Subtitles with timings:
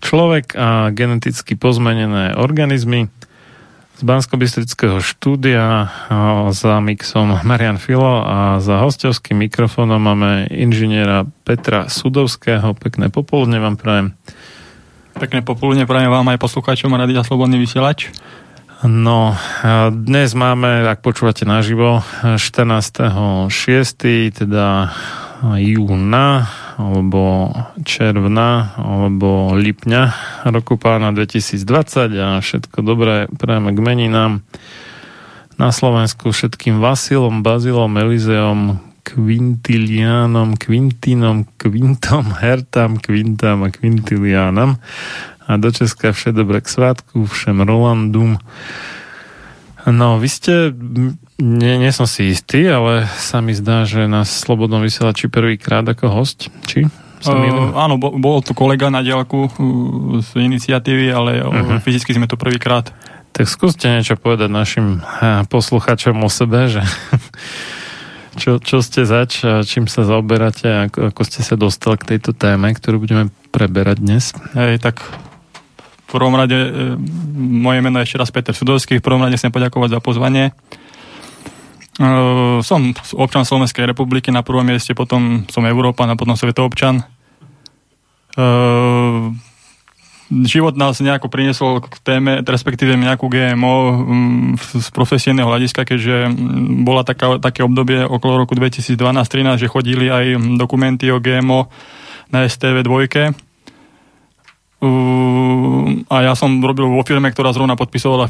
[0.00, 3.08] človek a geneticky pozmenené organizmy.
[3.96, 4.36] Z bansko
[5.00, 5.88] štúdia
[6.52, 12.76] za mixom Marian Filo a za hostovským mikrofónom máme inžiniera Petra Sudovského.
[12.76, 14.12] Pekné popoludne vám prajem.
[15.16, 18.12] Pekné popoludne prajem vám aj poslucháčom Radia Slobodný vysielač.
[18.84, 19.32] No,
[19.88, 23.48] dnes máme, ak počúvate naživo, 14.6.,
[24.44, 24.92] teda
[25.56, 26.44] júna
[26.76, 27.52] alebo
[27.88, 30.02] června alebo lipňa
[30.52, 34.32] roku pána 2020 a všetko dobré prejme k meninám
[35.56, 44.76] na Slovensku všetkým Vasilom, Bazilom, Elizeom, Quintilianom, Quintinom, Quintom, Hertam, Quintam a Quintilianom
[45.46, 48.36] a do Česka vše dobré k svátku, všem Rolandum.
[49.86, 50.74] No, vy ste
[51.38, 56.10] nie, nie som si istý, ale sa mi zdá, že na Slobodnom vysielači prvýkrát ako
[56.10, 56.88] host, či?
[57.26, 59.50] Uh, áno, bol, bol tu kolega na diálku uh,
[60.20, 61.78] z iniciatívy, ale uh-huh.
[61.80, 62.90] fyzicky sme to prvýkrát.
[63.30, 66.82] Tak skúste niečo povedať našim uh, posluchačom o sebe, že
[68.40, 72.72] čo, čo ste zač, čím sa zaoberáte, ako, ako ste sa dostali k tejto téme,
[72.72, 74.24] ktorú budeme preberať dnes.
[74.52, 75.04] Hej, tak
[76.10, 76.70] prvom rade, e,
[77.38, 80.54] moje meno je ešte raz Peter Sudovský, v prvom rade chcem poďakovať za pozvanie.
[81.96, 87.00] Uh, som občan Slovenskej republiky na prvom mieste, potom som Európan a potom svetoobčan.
[88.36, 89.32] Uh,
[90.44, 93.96] život nás nejako priniesol k téme, respektíve nejakú GMO um,
[94.60, 96.36] z profesijného hľadiska, keďže
[96.84, 101.72] bola taká, také obdobie okolo roku 2012-2013, že chodili aj dokumenty o GMO
[102.28, 103.45] na STV 2
[106.06, 108.28] a ja som robil vo firme, ktorá zrovna podpisovala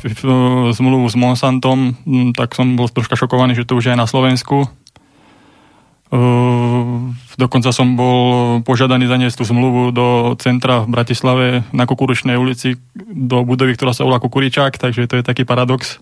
[0.70, 1.98] zmluvu s Monsantom,
[2.38, 4.70] tak som bol troška šokovaný, že to už je aj na Slovensku.
[7.36, 10.06] Dokonca som bol požiadaný zaniesť tú zmluvu do
[10.38, 15.26] centra v Bratislave na Kukuručnej ulici do budovy, ktorá sa volá Kukuričák, takže to je
[15.26, 15.98] taký paradox.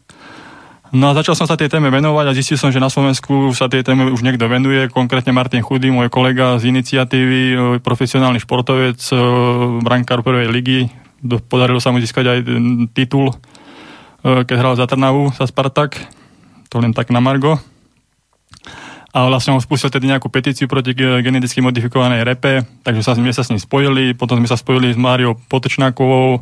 [0.95, 3.67] No a začal som sa tej téme venovať a zistil som, že na Slovensku sa
[3.67, 9.03] tej téme už niekto venuje, konkrétne Martin Chudy, môj kolega z iniciatívy, e, profesionálny športovec,
[9.11, 9.19] e,
[9.83, 10.87] brankár prvej ligy,
[11.51, 12.39] podarilo sa mu získať aj
[12.95, 13.35] titul
[14.25, 16.01] keď hral za Trnavu, za Spartak,
[16.73, 17.61] to len tak na Margo.
[19.15, 23.47] A vlastne on spustil tedy nejakú petíciu proti geneticky modifikovanej repe, takže sa, sme sa
[23.47, 26.41] s ním spojili, potom sme sa spojili s Máriou Potečnákovou,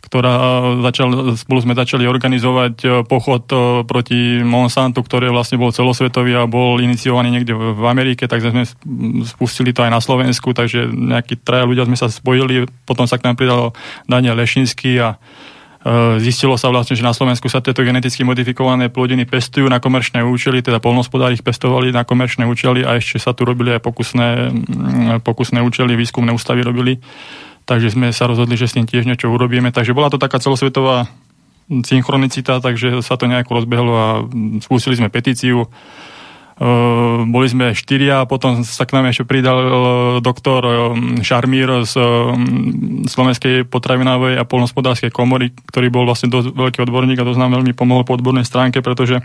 [0.00, 0.34] ktorá
[0.80, 6.48] začal, spolu sme začali organizovať e, pochod e, proti Monsantu, ktorý vlastne bol celosvetový a
[6.48, 8.64] bol iniciovaný niekde v Amerike, takže sme
[9.28, 13.28] spustili to aj na Slovensku, takže nejakí traja ľudia sme sa spojili, potom sa k
[13.28, 13.76] nám pridal
[14.08, 15.16] Daniel Lešinský a e,
[16.24, 20.64] Zistilo sa vlastne, že na Slovensku sa tieto geneticky modifikované plodiny pestujú na komerčné účely,
[20.64, 24.28] teda polnospodári ich pestovali na komerčné účely a ešte sa tu robili aj pokusné,
[25.20, 26.96] pokusné účely, výskumné ústavy robili
[27.70, 29.70] takže sme sa rozhodli, že s tým tiež niečo urobíme.
[29.70, 31.06] Takže bola to taká celosvetová
[31.70, 34.08] synchronicita, takže sa to nejako rozbehlo a
[34.58, 35.70] spustili sme petíciu.
[36.60, 39.72] Uh, boli sme štyria potom sa k nám ešte pridal uh,
[40.20, 40.92] doktor uh,
[41.24, 41.96] Šarmír z
[43.08, 47.72] Slovenskej potravinovej a polnospodárskej komory, ktorý bol vlastne dosť veľký odborník a dosť nám veľmi
[47.72, 49.24] pomohol po odbornej stránke, pretože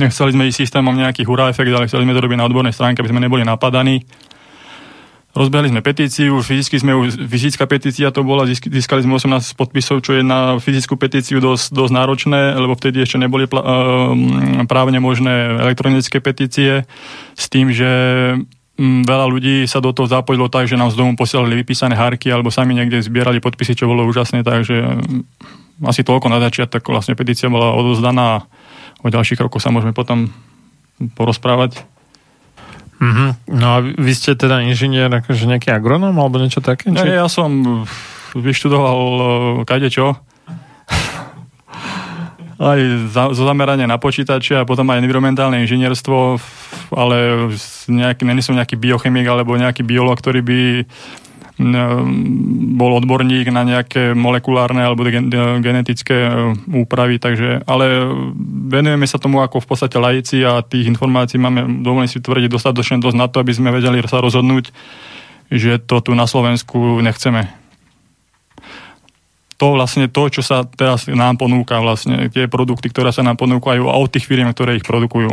[0.00, 3.04] nechceli sme ísť systémom nejaký hurá efekt, ale chceli sme to robiť na odbornej stránke,
[3.04, 4.08] aby sme neboli napadaní.
[5.36, 10.24] Rozbehli sme petíciu, fyzicky sme, fyzická petícia to bola, získali sme 18 podpisov, čo je
[10.24, 16.24] na fyzickú petíciu dosť, dosť náročné, lebo vtedy ešte neboli pl- ehm, právne možné elektronické
[16.24, 16.88] petície,
[17.36, 17.92] s tým, že
[18.80, 22.32] mm, veľa ľudí sa do toho zapojilo tak, že nám z domu posielali vypísané harky
[22.32, 26.80] alebo sami niekde zbierali podpisy, čo bolo úžasné, takže mm, asi toľko na začiatok.
[26.88, 28.42] Vlastne petícia bola odozdaná a
[29.04, 30.32] o ďalších krokoch sa môžeme potom
[31.12, 31.84] porozprávať.
[32.96, 33.28] Mm-hmm.
[33.52, 36.88] No a vy ste teda inžinier, akože nejaký agronóm alebo niečo také?
[36.88, 37.12] Či...
[37.12, 37.84] ja som
[38.32, 39.24] vyštudoval uh,
[39.68, 40.16] kade čo.
[42.56, 42.80] aj
[43.12, 46.40] za, zo zamerania na počítače a potom aj environmentálne inžinierstvo,
[46.96, 47.52] ale
[47.84, 50.60] nejaký, není som nejaký biochemik alebo nejaký biolog, ktorý by
[52.76, 55.08] bol odborník na nejaké molekulárne alebo
[55.64, 56.32] genetické e,
[56.68, 58.12] úpravy, takže, ale
[58.68, 63.00] venujeme sa tomu ako v podstate laici a tých informácií máme, dovolím si tvrdiť, dostatočne
[63.00, 64.68] dosť na to, aby sme vedeli sa rozhodnúť,
[65.48, 67.48] že to tu na Slovensku nechceme.
[69.56, 73.88] To vlastne to, čo sa teraz nám ponúka, vlastne tie produkty, ktoré sa nám ponúkajú
[73.88, 75.32] a od tých firiem, ktoré ich produkujú.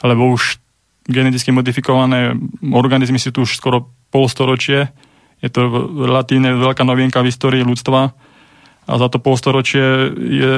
[0.00, 0.56] Lebo už
[1.04, 2.32] geneticky modifikované
[2.64, 4.88] organizmy sú tu už skoro polstoročie,
[5.42, 5.60] je to
[6.06, 8.14] relatívne veľká novinka v histórii ľudstva
[8.86, 10.54] a za to polstoročie je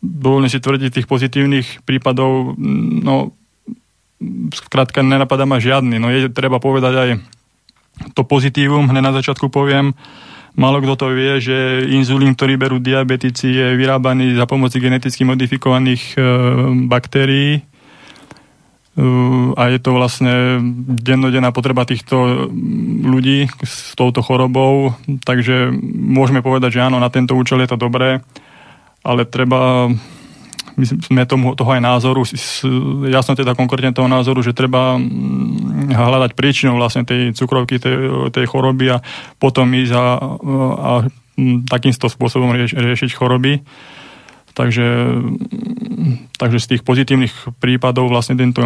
[0.00, 3.32] dovolne si tvrdiť tých pozitívnych prípadov, no
[4.52, 5.96] skrátka nenapadá ma žiadny.
[6.00, 7.10] No je treba povedať aj
[8.12, 9.96] to pozitívum, hneď na začiatku poviem,
[10.56, 16.16] Málo kto to vie, že inzulín, ktorý berú diabetici, je vyrábaný za pomoci geneticky modifikovaných
[16.16, 16.20] e,
[16.88, 17.60] baktérií,
[19.56, 20.56] a je to vlastne
[21.04, 22.48] dennodenná potreba týchto
[23.04, 28.24] ľudí s touto chorobou, takže môžeme povedať, že áno, na tento účel je to dobré,
[29.04, 29.92] ale treba
[30.76, 32.20] my sme tomu, toho aj názoru,
[33.08, 38.44] jasno teda konkrétne toho názoru, že treba mm, hľadať príčinu vlastne tej cukrovky, tej, tej
[38.44, 39.00] choroby a
[39.40, 40.04] potom ísť a,
[40.76, 40.90] a
[41.68, 43.64] takýmto spôsobom rieš, riešiť choroby.
[44.56, 44.88] Takže,
[46.36, 48.62] takže z tých pozitívnych prípadov vlastne tento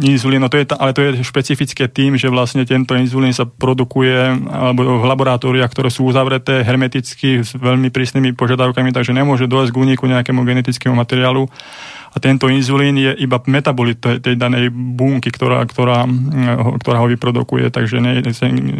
[0.00, 4.38] inzulín, no to je, ale to je špecifické tým, že vlastne tento inzulín sa produkuje
[4.48, 9.80] alebo v laboratóriách, ktoré sú uzavreté hermeticky s veľmi prísnymi požiadavkami, takže nemôže dojsť k
[9.80, 11.50] úniku nejakému genetickému materiálu.
[12.08, 16.08] A tento inzulín je iba metabolit tej, danej bunky, ktorá, ktorá,
[16.80, 17.68] ktorá ho vyprodukuje.
[17.68, 18.24] Takže nie,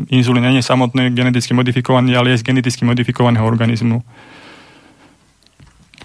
[0.08, 4.00] inzulín nie je samotný geneticky modifikovaný, ale je z geneticky modifikovaného organizmu.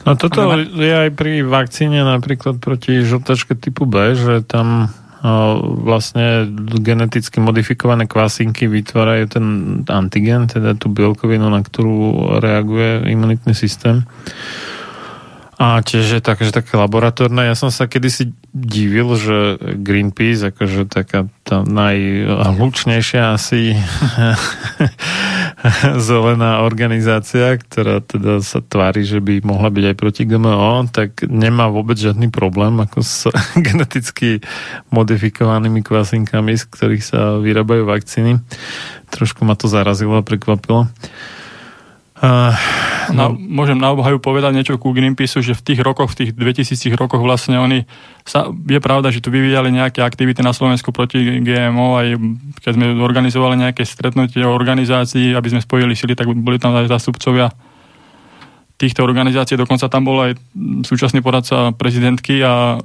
[0.03, 4.91] No toto je aj pri vakcíne napríklad proti žltačke typu B, že tam
[5.83, 6.51] vlastne
[6.83, 9.45] geneticky modifikované kvasinky vytvárajú ten
[9.87, 14.03] antigen, teda tú bielkovinu, na ktorú reaguje imunitný systém.
[15.61, 17.45] A tiež je tak, že také laboratórne.
[17.45, 23.77] Ja som sa kedysi divil, že Greenpeace, akože taká tá najhlučnejšia asi
[26.09, 31.69] zelená organizácia, ktorá teda sa tvári, že by mohla byť aj proti GMO, tak nemá
[31.69, 33.29] vôbec žiadny problém ako s
[33.67, 34.41] geneticky
[34.89, 38.41] modifikovanými kvasinkami, z ktorých sa vyrábajú vakcíny.
[39.13, 40.89] Trošku ma to zarazilo a prekvapilo.
[42.23, 42.55] Uh,
[43.11, 43.15] no.
[43.19, 46.95] na, môžem na obhaju povedať niečo ku Greenpeaceu, že v tých rokoch, v tých 2000
[46.95, 47.83] rokoch vlastne oni,
[48.23, 52.07] sa, je pravda, že tu vyvíjali nejaké aktivity na Slovensku proti GMO, aj
[52.63, 56.95] keď sme organizovali nejaké stretnutie o organizácii, aby sme spojili sily, tak boli tam aj
[56.95, 57.51] zastupcovia
[58.79, 60.39] týchto organizácií, dokonca tam bol aj
[60.87, 62.79] súčasný poradca prezidentky a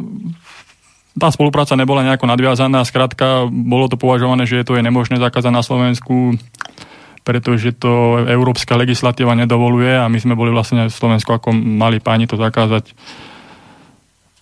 [1.14, 5.62] tá spolupráca nebola nejako nadviazaná, skrátka bolo to považované, že to je nemožné zakázať na
[5.62, 6.34] Slovensku
[7.28, 12.24] pretože to európska legislatíva nedovoluje a my sme boli vlastne v Slovensku ako mali páni
[12.24, 12.96] to zakázať.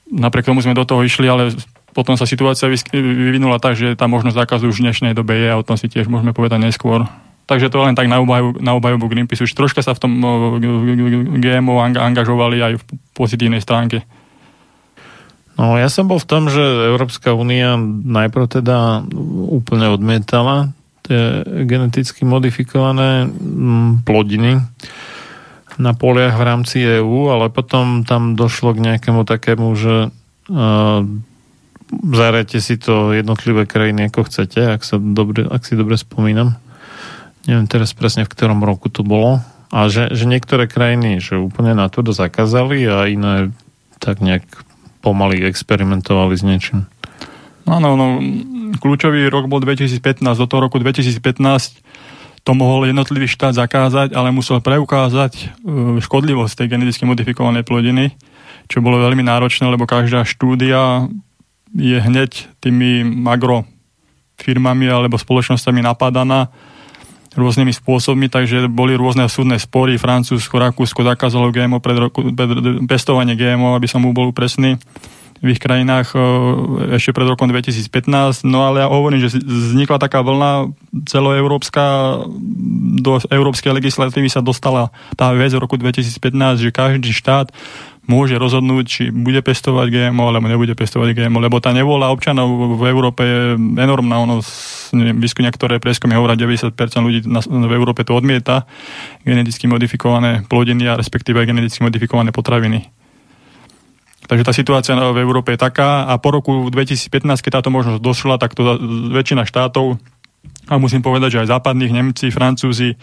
[0.06, 1.50] Napriek tomu sme do toho išli, ale
[1.90, 5.58] potom sa situácia vyvinula tak, že tá možnosť zákazu už v dnešnej dobe je a
[5.58, 7.10] o tom si tiež môžeme povedať neskôr.
[7.50, 9.42] Takže to len tak na obhajobu, na obhajobu Greenpeace.
[9.42, 10.12] Už troška sa v tom
[11.42, 12.82] GMO angažovali aj v
[13.18, 14.06] pozitívnej stránke.
[15.58, 19.02] No ja som bol v tom, že Európska únia najprv teda
[19.50, 20.75] úplne odmietala
[21.06, 24.58] tie geneticky modifikované mm, plodiny
[25.78, 31.00] na poliach v rámci EÚ, ale potom tam došlo k nejakému takému, že uh,
[31.92, 36.56] zarajte si to jednotlivé krajiny ako chcete, ak, sa dobre, ak si dobre spomínam.
[37.46, 39.38] Neviem teraz presne v ktorom roku to bolo,
[39.70, 43.50] a že, že niektoré krajiny že úplne na to zakázali a iné
[43.98, 44.46] tak nejak
[45.04, 46.88] pomaly experimentovali s niečím.
[47.66, 48.22] Áno, no,
[48.80, 50.22] kľúčový rok bol 2015.
[50.22, 51.22] Do toho roku 2015
[52.46, 55.44] to mohol jednotlivý štát zakázať, ale musel preukázať e,
[55.98, 58.14] škodlivosť tej geneticky modifikovanej plodiny,
[58.70, 61.10] čo bolo veľmi náročné, lebo každá štúdia
[61.74, 63.66] je hneď tými magro
[64.38, 66.54] firmami alebo spoločnosťami napadaná
[67.36, 70.00] rôznymi spôsobmi, takže boli rôzne súdne spory.
[70.00, 72.32] Francúzsko, Rakúsko zakázalo GMO pred roku,
[72.88, 74.80] pestovanie GMO, aby som mu bol presný
[75.44, 76.16] v ich krajinách
[76.96, 78.46] ešte pred rokom 2015.
[78.48, 80.72] No ale ja hovorím, že vznikla taká vlna
[81.04, 81.84] celoeurópska,
[82.96, 87.52] do európskej legislatívy sa dostala tá vec v roku 2015, že každý štát
[88.06, 92.82] môže rozhodnúť, či bude pestovať GMO alebo nebude pestovať GMO, lebo tá nevola občanov v
[92.86, 94.22] Európe je enormná.
[94.22, 94.38] Ono,
[94.94, 96.70] výskumy, ktoré preskumy hovoria, 90%
[97.02, 98.64] ľudí v Európe to odmieta,
[99.26, 102.95] geneticky modifikované plodiny a respektíve geneticky modifikované potraviny.
[104.26, 108.42] Takže tá situácia v Európe je taká a po roku 2015, keď táto možnosť došla,
[108.42, 108.78] tak to
[109.14, 110.02] väčšina štátov,
[110.66, 112.98] a musím povedať, že aj západných, Nemci, Francúzi,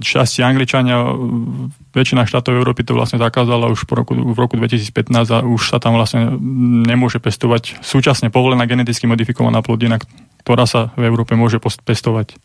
[0.00, 0.96] časti mm, Angličania,
[1.92, 5.78] väčšina štátov Európy to vlastne zakázala už po roku, v roku 2015 a už sa
[5.82, 6.32] tam vlastne
[6.86, 10.00] nemôže pestovať súčasne povolená geneticky modifikovaná plodina,
[10.46, 12.38] ktorá sa v Európe môže pestovať.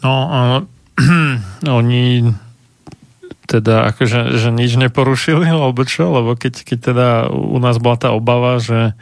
[0.00, 0.56] No, ale
[1.82, 2.30] oni
[3.46, 6.10] teda akože že nič neporušili, alebo čo?
[6.10, 8.92] Lebo keď, keď teda u nás bola tá obava, že,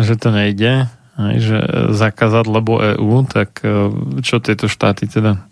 [0.00, 1.58] že to nejde, aj, že
[1.92, 3.90] zakázať, lebo EÚ, tak e,
[4.22, 5.44] čo tieto štáty teda?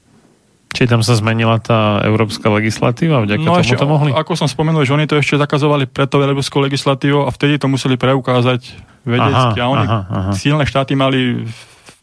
[0.77, 3.25] Či tam sa zmenila tá európska legislatíva?
[3.25, 4.11] Vďaka no tomu ešte, to mohli?
[4.13, 7.97] Ako som spomenul, že oni to ešte zakazovali preto európskou legislatívou a vtedy to museli
[7.97, 8.77] preukázať
[9.09, 9.59] vedecky.
[9.59, 10.33] Aha, a oni, aha, aha.
[10.37, 11.49] silné štáty mali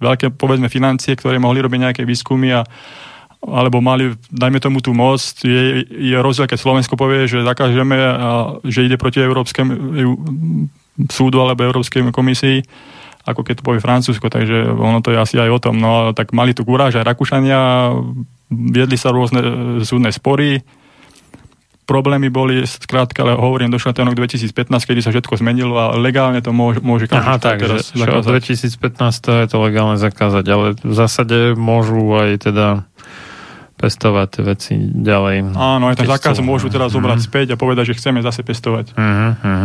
[0.01, 2.67] veľké, povedzme, financie, ktoré mohli robiť nejaké výskumy a
[3.43, 8.57] alebo mali, dajme tomu tú moc, je, je rozdiel, keď Slovensko povie, že zakážeme a
[8.63, 9.73] že ide proti Európskemu
[11.12, 12.63] súdu alebo Európskej komisii
[13.23, 15.79] ako keď to povie Francúzsko, takže ono to je asi aj o tom.
[15.79, 17.91] No tak mali tu kúráž aj Rakúšania,
[18.51, 19.51] viedli sa rôzne e,
[19.88, 20.59] súdne spory,
[21.88, 26.39] problémy boli, skrátka, ale hovorím, došlo ten rok 2015, kedy sa všetko zmenilo a legálne
[26.43, 28.27] to môže, môže každý Aha, tak, teraz že, zakázať.
[28.27, 32.67] Že 2015 to je to legálne zakázať, ale v zásade môžu aj teda
[33.84, 35.60] pestovať tie veci ďalej.
[35.60, 37.36] Áno, aj ten zákaz môžu teraz zobrať mm-hmm.
[37.36, 38.96] späť a povedať, že chceme zase pestovať.
[38.96, 39.63] Mm-hmm.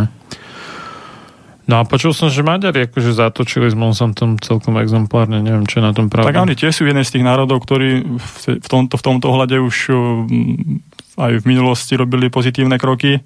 [1.68, 5.84] No a počul som, že Maďari akože zatočili s Monsantom celkom exemplárne, neviem, čo je
[5.84, 6.32] na tom pravda.
[6.32, 9.92] Tak oni tiež sú jeden z tých národov, ktorí v tomto, v tomto ohľade už
[9.92, 13.20] mm, aj v minulosti robili pozitívne kroky,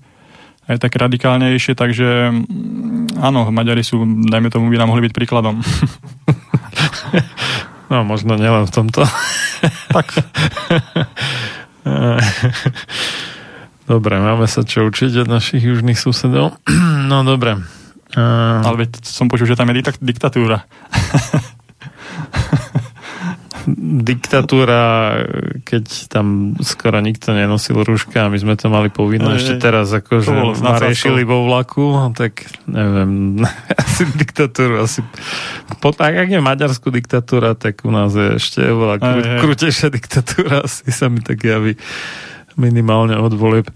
[0.67, 5.63] aj také radikálnejšie, takže mm, áno, Maďari sú, dajme tomu, by nám mohli byť príkladom.
[7.93, 9.05] No, možno nielen v tomto.
[9.93, 10.17] Tak.
[13.93, 16.57] Dobre, máme sa čo učiť od našich južných susedov.
[17.13, 17.61] No, dobre.
[18.17, 18.65] Uh...
[18.65, 20.65] Ale veď som počul, že tam je diktatúra.
[24.02, 24.83] diktatúra,
[25.62, 29.38] keď tam skoro nikto nenosil rúška a my sme to mali povinné.
[29.38, 33.42] Ešte teraz akože ma riešili vo vlaku, tak neviem,
[33.83, 35.00] asi diktatúru, asi
[35.83, 40.66] po, ak, ak je maďarskú diktatúra, tak u nás je ešte oveľa kru, krutejšia diktatúra,
[40.66, 41.78] asi sa mi tak javí
[42.54, 43.69] minimálne od volieb.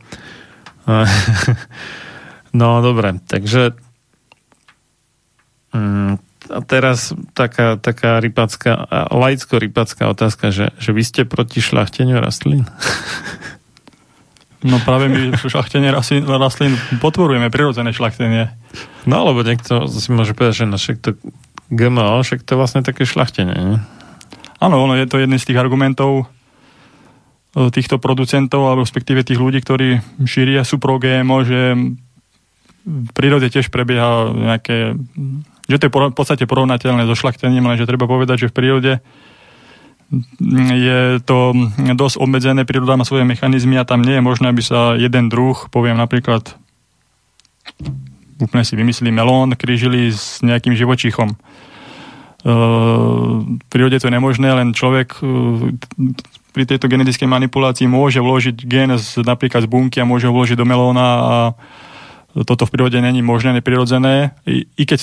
[2.57, 3.77] No dobre, takže
[5.77, 6.17] Mm,
[6.51, 12.67] a teraz taká, taká rypacká, laicko-rypacká otázka, že, že vy ste proti šľachteniu rastlín?
[14.67, 18.51] No práve my šľachtenie rastlín, rastlín podporujeme, prirodzené šľachtenie.
[19.07, 21.11] No alebo niekto si môže povedať, že na však to
[21.71, 23.79] GMO, však to je vlastne také šľachtenie, nie?
[24.59, 26.25] Áno, ono je to jeden z tých argumentov
[27.55, 31.77] e, týchto producentov, alebo respektíve tých ľudí, ktorí šíria sú pro GMO, že
[32.87, 34.95] v prírode tiež prebieha nejaké
[35.67, 38.93] že to je v podstate porovnateľné so šlachtením, lenže treba povedať, že v prírode
[40.71, 41.51] je to
[41.99, 45.67] dosť obmedzené, príroda má svoje mechanizmy a tam nie je možné, aby sa jeden druh,
[45.75, 46.55] poviem napríklad,
[48.39, 51.35] úplne si vymyslí melón, krížili s nejakým živočíchom.
[51.35, 51.37] E,
[53.59, 55.75] v prírode to je nemožné, len človek e,
[56.55, 60.65] pri tejto genetickej manipulácii môže vložiť gen z, napríklad z bunky a môže vložiť do
[60.65, 61.37] melóna a
[62.45, 64.37] toto v prírode není možné, neprirodzené.
[64.45, 65.01] I, I keď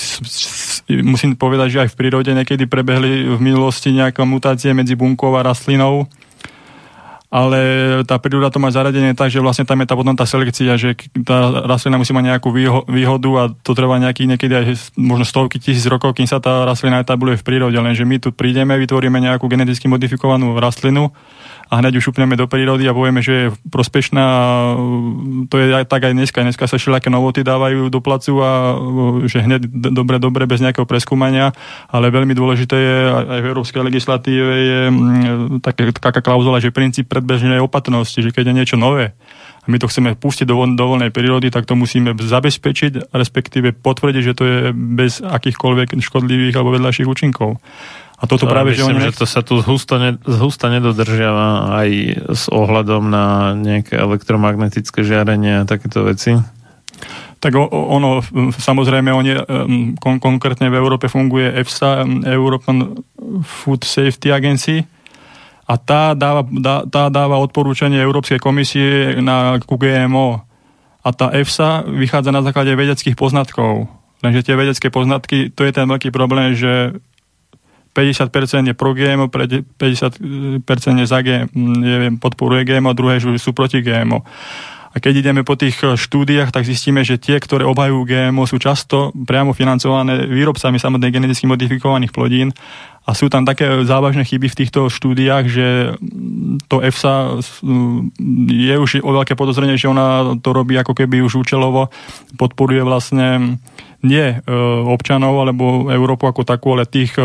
[1.02, 5.42] musím povedať, že aj v prírode niekedy prebehli v minulosti nejaké mutácie medzi bunkou a
[5.42, 6.06] rastlinou,
[7.34, 7.58] ale
[8.06, 10.94] tá príroda to má zaradené tak, že vlastne tam je tá potom tá selekcia, že
[11.26, 12.54] tá rastlina musí mať nejakú
[12.86, 17.02] výhodu a to trvá nejaký niekedy aj možno stovky tisíc rokov, kým sa tá rastlina
[17.02, 21.10] etabluje v prírode, lenže my tu prídeme, vytvoríme nejakú geneticky modifikovanú rastlinu
[21.74, 24.26] a hneď už upneme do prírody a povieme, že je prospešná.
[25.50, 26.46] To je aj, tak aj dneska.
[26.46, 28.78] Dneska sa všelijaké novoty dávajú do placu a
[29.26, 31.50] že hneď dobre, dobre, bez nejakého preskúmania,
[31.90, 34.80] ale veľmi dôležité je aj v európskej legislatíve je
[35.58, 39.18] také, taká klauzula, že princíp predbežnej opatrnosti, že keď je niečo nové,
[39.64, 44.22] a my to chceme pustiť do, do voľnej prírody, tak to musíme zabezpečiť, respektíve potvrdiť,
[44.22, 47.56] že to je bez akýchkoľvek škodlivých alebo vedľajších účinkov.
[48.14, 49.10] A toto práve, myslím, že, oni...
[49.10, 51.90] že to sa tu zhusto, ne, zhusto nedodržiava aj
[52.30, 56.38] s ohľadom na nejaké elektromagnetické žiarenie a takéto veci.
[57.42, 58.24] Tak ono,
[58.56, 59.32] samozrejme, oni,
[60.00, 63.04] kon, konkrétne v Európe funguje EFSA, European
[63.44, 64.76] Food Safety Agency,
[65.64, 70.44] a tá dáva, dá, tá dáva odporúčanie Európskej komisie na QGMO.
[71.04, 73.88] A tá EFSA vychádza na základe vedeckých poznatkov.
[74.20, 76.96] Lenže tie vedecké poznatky, to je ten veľký problém, že
[77.94, 84.26] 50% je pro GMO, 50% je za GMO, neviem, podporuje GMO, druhé sú proti GMO.
[84.94, 88.62] A keď ideme po tých eh, štúdiách, tak zistíme, že tie, ktoré obhajujú GMO, sú
[88.62, 92.54] často priamo financované výrobcami samotných geneticky modifikovaných plodín
[93.04, 98.16] a sú tam také závažné chyby v týchto štúdiách, že mm, to EFSA mm,
[98.48, 101.90] je už o veľké podozrenie, že ona to robí ako keby už účelovo,
[102.38, 103.58] podporuje vlastne
[104.04, 104.36] nie e,
[104.84, 107.24] občanov alebo Európu ako takú, ale tých e,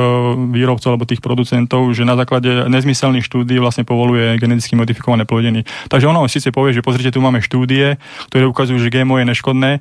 [0.56, 5.68] výrobcov alebo tých producentov, že na základe nezmyselných štúdí vlastne povoluje geneticky modifikované plodiny.
[5.92, 8.00] Takže ono síce povie, že pozrite, tu máme štúdie,
[8.32, 9.72] ktoré ukazujú, že GMO je neškodné,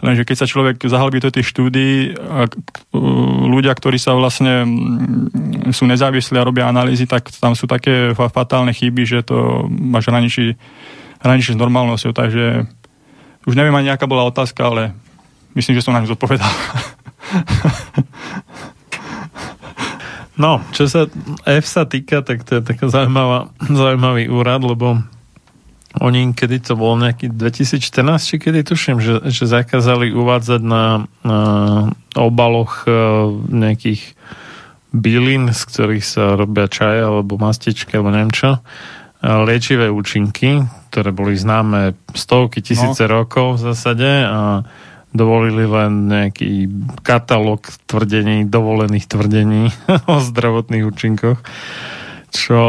[0.00, 2.46] lenže keď sa človek zahalbí do tých štúdií, e,
[3.50, 4.62] ľudia, ktorí sa vlastne
[5.74, 10.54] sú nezávislí a robia analýzy, tak tam sú také fatálne chyby, že to máš hraničí,
[11.18, 12.70] hraničí s normálnosťou, takže
[13.44, 14.82] už neviem ani, aká bola otázka, ale
[15.54, 16.50] Myslím, že som na ňu zodpovedal.
[20.34, 21.06] No, čo sa
[21.46, 24.98] F sa týka, tak to je taká zaujímavá, zaujímavý úrad, lebo
[26.02, 31.40] oni, kedy to bolo nejaký 2014, či kedy tuším, že, že zakázali uvádzať na, na
[32.18, 34.18] obaloch uh, nejakých
[34.90, 38.58] bylín, z ktorých sa robia čaj alebo mastičky alebo neviem čo,
[39.22, 43.22] liečivé účinky, ktoré boli známe stovky tisíce no.
[43.22, 44.62] rokov v zásade a
[45.14, 46.68] dovolili len nejaký
[47.06, 49.70] katalóg tvrdení, dovolených tvrdení
[50.12, 51.38] o zdravotných účinkoch,
[52.34, 52.62] čo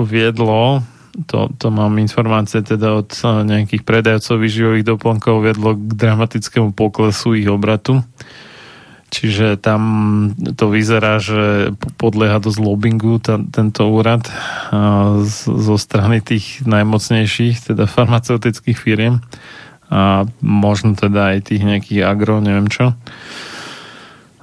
[0.00, 0.80] viedlo,
[1.28, 3.12] to, to mám informácie teda od
[3.46, 8.02] nejakých predajcov výživových doplnkov, viedlo k dramatickému poklesu ich obratu.
[9.14, 9.82] Čiže tam
[10.58, 11.70] to vyzerá, že
[12.02, 14.26] podlieha dosť lobbingu ta, tento úrad
[15.22, 19.22] z, zo strany tých najmocnejších, teda farmaceutických firiem
[19.94, 22.98] a možno teda aj tých nejakých agro, neviem čo.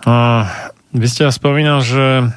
[0.08, 0.48] A
[0.96, 2.32] vy ste spomínal, že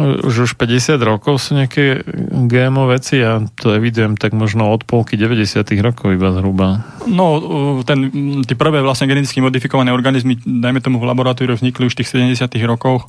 [0.00, 2.04] už už 50 rokov sú nejaké
[2.48, 6.84] GMO veci a to evidujem tak možno od polky 90 rokov iba zhruba.
[7.04, 7.40] No,
[7.84, 8.08] ten,
[8.44, 12.48] tie prvé vlastne geneticky modifikované organizmy, dajme tomu v laboratóriu, vznikli už v tých 70
[12.64, 13.08] rokoch.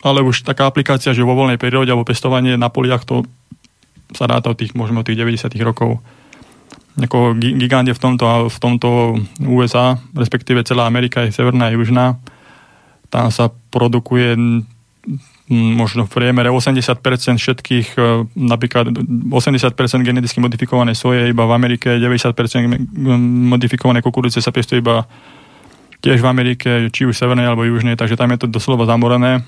[0.00, 3.22] Ale už taká aplikácia, že vo voľnej prírode alebo pestovanie na poliach, to
[4.16, 6.00] sa ráta od tých, možno od tých 90 rokov
[6.98, 8.90] ako gigant je v tomto, v tomto
[9.46, 12.18] USA, respektíve celá Amerika je severná a južná.
[13.10, 14.34] Tam sa produkuje
[15.50, 17.02] možno v priemere 80%
[17.42, 18.02] všetkých, e,
[18.38, 22.70] napríklad 80% geneticky modifikované soje iba v Amerike, 90%
[23.50, 25.10] modifikované kukurice sa pestuje iba
[26.00, 29.42] tiež v Amerike, či už severnej alebo južnej, takže tam je to doslova zamorené.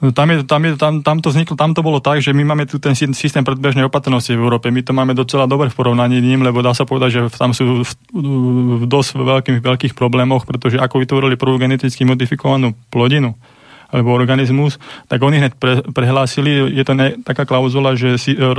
[0.00, 2.64] Tam, je, tam, je, tam, tam, to vzniklo, tam to bolo tak, že my máme
[2.64, 4.72] tu ten systém predbežnej opatrnosti v Európe.
[4.72, 7.84] My to máme docela dobre v porovnaní ním, lebo dá sa povedať, že tam sú
[7.84, 7.92] v,
[8.80, 13.36] v dosť veľkých, veľkých problémoch, pretože ako vytvorili prvú geneticky modifikovanú plodinu,
[13.92, 14.78] alebo organizmus,
[15.10, 18.56] tak oni hneď pre, prehlásili, je to ne, taká klauzula, že si, r,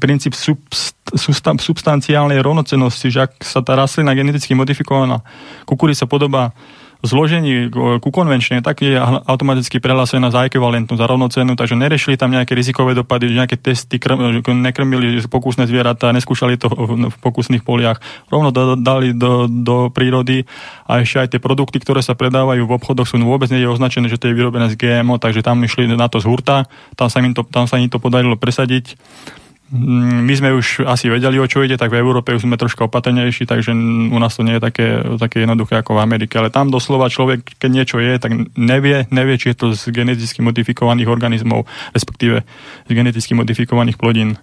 [0.00, 5.20] princíp subst, subst, substanciálnej rovnocenosti, že ak sa tá rastlina geneticky modifikovaná
[5.68, 6.56] kukurica podobá
[6.98, 7.70] zložení
[8.02, 12.98] ku konvenčne, tak je automaticky prehlásená za ekvivalentnú, za rovnocennú, takže nerešili tam nejaké rizikové
[12.98, 16.66] dopady, nejaké testy, krm, nekrmili pokusné zvieratá, neskúšali to
[17.08, 20.42] v pokusných poliach, rovno dali do, do prírody
[20.90, 24.10] a ešte aj tie produkty, ktoré sa predávajú v obchodoch, sú vôbec nie je označené,
[24.10, 26.66] že to je vyrobené z GMO, takže tam išli na to z hurta,
[26.98, 28.98] tam sa im to, tam sa im to podarilo presadiť
[29.68, 33.44] my sme už asi vedeli, o čo ide, tak v Európe už sme troška opatrnejší,
[33.44, 33.76] takže
[34.08, 36.40] u nás to nie je také, také jednoduché ako v Amerike.
[36.40, 40.40] Ale tam doslova človek, keď niečo je, tak nevie, nevie, či je to z geneticky
[40.40, 42.48] modifikovaných organizmov, respektíve
[42.88, 44.40] z geneticky modifikovaných plodín.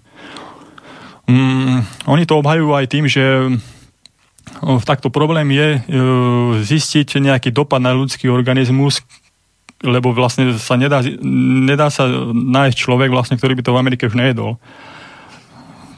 [1.25, 3.25] Mm, oni to obhajujú aj tým, že
[4.85, 5.79] takto problém je e,
[6.61, 9.01] zistiť nejaký dopad na ľudský organizmus,
[9.81, 11.01] lebo vlastne sa nedá,
[11.65, 14.61] nedá sa nájsť človek, vlastne, ktorý by to v Amerike už nejedol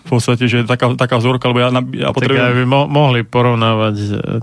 [0.07, 2.39] v podstate, že taká, taká vzorka, lebo ja, ja potrebujem...
[2.39, 3.95] Tak by mo- mohli porovnávať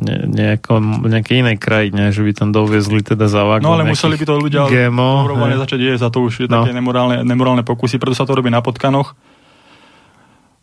[0.05, 4.25] ne, nejako, nejaké inej krajine, že by tam doviezli teda za No ale museli by
[4.29, 5.25] to ľudia GMO,
[5.57, 6.63] začať jesť a to už je no.
[6.63, 9.17] také nemorálne, nemorálne pokusy, preto sa to robí na potkanoch.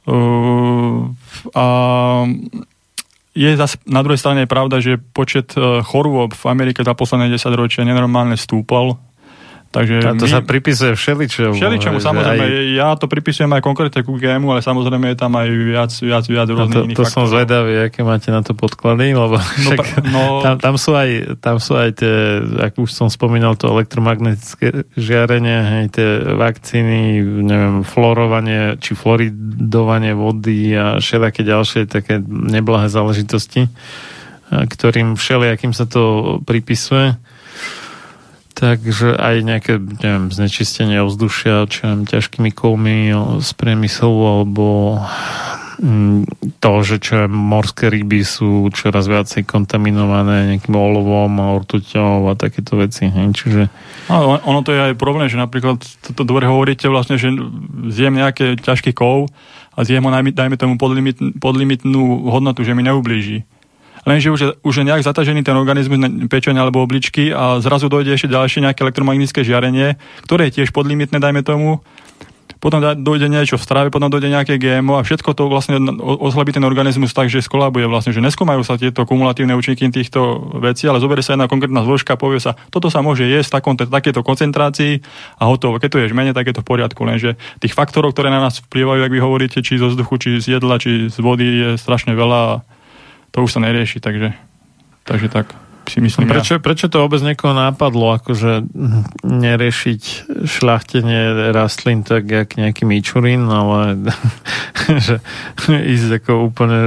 [0.05, 1.09] Uh,
[1.53, 1.65] a
[3.31, 7.53] je zase na druhej strane pravda, že počet uh, chorôb v Amerike za posledné 10
[7.57, 9.01] ročia nenormálne stúpal
[9.71, 10.31] Takže a to my...
[10.35, 11.55] sa pripisuje všeličomu.
[11.55, 12.43] Všeličomu, samozrejme.
[12.43, 12.51] Aj...
[12.75, 16.47] Ja to pripisujem aj konkrétne ku GMu, ale samozrejme je tam aj viac, viac, viac
[16.51, 17.15] rôznych to, iných To faktorov.
[17.15, 19.79] som zvedavý, aké máte na to podklady, lebo no, však
[20.11, 20.43] no...
[20.43, 22.15] tam, tam, sú aj, tam sú aj tie,
[22.67, 30.75] ako už som spomínal, to elektromagnetické žiarenie, hej, tie vakcíny, neviem, florovanie, či floridovanie vody
[30.75, 33.71] a všetaké ďalšie také neblahé záležitosti,
[34.51, 37.15] ktorým všelijakým sa to pripisuje.
[38.61, 43.09] Takže aj nejaké, neviem, znečistenie ovzdušia, čo neviem, ťažkými kovmi
[43.41, 45.01] z priemyslu, alebo
[45.81, 46.29] mm,
[46.61, 52.37] to, že čo je, morské ryby sú čoraz viacej kontaminované nejakým olovom a ortuťou a
[52.37, 53.09] takéto veci.
[53.09, 53.33] Hej.
[53.33, 53.61] Čiže...
[54.13, 57.33] No, ono to je aj problém, že napríklad toto dobre hovoríte vlastne, že
[57.89, 59.33] zjem nejaké ťažký kov
[59.73, 63.41] a zjem ho, dajme tomu podlimit, podlimitnú hodnotu, že mi neublíži
[64.05, 68.31] lenže už, už je nejak zatažený ten organizmus pečenia alebo obličky a zrazu dojde ešte
[68.31, 71.83] ďalšie nejaké elektromagnetické žiarenie, ktoré je tiež podlimitné, dajme tomu,
[72.61, 76.61] potom dojde niečo v strave, potom dojde nejaké GMO a všetko to vlastne oslabí ten
[76.61, 81.25] organizmus tak, že skolabuje vlastne, že neskúmajú sa tieto kumulatívne účinky týchto vecí, ale zoberie
[81.25, 85.01] sa jedna konkrétna zložka, povie sa, toto sa môže jesť v takomto, takéto koncentrácii
[85.41, 85.81] a hotovo.
[85.81, 88.61] Keď to ješ menej, tak je to v poriadku, lenže tých faktorov, ktoré na nás
[88.61, 92.13] vplývajú, ak vy hovoríte, či zo vzduchu, či z jedla, či z vody je strašne
[92.13, 92.61] veľa
[93.31, 94.35] to už sa nerieši, takže,
[95.07, 95.55] takže tak
[95.89, 96.29] si myslím.
[96.29, 96.63] Prečo, ja.
[96.63, 98.63] prečo to vôbec niekoho nápadlo, akože
[99.25, 100.01] neriešiť
[100.45, 103.97] šľachtenie rastlín tak, jak nejaký mičurín, ale
[105.05, 105.19] že
[105.67, 106.79] ísť ako úplne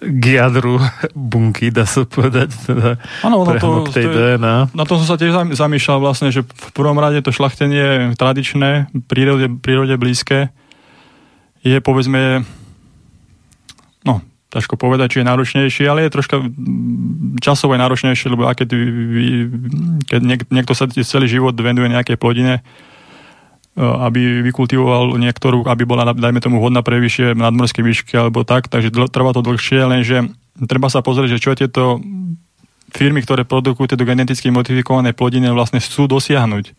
[0.00, 0.82] k jadru
[1.14, 4.56] bunky, dá sa povedať, teda ano, no to, tej to je, DNA.
[4.74, 9.48] Na to som sa tiež zamýšľal vlastne, že v prvom rade to šľachtenie tradičné, prírode,
[9.62, 10.50] prírode blízke,
[11.60, 12.42] je povedzme
[14.08, 16.42] no, ťažko povedať, či je náročnejšie, ale je troška
[17.38, 18.68] časovo náročnejšie, lebo keď,
[20.10, 22.62] keď niekto sa celý život venuje nejakej plodine, e,
[23.80, 28.90] aby vykultivoval niektorú, aby bola, dajme tomu, hodná pre vyššie nadmorské výšky alebo tak, takže
[28.90, 30.34] trvá to dlhšie, lenže
[30.66, 32.02] treba sa pozrieť, že čo tieto
[32.90, 36.74] firmy, ktoré produkujú tieto geneticky modifikované plodiny vlastne chcú dosiahnuť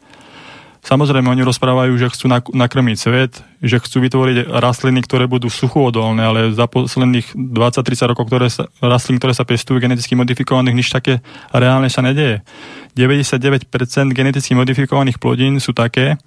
[0.81, 2.25] Samozrejme, oni rozprávajú, že chcú
[2.57, 8.49] nakrmiť svet, že chcú vytvoriť rastliny, ktoré budú suchoodolné, ale za posledných 20-30 rokov ktoré
[8.49, 11.21] sa, rastlín, ktoré sa pestujú geneticky modifikovaných, nič také
[11.53, 12.41] reálne sa nedeje.
[12.97, 13.69] 99%
[14.09, 16.17] geneticky modifikovaných plodín sú také,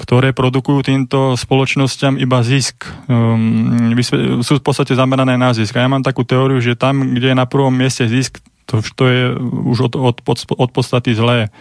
[0.00, 2.88] ktoré produkujú týmto spoločnosťam iba zisk.
[3.06, 3.92] Um,
[4.40, 5.76] sú v podstate zamerané na zisk.
[5.76, 9.04] A ja mám takú teóriu, že tam, kde je na prvom mieste zisk, to, to
[9.06, 9.22] je
[9.68, 11.52] už od, od, od, od podstaty zlé.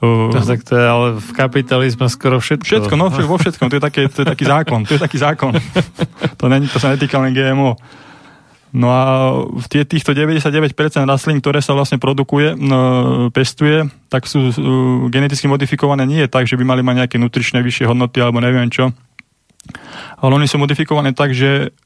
[0.00, 2.64] Uh, to, tak to je ale v kapitalizme skoro všetko.
[2.64, 3.68] Všetko, no vo všetkom.
[3.68, 4.88] To je, také, to je taký zákon.
[4.88, 5.52] To je taký zákon.
[6.40, 7.76] to, není, to sa netýka len GMO.
[8.70, 9.04] No a
[9.44, 10.72] v tie, týchto 99%
[11.04, 14.54] rastlín, ktoré sa vlastne produkuje, no, pestuje, tak sú uh,
[15.12, 18.72] geneticky modifikované nie je tak, že by mali mať nejaké nutričné vyššie hodnoty alebo neviem
[18.72, 18.94] čo.
[20.16, 21.76] Ale oni sú modifikované tak, že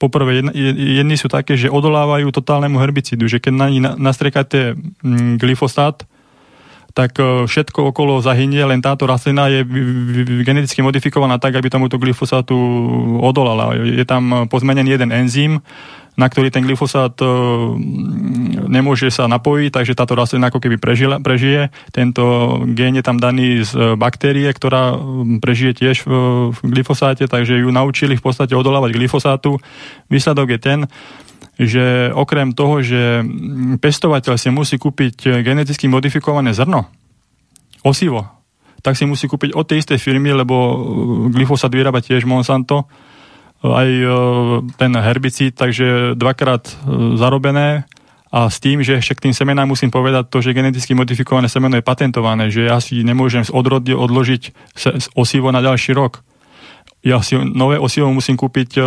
[0.00, 0.40] poprvé,
[0.72, 4.72] jedni sú také, že odolávajú totálnemu herbicidu, že keď na ní nastriekate
[5.04, 6.08] mm, glyfosát,
[7.00, 9.64] tak e, všetko okolo zahynie, len táto rastlina je
[10.44, 12.52] geneticky modifikovaná tak, aby tomuto glyfosátu
[13.24, 13.72] odolala.
[13.80, 15.64] Je tam pozmenený jeden enzym,
[16.20, 17.24] na ktorý ten glyfosát e,
[18.68, 21.72] nemôže sa napojiť, takže táto rastlina ako keby prežila, prežije.
[21.88, 25.00] Tento gén je tam daný z baktérie, ktorá
[25.40, 26.12] prežije tiež v,
[26.60, 29.56] glyfosáte, takže ju naučili v podstate odolávať glyfosátu.
[30.12, 30.78] Výsledok je ten,
[31.60, 33.20] že okrem toho, že
[33.76, 36.88] pestovateľ si musí kúpiť geneticky modifikované zrno,
[37.84, 38.24] osivo,
[38.80, 40.56] tak si musí kúpiť od tej istej firmy, lebo
[41.28, 42.88] glyfosát vyrába tiež Monsanto,
[43.60, 43.88] aj
[44.80, 46.64] ten herbicíd, takže dvakrát
[47.20, 47.84] zarobené
[48.32, 51.76] a s tým, že ešte k tým semenám musím povedať to, že geneticky modifikované semeno
[51.76, 54.42] je patentované, že ja si nemôžem z odrody odložiť
[55.12, 56.24] osivo na ďalší rok.
[57.00, 58.86] Ja si nové osivo musím kúpiť uh,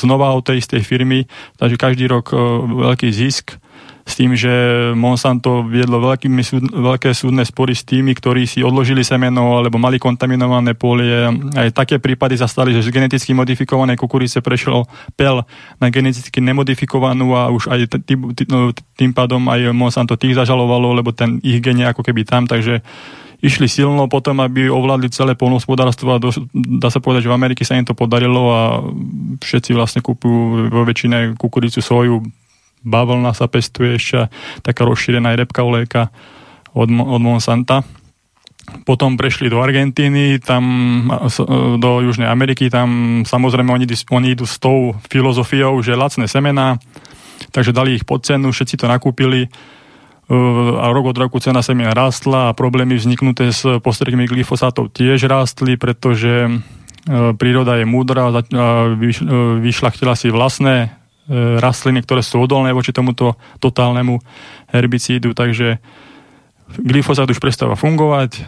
[0.00, 1.28] znova od tej istej firmy,
[1.60, 3.60] takže každý rok uh, veľký zisk
[4.02, 4.50] s tým, že
[4.98, 6.42] Monsanto viedlo veľkými
[6.74, 11.30] veľké súdne spory s tými, ktorí si odložili semeno alebo mali kontaminované polie.
[11.54, 15.46] Aj také prípady zastali, že z geneticky modifikované kukurice prešlo pel
[15.78, 21.14] na geneticky nemodifikovanú a už aj tým, no, tým pádom aj Monsanto tých zažalovalo, lebo
[21.14, 22.82] ten ich gen je ako keby tam, takže
[23.42, 27.66] išli silno potom, aby ovládli celé polnohospodárstvo a do, dá sa povedať, že v Amerike
[27.66, 28.62] sa im to podarilo a
[29.42, 32.22] všetci vlastne kúpujú vo väčšine kukuricu, soju,
[32.86, 34.30] bavlna sa pestuje ešte,
[34.62, 36.14] taká rozšírená aj repka olejka
[36.70, 37.82] od, od Monsanta.
[38.86, 40.62] Potom prešli do Argentíny, tam
[41.82, 46.78] do Južnej Ameriky, tam samozrejme oni, oni idú s tou filozofiou, že lacné semená,
[47.50, 49.50] takže dali ich pod cenu, všetci to nakúpili
[50.80, 55.76] a rok od roku cena semien rástla a problémy vzniknuté s postrekmi glyfosátov tiež rástli,
[55.76, 56.48] pretože
[57.36, 58.72] príroda je múdra a
[59.60, 64.18] vyšlachtila si vlastné E, rastliny, ktoré sú odolné voči tomuto totálnemu
[64.74, 65.78] herbicídu, takže
[66.82, 68.42] glyfosát už prestáva fungovať,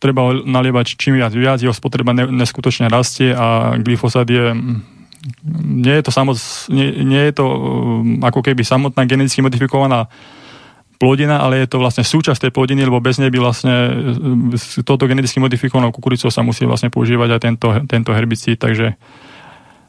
[0.00, 4.56] treba nalievať čím viac viac, jeho spotreba neskutočne rastie a glyfosát je
[5.64, 6.36] nie je to, samoc,
[6.68, 7.46] nie, nie je to
[8.20, 10.08] ako keby samotná geneticky modifikovaná
[11.04, 13.74] plodina, ale je to vlastne súčasť tej plodiny, lebo bez nej by vlastne
[14.88, 18.96] toto geneticky modifikovanou kukuricou sa musí vlastne používať aj tento, tento herbicíd, takže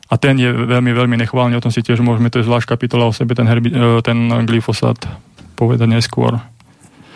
[0.05, 3.07] a ten je veľmi, veľmi nechválny, o tom si tiež môžeme, to je zvlášť kapitola
[3.07, 4.99] o sebe, ten, herbi, e, ten glyfosát
[5.55, 6.35] povedať neskôr.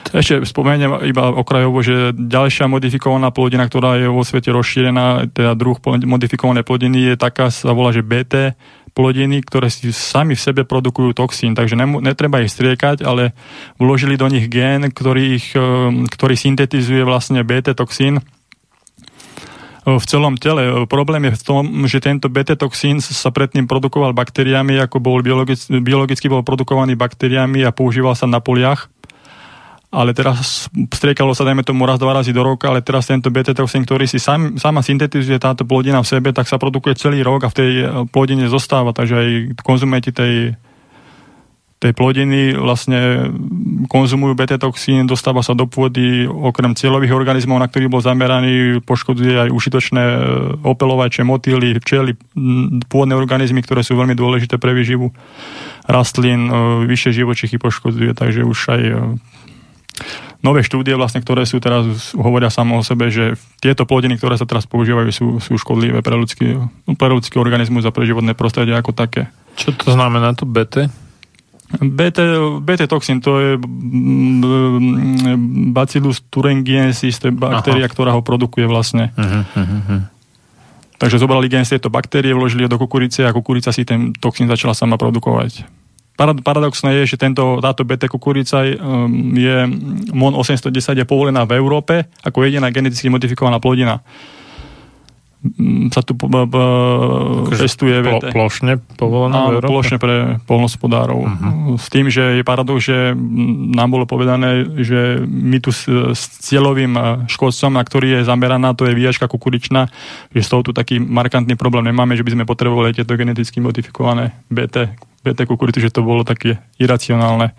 [0.09, 5.77] Ešte spomeniem iba okrajovo, že ďalšia modifikovaná plodina, ktorá je vo svete rozšírená, teda druh
[6.07, 8.57] modifikované plodiny je taká, sa volá, že BT
[8.91, 13.38] plodiny, ktoré si sami v sebe produkujú toxín, takže netreba ich striekať, ale
[13.78, 15.65] vložili do nich gén, ktorý, ich, e,
[16.10, 18.21] ktorý syntetizuje vlastne BT toxín,
[19.97, 20.86] v celom tele.
[20.86, 26.28] Problém je v tom, že tento beta-toxín sa predtým produkoval baktériami, ako bol biologicky, biologicky
[26.30, 28.91] bol produkovaný baktériami a používal sa na poliach.
[29.89, 33.89] Ale teraz striekalo sa, dajme tomu, raz, dva razy do roka, ale teraz tento beta-toxín,
[33.89, 37.49] ktorý si sam, sama syntetizuje táto plodina v sebe, tak sa produkuje celý rok a
[37.49, 37.71] v tej
[38.13, 39.30] plodine zostáva, takže aj
[39.65, 40.54] konzumenti tej
[41.80, 43.32] tej plodiny vlastne
[43.88, 49.49] konzumujú beta-toxín, dostáva sa do pôdy okrem cieľových organizmov, na ktorých bol zameraný, poškodzuje aj
[49.56, 50.19] užitočné e,
[50.60, 52.19] opelovače, motýly, včely,
[52.91, 55.15] pôdne organizmy, ktoré sú veľmi dôležité pre výživu
[55.88, 58.82] rastlín, e, vyššie živočichy poškodzuje, takže už aj
[60.39, 64.47] nové štúdie, vlastne, ktoré sú teraz, hovoria samo o sebe, že tieto plodiny, ktoré sa
[64.47, 66.55] teraz používajú, sú, sú škodlivé pre ľudský,
[66.95, 69.27] pre ľudský organizmus a pre životné prostredie ako také.
[69.59, 70.88] Čo to znamená to BT?
[71.69, 77.93] BT, toxín to je mm, Bacillus thuringiensis, to je baktéria, Aha.
[77.93, 79.13] ktorá ho produkuje vlastne.
[79.13, 80.01] Uh-huh, uh-huh.
[80.97, 84.49] Takže zobrali gen z tejto baktérie, vložili ho do kukurice a kukurica si ten toxín
[84.49, 85.62] začala sama produkovať.
[86.19, 89.63] Paradoxné je, že tento, táto BT kukurica um, je
[90.12, 94.03] MON 810 je povolená v Európe ako jediná geneticky modifikovaná plodina
[95.95, 96.19] sa tu
[97.47, 99.71] pestuje plo, plošne povolená v Európe?
[99.71, 101.19] plošne pre polnospodárov.
[101.23, 101.79] Uh-huh.
[101.79, 103.15] S tým, že je paradox, že
[103.71, 108.84] nám bolo povedané, že my tu s, s cieľovým škodcom, na ktorý je zameraná, to
[108.84, 109.88] je výjačka kukuričná,
[110.36, 114.36] že z toho tu taký markantný problém nemáme, že by sme potrebovali tieto geneticky modifikované
[114.51, 117.51] BT, BT kukurici, že to bolo také iracionálne.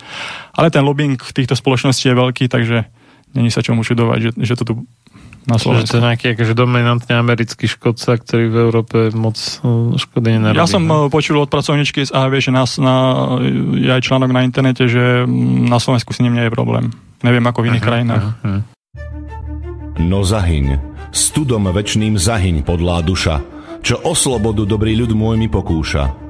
[0.57, 2.89] Ale ten lobbying týchto spoločností je veľký, takže
[3.37, 4.75] není sa čomu čudovať, že, že to tu
[5.49, 5.89] na Slovensku.
[5.89, 10.61] Čiže to je nejaký akože dominantne americký škodca, ktorý v Európe moc e, škody nenarobí.
[10.61, 11.09] Ja som ne?
[11.09, 12.97] počul od pracovničky z AHV, že nás na,
[13.77, 15.25] je aj článok na internete, že
[15.69, 16.93] na Slovensku s ním nie je problém.
[17.25, 18.25] Neviem ako v iných uh-huh, krajinách.
[18.45, 18.61] Uh-huh.
[20.01, 20.81] No zahyň,
[21.13, 23.41] studom večným zahyň podlá duša,
[23.81, 26.30] čo o slobodu dobrý ľud môj mi pokúša.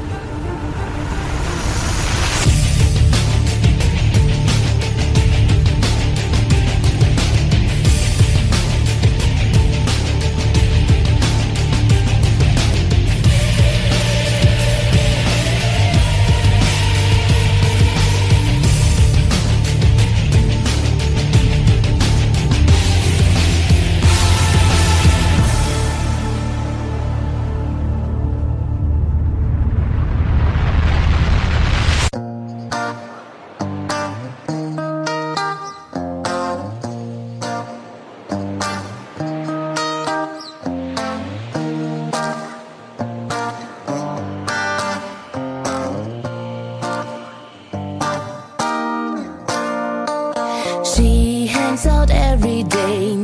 [51.71, 53.20] out every day.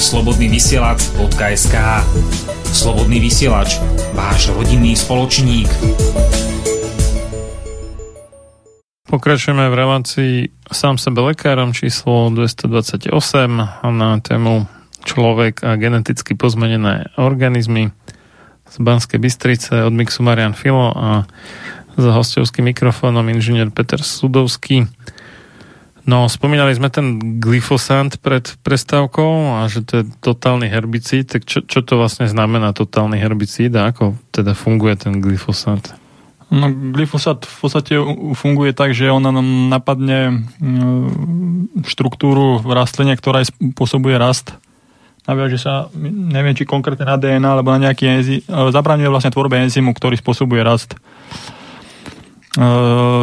[0.00, 1.76] slobodný vysielač studiozavináč KSK.
[2.72, 3.76] Slobodný vysielač,
[4.16, 5.68] váš rodinný spoločník.
[9.12, 10.34] Pokračujeme v relácii
[10.72, 13.12] sám sebe lekárom číslo 228
[13.92, 14.64] na tému
[15.04, 17.92] človek a geneticky pozmenené organizmy
[18.72, 21.28] z Banskej Bystrice od Mixu Marian Filo a
[21.92, 24.88] za hostovským mikrofónom inžinier Peter Sudovský.
[26.10, 31.62] No, spomínali sme ten glyfosant pred prestávkou a že to je totálny herbicíd, tak čo,
[31.62, 35.94] čo to vlastne znamená totálny herbicíd a ako teda funguje ten glyfosant?
[36.50, 37.94] No, glyfosát v podstate
[38.34, 39.30] funguje tak, že ona
[39.70, 44.58] napadne mm, štruktúru rastlenia, ktorá spôsobuje rast.
[45.30, 49.94] Naviaže sa, neviem, či konkrétne na DNA, alebo na nejaký enzym, zabraňuje vlastne tvorbe enzymu,
[49.94, 50.98] ktorý spôsobuje rast.
[52.50, 52.66] E,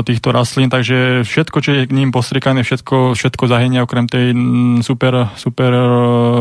[0.08, 4.32] týchto rastlín, takže všetko, čo je k ním postrikané, všetko, všetko zahynie okrem tej
[4.80, 5.84] super, super e,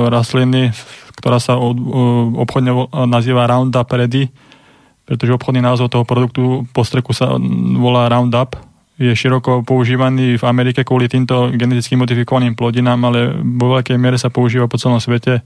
[0.07, 0.71] rastliny,
[1.19, 1.67] ktorá sa e,
[2.39, 4.31] obchodne nazýva Roundup Ready,
[5.03, 7.35] pretože obchodný názov toho produktu postreku sa
[7.75, 8.55] volá Roundup.
[9.03, 14.31] Je široko používaný v Amerike kvôli týmto geneticky modifikovaným plodinám, ale vo veľkej miere sa
[14.31, 15.43] používa po celom svete,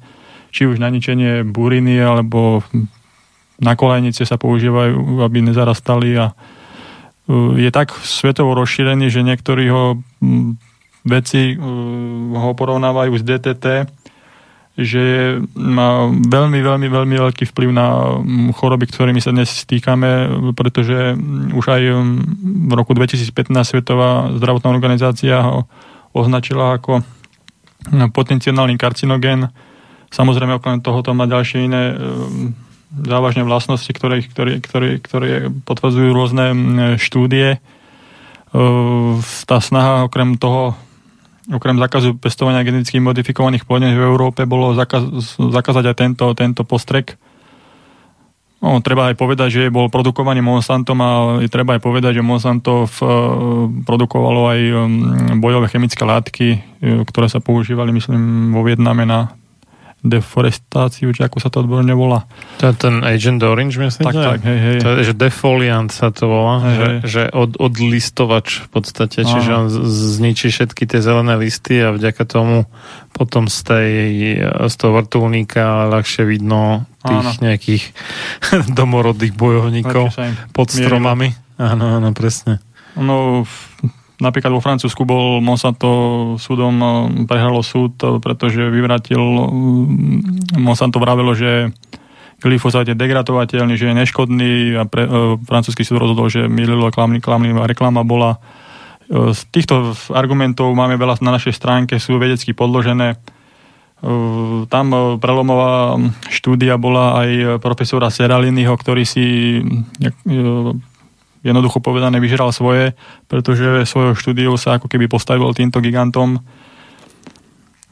[0.52, 2.60] či už na ničenie buriny, alebo
[3.64, 6.36] na kolejnice sa používajú, aby nezarastali a
[7.54, 10.02] je tak svetovo rozšírený, že niektorí ho
[11.06, 11.54] veci
[12.34, 13.66] ho porovnávajú s DTT,
[14.80, 18.16] že má veľmi, veľmi, veľmi veľký vplyv na
[18.56, 21.14] choroby, ktorými sa dnes stýkame, pretože
[21.52, 21.82] už aj
[22.40, 25.68] v roku 2015 Svetová zdravotná organizácia ho
[26.16, 27.04] označila ako
[28.12, 29.52] potenciálny karcinogén.
[30.10, 31.82] Samozrejme, okrem toho to má ďalšie iné
[32.90, 35.30] závažné vlastnosti, ktoré, ktoré, ktoré, ktoré
[35.64, 36.46] potvrdzujú rôzne
[36.98, 37.62] štúdie.
[39.46, 40.74] Tá snaha okrem toho,
[41.50, 45.06] okrem zákazu pestovania geneticky modifikovaných plodín v Európe bolo zakaz,
[45.38, 47.14] zakázať aj tento, tento postrek.
[48.60, 51.10] No, treba aj povedať, že bol produkovaný Monsantom a
[51.48, 52.98] treba aj povedať, že Monsanto v,
[53.88, 54.60] produkovalo aj
[55.40, 56.48] bojové chemické látky,
[57.08, 59.32] ktoré sa používali, myslím, vo Vietname na
[60.00, 62.24] deforestáciu, či ako sa to odborne volá.
[62.64, 64.08] To je ten Agent Orange, myslíte?
[64.08, 64.78] Tak, tak, hej, hej.
[64.80, 66.98] To je, že defoliant sa to volá, hej, že, hej.
[67.04, 69.28] že od, odlistovač v podstate, Aha.
[69.28, 72.64] čiže on zničí všetky tie zelené listy a vďaka tomu
[73.12, 74.00] potom z, tej,
[74.72, 77.44] z toho vrtulníka ľahšie vidno tých áno.
[77.44, 77.84] nejakých
[78.80, 80.16] domorodých bojovníkov
[80.56, 81.36] pod stromami.
[81.60, 82.64] Áno, áno, presne.
[82.96, 83.44] No,
[84.20, 85.88] Napríklad vo Francúzsku bol Monsanto
[86.36, 86.88] súdom, eh,
[87.24, 91.72] prehralo súd, eh, pretože vyvratil, eh, Monsanto vravelo, že
[92.40, 97.20] glyfosát je degradovateľný, že je neškodný a pre, uh, francúzsky súd rozhodol, že mililo klamný,
[97.20, 98.40] klamný reklama bola.
[99.12, 103.20] Uh, z týchto argumentov máme veľa na našej stránke, sú vedecky podložené.
[104.00, 106.00] Uh, tam prelomová
[106.32, 110.72] štúdia bola aj profesora Seraliniho, ktorý si uh,
[111.40, 112.92] jednoducho povedané vyžral svoje,
[113.28, 116.40] pretože svojou štúdiou sa ako keby postavil týmto gigantom.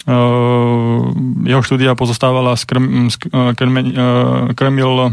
[0.09, 1.13] Uh,
[1.45, 3.53] jeho štúdia pozostávala z, krm, uh,
[4.57, 5.13] krmil uh,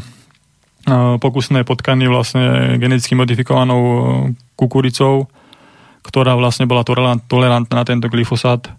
[1.19, 5.27] pokusné potkany vlastne geneticky modifikovanou kukuricou,
[6.05, 6.87] ktorá vlastne bola
[7.27, 8.71] tolerantná na tento glyfosát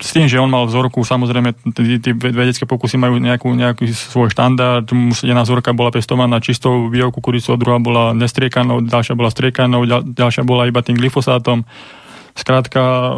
[0.00, 4.88] s tým, že on mal vzorku, samozrejme, tie vedecké pokusy majú nejakú, nejaký svoj štandard.
[5.20, 10.80] Jedna vzorka bola pestovaná čistou biokukuricou, druhá bola nestriekanou, ďalšia bola striekanou, ďalšia bola iba
[10.80, 11.66] tým glyfosátom.
[12.34, 13.12] Skrátka, e,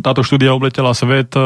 [0.00, 1.44] táto štúdia obletela svet, e,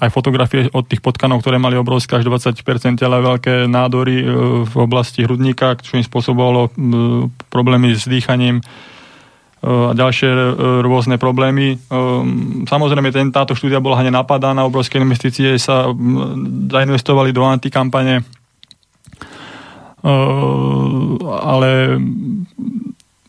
[0.00, 4.26] aj fotografie od tých potkanov, ktoré mali obrovské až 20% ale veľké nádory e,
[4.64, 6.72] v oblasti hrudníka, čo im spôsobovalo
[7.52, 8.64] problémy s dýchaním
[9.58, 10.38] a ďalšie e,
[10.86, 11.74] rôzne problémy.
[11.74, 11.76] E,
[12.70, 15.90] samozrejme, ten, táto štúdia bola hneď napadaná, obrovské investície sa
[16.70, 18.24] zainvestovali do antikampane, e,
[21.26, 21.98] ale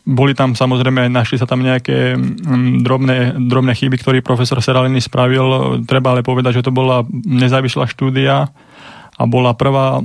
[0.06, 2.18] boli tam samozrejme, našli sa tam nejaké
[2.82, 5.82] drobné, drobné chyby, ktoré profesor Seralini spravil.
[5.86, 8.50] Treba ale povedať, že to bola nezávislá štúdia
[9.14, 10.02] a bola prvá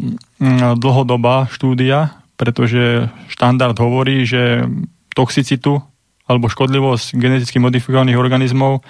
[0.78, 4.70] dlhodobá štúdia, pretože štandard hovorí, že
[5.18, 5.82] toxicitu
[6.26, 8.82] alebo škodlivosť geneticky modifikovaných organizmov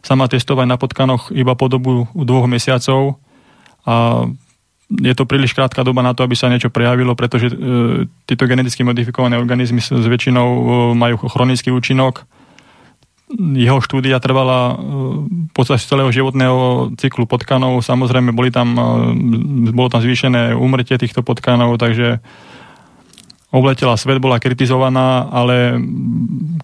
[0.00, 3.20] sa má testovať na potkanoch iba po dobu dvoch mesiacov
[3.84, 4.26] a
[4.88, 7.54] je to príliš krátka doba na to, aby sa niečo prejavilo, pretože e,
[8.24, 10.60] tieto geneticky modifikované organizmy s väčšinou e,
[10.96, 12.24] majú chronický účinok.
[13.36, 14.74] Jeho štúdia trvala e,
[15.52, 17.84] počas celého životného cyklu potkanov.
[17.84, 22.24] Samozrejme, boli tam, e, bolo tam zvýšené úmrtie týchto potkanov, takže
[23.48, 25.80] obletela svet, bola kritizovaná, ale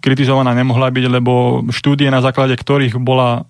[0.04, 3.48] kritizovaná nemohla byť, lebo štúdie, na základe ktorých bola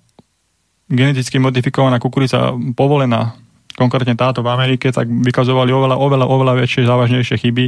[0.87, 3.35] geneticky modifikovaná kukurica povolená,
[3.75, 7.67] konkrétne táto v Amerike, tak vykazovali oveľa, oveľa, oveľa väčšie, závažnejšie chyby.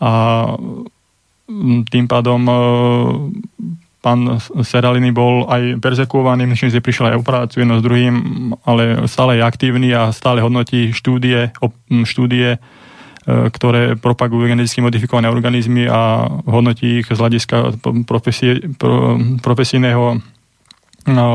[0.00, 0.10] A
[1.90, 2.54] tým pádom e,
[4.00, 8.14] pán Seralini bol aj perzekovaný, myslím, že prišiel aj o prácu jedno s druhým,
[8.64, 11.52] ale stále je aktívny a stále hodnotí štúdie,
[12.08, 12.56] štúdie
[13.28, 17.76] ktoré propagujú geneticky modifikované organizmy a hodnotí ich z hľadiska
[18.08, 20.16] profesie, pro, profesijného
[21.06, 21.26] no,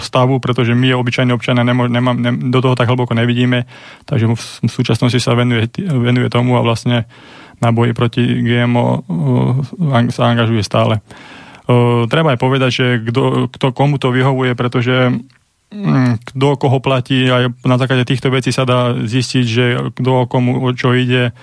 [0.00, 3.64] stavu, pretože my obyčajní občania nemô, nemá, ne, do toho tak hlboko nevidíme,
[4.04, 4.26] takže
[4.64, 7.08] v súčasnosti sa venuje, venuje tomu a vlastne
[7.58, 11.00] na boji proti GMO e, sa angažuje stále.
[11.00, 15.16] E, treba aj povedať, že kto, kto komu to vyhovuje, pretože
[16.24, 20.72] kto koho platí aj na základe týchto vecí sa dá zistiť, že kto komu o
[20.72, 21.36] čo ide.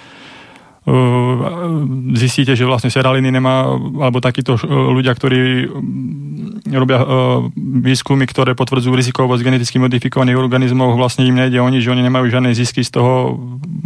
[2.14, 3.66] Zistíte, že vlastne seraliny nemá,
[4.06, 10.94] alebo takíto uh, ľudia, ktorí mm, robia uh, výskumy, ktoré potvrdzujú rizikovosť geneticky modifikovaných organizmov,
[10.94, 13.34] vlastne im nejde o nič, že oni nemajú žiadne zisky z toho,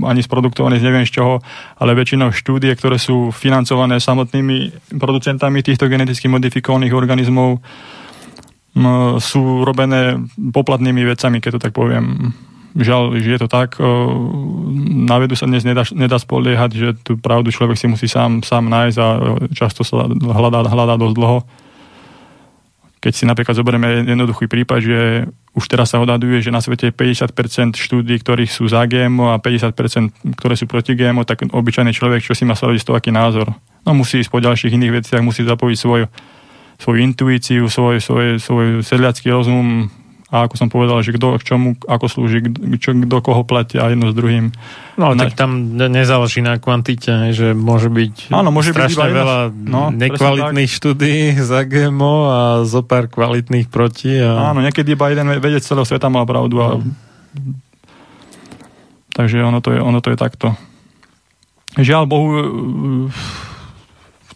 [0.04, 1.40] ani z produktov, ani neviem z čoho,
[1.80, 7.64] ale väčšinou štúdie, ktoré sú financované samotnými producentami týchto geneticky modifikovaných organizmov,
[9.20, 12.32] sú robené poplatnými vecami, keď to tak poviem.
[12.78, 13.76] žiaľ, že je to tak.
[13.76, 13.84] E,
[15.10, 18.70] na vedu sa dnes nedá, nedá spoliehať, že tú pravdu človek si musí sám, sám
[18.70, 19.08] nájsť a
[19.52, 21.40] často sa hľadá, hľadá dosť dlho.
[23.00, 25.00] Keď si napríklad zoberieme jednoduchý prípad, že
[25.56, 29.40] už teraz sa odhaduje, že na svete je 50% štúdí, ktorých sú za GMO a
[29.40, 33.12] 50%, ktoré sú proti GMO, tak obyčajný človek, čo si má spraviť z toho aký
[33.16, 33.56] názor.
[33.88, 36.12] No musí ísť po ďalších iných veciach, musí zapojiť svoj,
[36.80, 39.92] svoju intuíciu, svoj, svoj, svoj sedliacký rozum,
[40.30, 42.46] a ako som povedal, že kto k čomu, ako slúži,
[42.78, 44.54] čo, kto koho platia jedno s druhým.
[44.94, 45.26] No na...
[45.26, 50.70] tak tam nezáleží na kvantite, že môže byť Áno, môže strašne byť veľa no, nekvalitných
[50.70, 54.22] štúdí za GMO a zo pár kvalitných proti.
[54.22, 54.54] A...
[54.54, 56.62] Áno, niekedy iba jeden vedec celého sveta mal pravdu.
[56.62, 56.78] A...
[59.18, 60.54] Takže ono to, je, ono to je takto.
[61.74, 62.30] Žiaľ Bohu,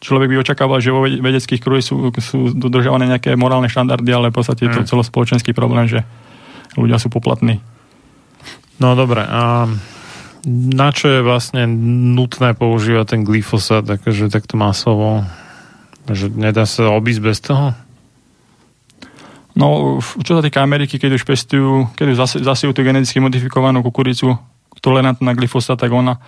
[0.04, 4.36] človek by očakával, že vo vedeckých kruhy sú, sú dodržované nejaké morálne štandardy, ale v
[4.36, 4.89] podstate je to mm.
[4.91, 6.04] celospoločenský problém, že
[6.76, 7.64] ľudia sú poplatní.
[8.84, 9.72] No dobre, a
[10.43, 11.64] na čo je vlastne
[12.20, 15.24] nutné používať ten glyfosát akože takto masovo?
[16.04, 17.72] Že nedá sa obísť bez toho?
[19.56, 24.36] No, čo sa týka Ameriky, keď už pestujú, keď už zasijú tú geneticky modifikovanú kukuricu
[24.84, 26.20] tolerantná na glyfosát, tak ona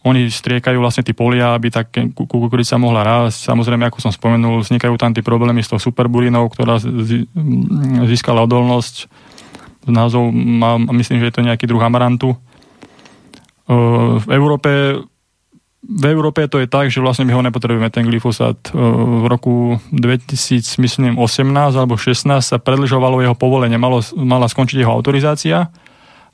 [0.00, 3.52] oni striekajú vlastne tie polia, aby tak kukurica mohla rásť.
[3.52, 6.80] Samozrejme, ako som spomenul, vznikajú tam tie problémy s tou superburinou, ktorá
[8.08, 9.12] získala odolnosť.
[9.84, 12.32] Názov má, myslím, že je to nejaký druh amarantu.
[13.68, 15.04] V Európe
[15.80, 18.60] v Európe to je tak, že vlastne my ho nepotrebujeme, ten glyfosát.
[18.72, 21.16] V roku 2018
[21.72, 25.72] alebo 16 sa predlžovalo jeho povolenie, malo, mala skončiť jeho autorizácia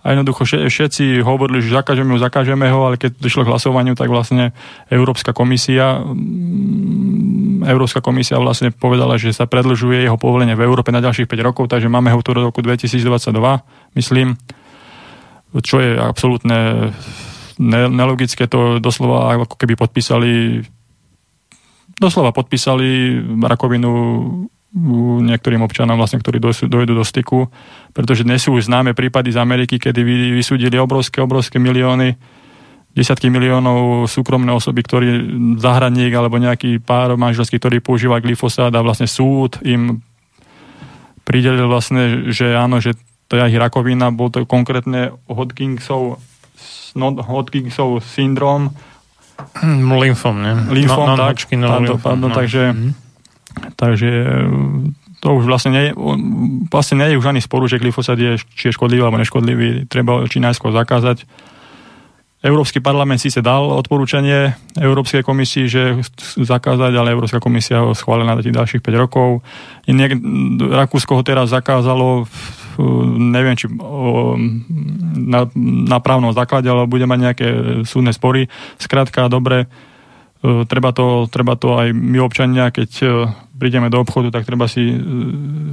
[0.06, 4.06] a jednoducho všetci hovorili, že zakážeme ho, zakážeme ho, ale keď prišlo k hlasovaniu, tak
[4.06, 4.54] vlastne
[4.86, 11.02] Európska komisia mm, Európska komisia vlastne povedala, že sa predlžuje jeho povolenie v Európe na
[11.02, 13.34] ďalších 5 rokov, takže máme ho tu do roku 2022,
[13.98, 14.38] myslím,
[15.66, 16.94] čo je absolútne
[17.90, 20.62] nelogické, to doslova ako keby podpísali
[21.96, 23.92] doslova podpísali rakovinu
[24.76, 26.36] niektorým občanom, vlastne, ktorí
[26.68, 27.48] dojdú do styku,
[27.96, 30.04] pretože dnes sú už známe prípady z Ameriky, kedy
[30.36, 32.12] vysúdili obrovské, obrovské milióny,
[32.92, 35.08] desiatky miliónov súkromné osoby, ktorí
[35.56, 40.04] zahradník alebo nejaký pár manželský, ktorý používa glyfosát a vlastne súd im
[41.24, 42.92] pridelil vlastne, že áno, že
[43.26, 46.20] to je ich rakovina, bol to konkrétne Hodgkinsov,
[46.94, 48.70] no, Hodgkinsov syndrom.
[49.66, 50.52] Lymfom, ne?
[50.72, 52.36] Lymfom, no, tak, pardon, pardon, no.
[52.36, 53.05] takže mm
[53.76, 54.10] Takže
[55.20, 55.84] to už vlastne nie,
[56.68, 59.88] vlastne nie je už ani sporu, že glyfosát je, či je škodlivý alebo neškodlivý.
[59.88, 61.24] Treba či najskôr zakázať.
[62.44, 65.82] Európsky parlament síce dal odporúčanie Európskej komisii, že
[66.36, 69.42] zakázať, ale Európska komisia ho schválila na tých ďalších 5 rokov.
[69.88, 70.20] Niek-
[70.62, 72.28] Rakúsko ho teraz zakázalo,
[73.18, 73.66] neviem, či
[75.26, 75.48] na,
[75.90, 77.48] na právnom základe, ale bude mať nejaké
[77.88, 78.46] súdne spory.
[78.78, 79.95] Skrátka, dobre, E,
[80.42, 83.06] treba to, treba to aj my občania, keď e,
[83.56, 84.96] prídeme do obchodu, tak treba si e,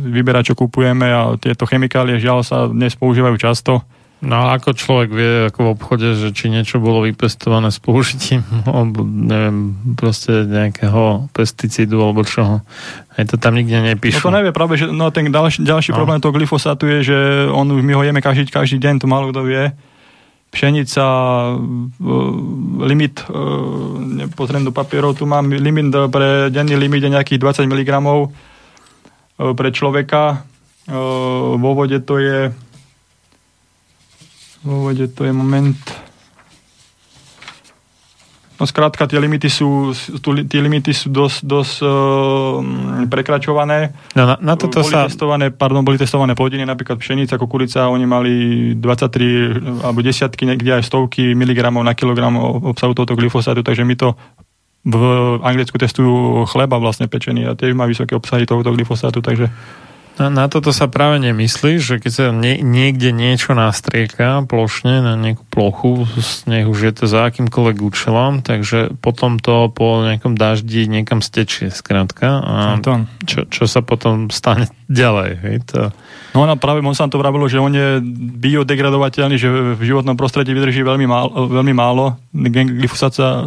[0.10, 3.84] vyberať, čo kupujeme a tieto chemikálie žiaľ sa dnes používajú často.
[4.24, 8.48] No a ako človek vie ako v obchode, že či niečo bolo vypestované s použitím
[8.72, 12.64] alebo neviem, proste nejakého pesticídu alebo čoho.
[13.20, 14.24] Aj to tam nikde nepíšu.
[14.24, 15.98] No to nevie práve, že no, ten ďalší, ďalší no.
[16.00, 17.18] problém toho glyfosátu je, že
[17.52, 19.76] on už my ho jeme každý, každý deň, to málo kto vie
[20.54, 22.16] pšenica, e,
[22.86, 27.90] limit, e, pozriem do papierov, tu mám limit pre denný limit je nejakých 20 mg
[27.90, 28.26] e,
[29.58, 30.46] pre človeka.
[30.84, 32.52] Vo vode to je
[34.68, 35.80] vo vode to je moment
[38.54, 39.92] No skrátka, tie limity sú,
[40.46, 41.92] tie limity sú dosť, dosť uh,
[43.10, 43.98] prekračované.
[44.14, 45.10] No, na, na toto boli sa...
[45.10, 48.34] Testované, pardon, boli testované plodiny, napríklad pšenica, kukurica, oni mali
[48.78, 54.14] 23 alebo desiatky, niekde aj stovky miligramov na kilogram obsahu tohto glyfosátu, takže my to
[54.84, 55.04] v
[55.42, 59.48] Anglicku testujú chleba vlastne pečený a tiež má vysoké obsahy tohoto glyfosátu, takže
[60.22, 65.18] na, na toto sa práve nemyslí, že keď sa nie, niekde niečo nastrieka plošne na
[65.18, 66.06] nejakú plochu,
[66.46, 71.74] nech už je to za akýmkoľvek účelom, takže potom to po nejakom daždi niekam stečie,
[71.74, 72.46] skrátka.
[72.46, 72.56] A
[73.26, 75.32] čo, čo sa potom stane ďalej?
[75.42, 75.80] Hej, to...
[76.38, 78.02] No a práve Monsanto vravilo, že on je
[78.38, 82.18] biodegradovateľný, že v životnom prostredí vydrží veľmi málo, veľmi málo.
[82.34, 83.46] Glyfosát sa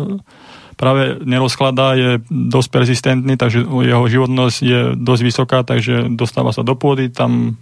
[0.77, 6.77] práve nerozkladá, je dosť persistentný, takže jeho životnosť je dosť vysoká, takže dostáva sa do
[6.77, 7.57] pôdy, tam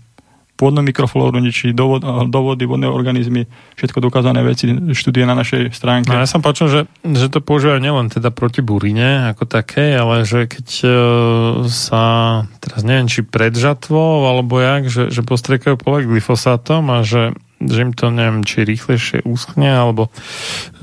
[0.54, 1.98] pôdnu mikroflóru ničí, do,
[2.30, 6.14] vody, vodné organizmy, všetko dokázané veci, štúdie na našej stránke.
[6.14, 10.22] No ja som počul, že, že to používajú nielen teda proti burine ako také, ale
[10.22, 10.88] že keď e,
[11.66, 12.04] sa,
[12.62, 17.34] teraz neviem, či pred žatvou alebo jak, že, že postriekajú pole glyfosátom a že
[17.66, 20.12] že im to neviem, či rýchlejšie uschne, alebo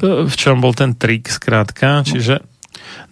[0.02, 2.02] e, v čom bol ten trik skrátka.
[2.04, 2.44] Čiže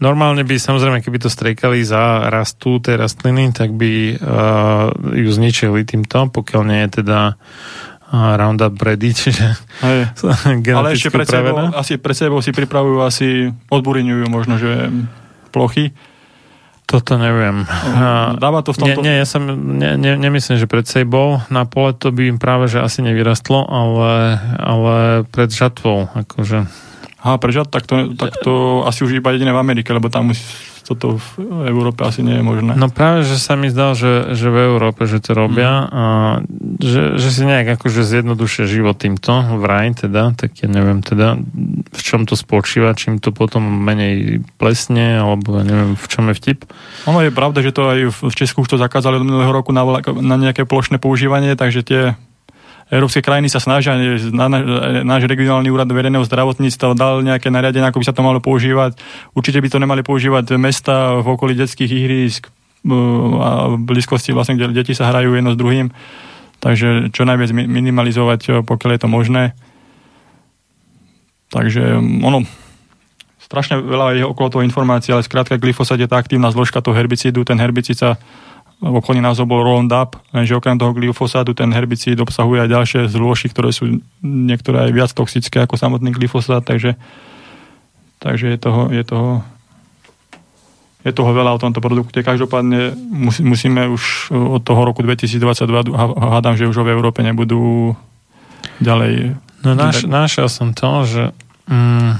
[0.02, 5.84] normálne by samozrejme, keby to striekali za rastu tej rastliny, tak by uh, ju zničili
[5.84, 7.36] týmto, pokiaľ nie je teda
[8.10, 9.46] uh, Roundup ready, čiže
[9.86, 10.00] Hej.
[10.80, 14.90] Ale ešte pred sebou, asi pred sebou si pripravujú asi odburiňujú možno, že
[15.54, 15.94] plochy.
[16.90, 17.70] Toto neviem.
[18.42, 19.06] Dáva to v tomto...
[19.06, 22.42] Nie, nie ja som, ne, ne, nemyslím, že pred sebou na pole to by im
[22.42, 24.96] práve že asi nevyrastlo, ale, ale
[25.30, 26.10] pred žatvou.
[26.10, 26.66] Akože.
[27.22, 30.34] Aha, pred žat, tak to, tak to asi už iba jedine v Amerike, lebo tam
[30.90, 32.74] toto v Európe asi nie je možné.
[32.74, 35.90] No práve, že sa mi zdal, že, že v Európe, že to robia mm.
[35.94, 36.06] a
[36.82, 39.30] že, že si nejak akože zjednodušia život týmto
[39.62, 41.38] vraj teda, tak ja neviem teda
[41.94, 46.36] v čom to spočíva, čím to potom menej plesne, alebo ja neviem, v čom je
[46.38, 46.66] vtip.
[47.06, 49.86] Ono je pravda, že to aj v Česku už to zakázali od minulého roku na,
[50.26, 52.02] na nejaké plošné používanie, takže tie
[52.90, 53.94] európske krajiny sa snažia,
[54.34, 54.60] na, na,
[55.06, 58.98] náš regionálny úrad verejného zdravotníctva dal nejaké nariadenie, ako by sa to malo používať.
[59.38, 62.50] Určite by to nemali používať mesta v okolí detských ihrísk
[63.40, 65.94] a v blízkosti vlastne, kde deti sa hrajú jedno s druhým.
[66.60, 69.44] Takže čo najviac minimalizovať, pokiaľ je to možné.
[71.50, 72.44] Takže ono,
[73.38, 77.42] strašne veľa je okolo toho informácií, ale skrátka glyfosát je tá aktívna zložka toho herbicídu.
[77.48, 78.10] Ten herbicíd sa
[78.80, 83.52] v okolí názov bol Roundup, lenže okrem toho glyfosátu ten herbicíd obsahuje aj ďalšie zložky,
[83.52, 86.96] ktoré sú niektoré aj viac toxické ako samotný glyfosát, takže,
[88.24, 89.44] takže je toho, je toho
[91.00, 92.20] je toho veľa o tomto produkte.
[92.20, 92.92] Každopádne
[93.40, 97.96] musíme už od toho roku 2022, hádam, že už v Európe nebudú
[98.84, 99.40] ďalej...
[99.64, 101.24] No naš, našiel som to, že,
[101.72, 102.12] mm,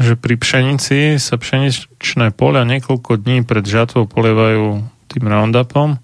[0.00, 5.96] že pri pšenici sa pšeničné polia niekoľko dní pred žatvou polievajú tým Roundupom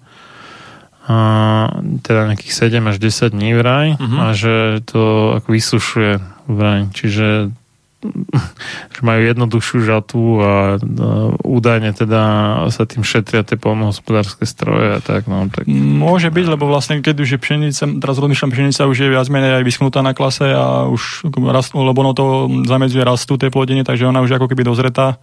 [1.03, 1.17] a
[1.99, 4.19] teda nejakých 7 až 10 dní vraj uh-huh.
[4.23, 6.11] a že to ako vysušuje
[6.47, 6.87] vraj.
[6.95, 7.51] Čiže
[8.93, 10.53] že majú jednoduchšiu žatvu a, a
[11.43, 12.21] údajne teda
[12.67, 15.67] sa tým šetria tie polnohospodárske stroje a tak, no, tak.
[15.71, 19.59] Môže byť, lebo vlastne keď už je pšenica, teraz rozmýšľam, pšenica už je viac menej
[19.59, 24.07] aj vyschnutá na klase a už rast, lebo ono to zamedzuje rastu tej plodiny, takže
[24.07, 25.19] ona už ako keby dozretá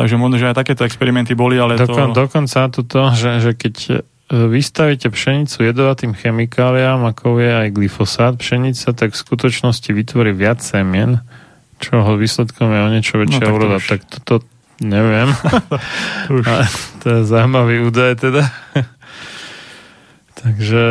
[0.00, 2.24] Takže možno, že aj takéto experimenty boli, ale Dokon, to...
[2.24, 3.94] Dokonca toto, že, že keď e,
[4.32, 11.20] vystavíte pšenicu jedovatým chemikáliám, ako je aj glyfosát pšenica, tak v skutočnosti vytvorí viac semien,
[11.84, 13.76] čoho výsledkom je o niečo väčšia no, úroda.
[13.76, 14.48] Tak toto
[14.80, 15.28] neviem.
[16.32, 16.44] už.
[17.04, 18.48] to je zaujímavý údaj teda.
[20.40, 20.82] Takže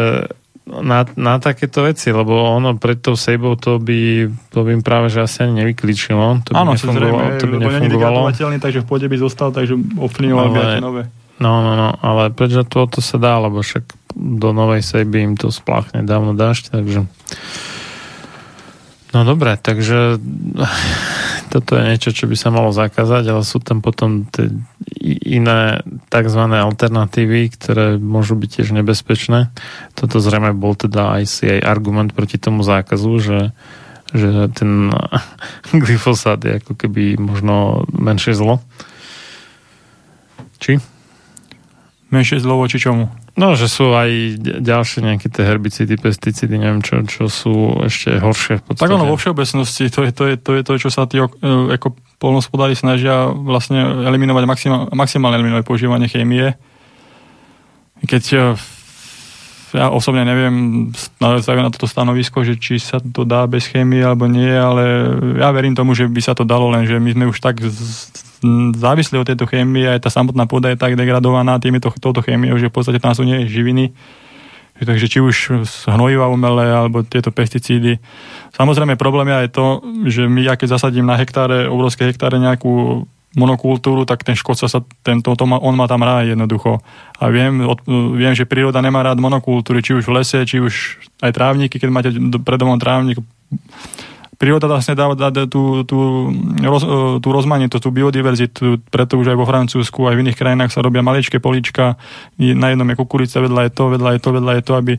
[0.69, 5.09] na, na takéto veci, lebo ono pred tou sejbou to by, to by im práve
[5.09, 6.45] že asi ani nevykličilo.
[6.45, 8.19] To by Áno, nefungovalo, zrejme, to by nefungovalo.
[8.61, 11.03] takže v pôde by zostal, takže ovplyvňoval ale, nové.
[11.39, 15.33] No, no, no, ale prečo to, to sa dá, lebo však do novej sejby im
[15.39, 17.07] to spláchne dávno dášť, takže
[19.09, 20.21] No dobre, takže
[21.49, 24.53] toto je niečo, čo by sa malo zakázať, ale sú tam potom tie
[25.25, 25.81] iné
[26.13, 26.41] tzv.
[26.45, 29.49] alternatívy, ktoré môžu byť tiež nebezpečné.
[29.97, 33.39] Toto zrejme bol teda aj si aj argument proti tomu zákazu, že,
[34.13, 34.93] že ten
[35.83, 38.61] glyfosát je ako keby možno menšie zlo.
[40.61, 40.77] Či?
[42.13, 43.18] Menšie zlo voči čomu?
[43.39, 48.59] No, že sú aj ďalšie nejaké tie herbicídy, pesticídy, neviem čo, čo sú ešte horšie.
[48.67, 51.23] V tak ono vo všeobecnosti, to je to, je, to, je to čo sa tí
[51.23, 56.59] ako polnospodári snažia vlastne eliminovať, maximál, maximálne eliminovať používanie chémie.
[58.03, 58.39] Keď e,
[59.71, 60.91] ja osobne neviem
[61.23, 65.79] na toto stanovisko, že či sa to dá bez chémie alebo nie, ale ja verím
[65.79, 68.11] tomu, že by sa to dalo, lenže my sme už tak z,
[68.75, 72.71] závislí od tejto chémie, aj tá samotná pôda je tak degradovaná týmito, touto chémiou, že
[72.71, 73.91] v podstate tam sú nie živiny.
[74.79, 75.35] Takže či už
[75.91, 77.99] hnojiva umelé, alebo tieto pesticídy.
[78.55, 79.67] Samozrejme problém je aj to,
[80.07, 83.03] že my, ja keď zasadím na hektáre, obrovské hektáre nejakú
[83.35, 86.81] monokultúru, tak ten škodca sa, tento, to má, on má tam rád jednoducho.
[87.19, 87.83] A viem, od,
[88.15, 91.89] viem, že príroda nemá rád monokultúry, či už v lese, či už aj trávniky, keď
[91.91, 92.09] máte
[92.41, 93.19] pred domom trávnik,
[94.39, 96.31] príroda vlastne dáva, dáva tú, tú,
[96.63, 100.71] roz, e, tú rozmanitosť, tú biodiverzitu, preto už aj vo Francúzsku, aj v iných krajinách
[100.71, 101.99] sa robia maličké polička,
[102.39, 104.93] na jednom je kukurica, vedľa je to, vedľa je to, vedľa je to, aby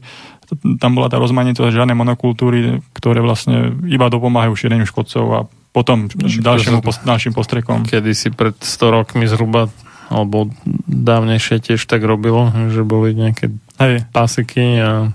[0.76, 6.82] tam bola tá rozmanitosť, žiadne monokultúry, ktoré vlastne iba dopomáhajú šíreniu škodcov a potom ďalším,
[6.82, 7.86] post, ďalším postrekom.
[7.86, 9.70] Kedy si pred 100 rokmi zhruba
[10.10, 10.50] alebo
[10.90, 14.10] dávnejšie tiež tak robilo, že boli nejaké Hej.
[14.10, 15.14] pasiky a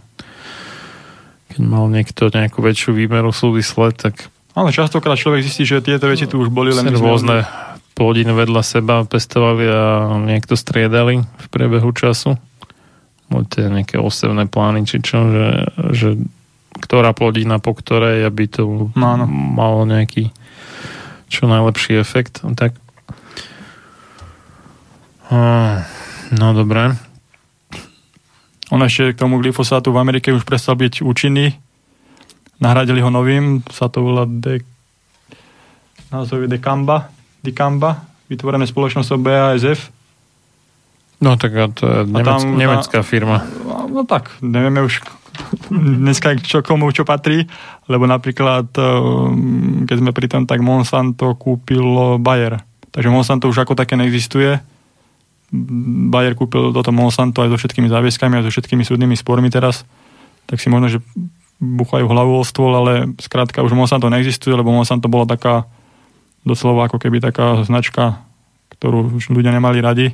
[1.55, 4.27] keď mal niekto nejakú väčšiu výmeru súvisle, tak...
[4.51, 6.91] Ale častokrát človek zistí, že tieto veci tu už boli len...
[6.91, 7.47] Rôzne
[7.95, 12.35] plodiny vedľa seba pestovali a niekto striedali v priebehu času.
[13.31, 15.47] Môžete nejaké osevné plány, či čo, že,
[15.95, 16.09] že
[16.75, 19.23] ktorá plodina po ktorej, aby to No, áno.
[19.31, 20.35] malo nejaký
[21.31, 22.43] čo najlepší efekt.
[22.43, 22.75] Tak.
[26.35, 26.99] No dobre.
[28.73, 31.53] On ešte k tomu glyfosátu v Amerike už prestal byť účinný.
[32.57, 34.63] Nahradili ho novým, sa to volá de...
[36.09, 37.11] názov je Decamba,
[37.43, 39.91] Dicamba, vytvorené spoločnosťou BASF.
[41.21, 43.45] No tak to je nemec, tam- nemecká firma.
[43.91, 45.03] No tak, nevieme už
[45.71, 47.43] dneska čo komu čo patrí,
[47.91, 52.63] lebo napríklad ehm, keď sme pri tom, tak Monsanto kúpilo Bayer.
[52.91, 54.59] Takže Monsanto už ako také neexistuje.
[56.11, 59.87] Bayer kúpil toto Monsanto aj so všetkými záväzkami, aj so všetkými súdnymi spormi teraz.
[60.45, 60.99] Tak si možno, že
[61.59, 65.63] buchajú hlavu o stôl, ale skrátka už Monsanto neexistuje, lebo Monsanto bola taká
[66.45, 68.21] doslova ako keby taká značka,
[68.77, 70.13] ktorú už ľudia nemali radi.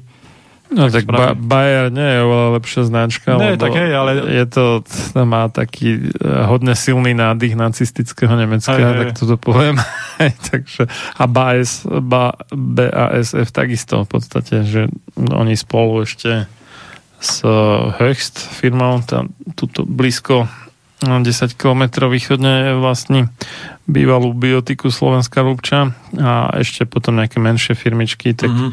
[0.72, 1.36] No Tak ba-.
[1.36, 5.46] Bayer nie je oveľa lepšia značka, Nie, lebo tak hej, ale- je to, to má
[5.48, 9.76] taký eh, hodne silný nádych nacistického Nemecka, hej, tak toto poviem.
[10.50, 16.48] Takže, a BAS, ba, BASF takisto v podstate, že oni spolu ešte
[17.20, 17.44] s
[18.00, 20.48] Höchst firmou, tam tuto blízko
[21.02, 23.28] no, 10 km východne vlastní
[23.86, 28.70] bývalú biotiku Slovenská Lubča a ešte potom nejaké menšie firmičky, tak Mhm.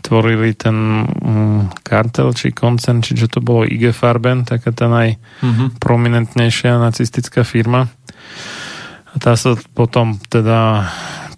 [0.00, 5.76] Tvorili ten mm, kartel či koncern, čiže to bolo IG Farben, taká tá Mhm.
[5.78, 7.88] najprominentnejšia nacistická firma.
[9.10, 10.86] A tá sa potom teda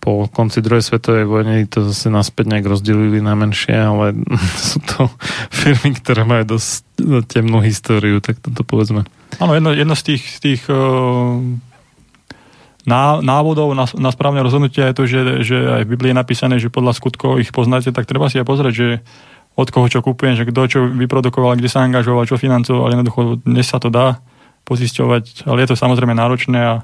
[0.03, 4.19] po konci druhej svetovej vojny to zase naspäť nejak rozdelili na menšie, ale
[4.59, 5.07] sú to
[5.49, 6.83] firmy, ktoré majú dosť
[7.31, 9.07] temnú históriu, tak toto povedzme.
[9.39, 11.39] Áno, jedno, jedno z tých, z tých uh,
[13.23, 16.73] návodov na, na správne rozhodnutie je to, že, že aj v Biblii je napísané, že
[16.73, 18.89] podľa skutkov ich poznáte, tak treba si aj pozrieť, že
[19.55, 23.69] od koho čo kúpujem, že kto čo vyprodukoval, kde sa angažoval, čo financoval, jednoducho dnes
[23.69, 24.19] sa to dá
[24.67, 26.75] pozisťovať, ale je to samozrejme náročné a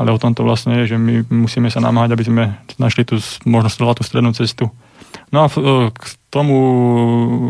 [0.00, 2.42] ale o tom to vlastne je, že my musíme sa namáhať, aby sme
[2.80, 4.72] našli tú s- možno tú strednú cestu.
[5.28, 6.58] No a e, k tomu,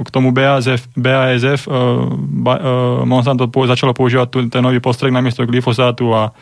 [0.02, 2.56] k tomu BASF, BASF e, e,
[3.06, 6.32] Monsanto začalo používať ten nový postrek namiesto glyfosátu a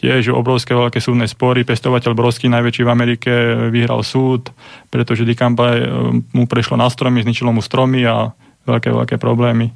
[0.00, 1.62] tiež obrovské veľké súdne spory.
[1.68, 3.32] Pestovateľ Brosky, najväčší v Amerike,
[3.68, 4.48] vyhral súd,
[4.88, 5.80] pretože Dicamba e,
[6.32, 8.32] mu prešlo na stromy, zničilo mu stromy a
[8.64, 9.68] veľké, veľké problémy.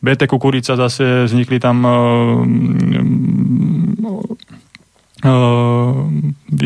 [0.00, 2.40] BT kukurica zase vznikli tam uh,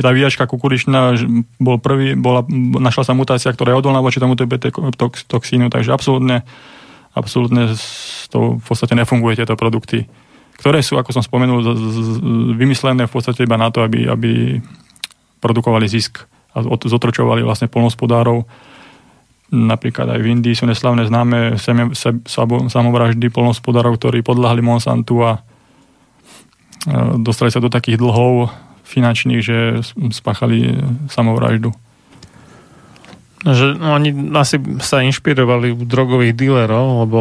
[0.05, 1.19] tá výjačka kukuričná
[1.59, 2.47] bol prvý, bola,
[2.79, 6.47] našla sa mutácia, ktorá je odolná voči tomuto BT tox, toxínu, takže absolútne,
[7.11, 7.75] absolútne
[8.31, 10.07] to v podstate nefunguje tieto produkty,
[10.59, 11.61] ktoré sú, ako som spomenul,
[12.55, 14.63] vymyslené v podstate iba na to, aby, aby
[15.43, 16.25] produkovali zisk
[16.55, 18.47] a zotročovali vlastne polnospodárov.
[19.55, 25.21] Napríklad aj v Indii sú neslavné známe seme, se, sabo, samovraždy polnospodárov, ktorí podľahli Monsantu
[25.21, 25.43] a
[27.19, 28.51] dostali sa do takých dlhov
[28.85, 29.81] finančných, že
[30.13, 30.79] spáchali
[31.09, 31.73] samovraždu.
[33.45, 37.19] Že no, oni asi sa inšpirovali u drogových dílerov, lebo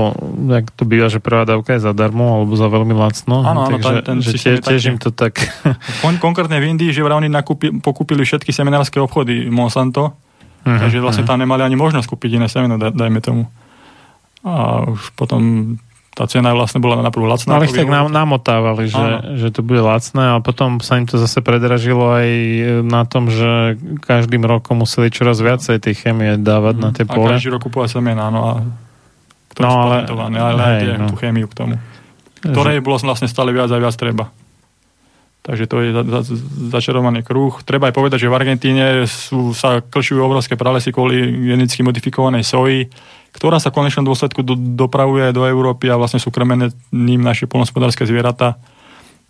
[0.55, 3.43] jak to býva, že prvá dávka je zadarmo alebo za veľmi lacno.
[3.43, 5.43] Áno, áno, takže ten- ten že tie, tiež im to tak...
[5.99, 10.15] Kon, konkrétne v Indii, že oni nakúpi, pokúpili všetky seminárske obchody Monsanto,
[10.63, 13.51] Mhm, takže vlastne tam nemali ani možnosť kúpiť iné semeno, da, dajme tomu.
[14.47, 15.76] A už potom
[16.14, 17.49] tá cena vlastne bola najprv lacná.
[17.49, 21.09] No, ale ich tak nám, namotávali, že, že to bude lacné a potom sa im
[21.09, 22.30] to zase predražilo aj
[22.86, 27.34] na tom, že každým rokom museli čoraz viacej tej chemie dávať na tie a pole.
[27.34, 28.53] každý rok kúpovať semena, no a
[29.53, 30.05] ktoré No, ale-
[30.38, 31.07] ale aj hej, tie, no.
[31.09, 31.76] tú chémiu k tomu.
[32.45, 34.30] Ktoré bolo vlastne stále viac a viac treba.
[35.43, 36.20] Takže to je za, za,
[36.72, 37.51] začarovaný kruh.
[37.68, 42.88] Treba aj povedať, že v Argentíne sú, sa klšujú obrovské pralesy kvôli geneticky modifikovanej soji,
[43.34, 47.49] ktorá sa v konečnom dôsledku do, dopravuje do Európy a vlastne sú krmené ním naše
[47.49, 48.61] polnospodárske zvieratá.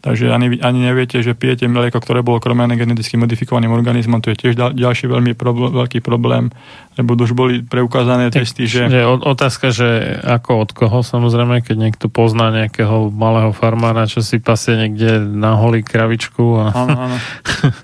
[0.03, 4.19] Takže ani, ani neviete, že pijete mlieko, ktoré bolo krmené geneticky modifikovaným organizmom.
[4.19, 6.51] To je tiež ďal, ďalší veľmi problém, veľký problém,
[6.99, 8.91] lebo už boli preukázané testy, že...
[8.91, 14.43] Je otázka, že ako od koho samozrejme, keď niekto pozná nejakého malého farmára, čo si
[14.43, 17.17] pasie niekde na holí kravičku a, Áno, áno.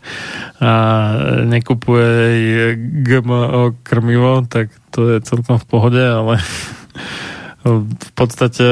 [0.67, 0.71] a
[1.47, 6.35] nekupuje jej GMO krmivo, tak to je celkom v pohode, ale
[7.85, 8.65] v podstate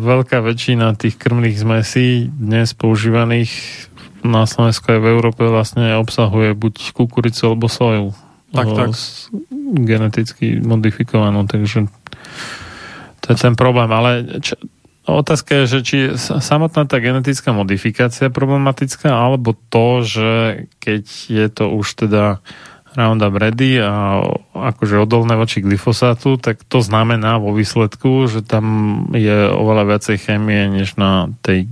[0.00, 3.52] veľká väčšina tých krmných zmesí dnes používaných
[4.22, 8.14] na Slovensku aj v Európe vlastne obsahuje buď kukuricu alebo soju.
[8.54, 8.90] Tak, tak.
[9.72, 11.88] Geneticky modifikovanú, takže
[13.22, 13.90] to je ten problém.
[13.90, 14.54] Ale čo,
[15.08, 20.30] otázka je, že či je samotná tá genetická modifikácia problematická, alebo to, že
[20.78, 22.44] keď je to už teda
[22.92, 24.20] Roundup Ready a
[24.52, 28.64] akože odolné voči glyfosátu, tak to znamená vo výsledku, že tam
[29.16, 31.66] je oveľa viacej chémie, než na tej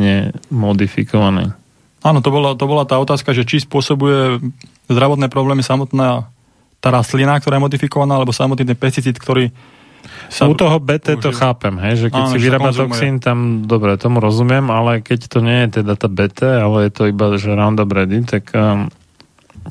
[0.00, 1.56] nemodifikovanej.
[2.04, 4.38] Áno, to bola, to bola tá otázka, že či spôsobuje
[4.86, 6.30] zdravotné problémy samotná
[6.78, 9.50] tá rastlina, ktorá je modifikovaná, alebo samotný ten pesticíd, ktorý
[10.30, 10.46] sa...
[10.46, 14.22] U toho BT to chápem, hej, že keď Áno, si vyrába toxín, tam, dobre, tomu
[14.22, 17.90] rozumiem, ale keď to nie je teda tá BT, ale je to iba, že Roundup
[17.90, 18.86] Ready, tak um,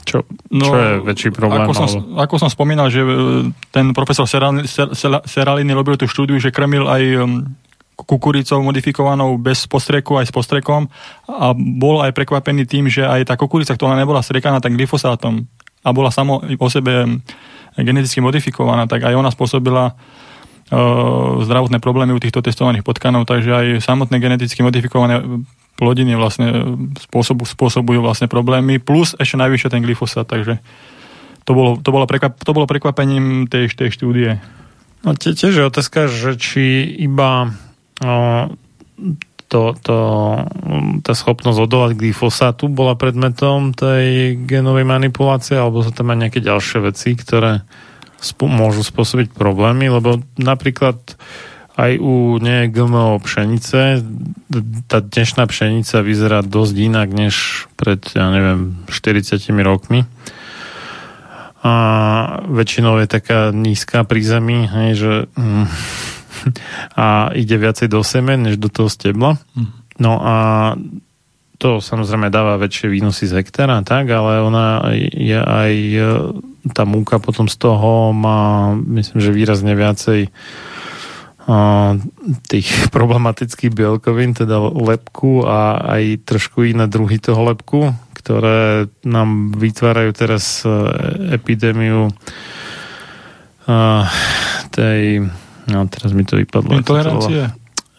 [0.03, 1.63] čo, no, čo je väčší problém?
[1.63, 2.19] Ako som, alebo...
[2.19, 3.07] ako som spomínal, že e,
[3.71, 4.67] ten profesor Seralini,
[5.23, 7.03] Seralini robil tú štúdiu, že krmil aj
[7.95, 10.91] kukuricou modifikovanou bez postreku aj s postrekom
[11.31, 15.47] a bol aj prekvapený tým, že aj tá kukurica, ktorá nebola striekaná tak glyfosátom
[15.85, 17.23] a bola samo o sebe
[17.79, 23.65] geneticky modifikovaná, tak aj ona spôsobila uh, zdravotné problémy u týchto testovaných potkanov, takže aj
[23.83, 25.23] samotné geneticky modifikované
[25.75, 30.63] plodiny vlastne spôsobu, spôsobujú vlastne problémy, plus ešte najvyššie ten glyfosát, takže
[31.45, 34.41] to bolo, to bolo, prekvap, to bolo prekvapením tej, tej štúdie.
[35.05, 37.53] No tiež je otázka, že či iba
[39.45, 39.97] to, to,
[41.05, 46.81] tá schopnosť odolať glyfosátu bola predmetom tej genovej manipulácie, alebo sa tam aj nejaké ďalšie
[46.81, 47.61] veci, ktoré
[48.17, 50.97] spô- môžu spôsobiť problémy, lebo napríklad
[51.75, 53.99] aj u nie GMO pšenice,
[54.87, 60.07] tá dnešná pšenica vyzerá dosť inak než pred, ja neviem, 40 rokmi.
[61.65, 61.73] A
[62.45, 65.65] väčšinou je taká nízka pri zemi, hej, že mm,
[67.01, 69.35] a ide viacej do semen, než do toho stebla.
[69.57, 69.69] Hm.
[69.99, 70.35] No a
[71.55, 75.73] to samozrejme dáva väčšie výnosy z hektára, tak, ale ona je aj
[76.75, 80.33] tá múka potom z toho má, myslím, že výrazne viacej
[82.49, 90.11] tých problematických bielkovín, teda lepku a aj trošku iné druhy toho lepku, ktoré nám vytvárajú
[90.17, 90.73] teraz e,
[91.37, 92.09] epidémiu
[94.73, 95.25] tej
[95.65, 96.77] No, teraz mi to vypadlo.
[96.77, 97.49] Intolerancie?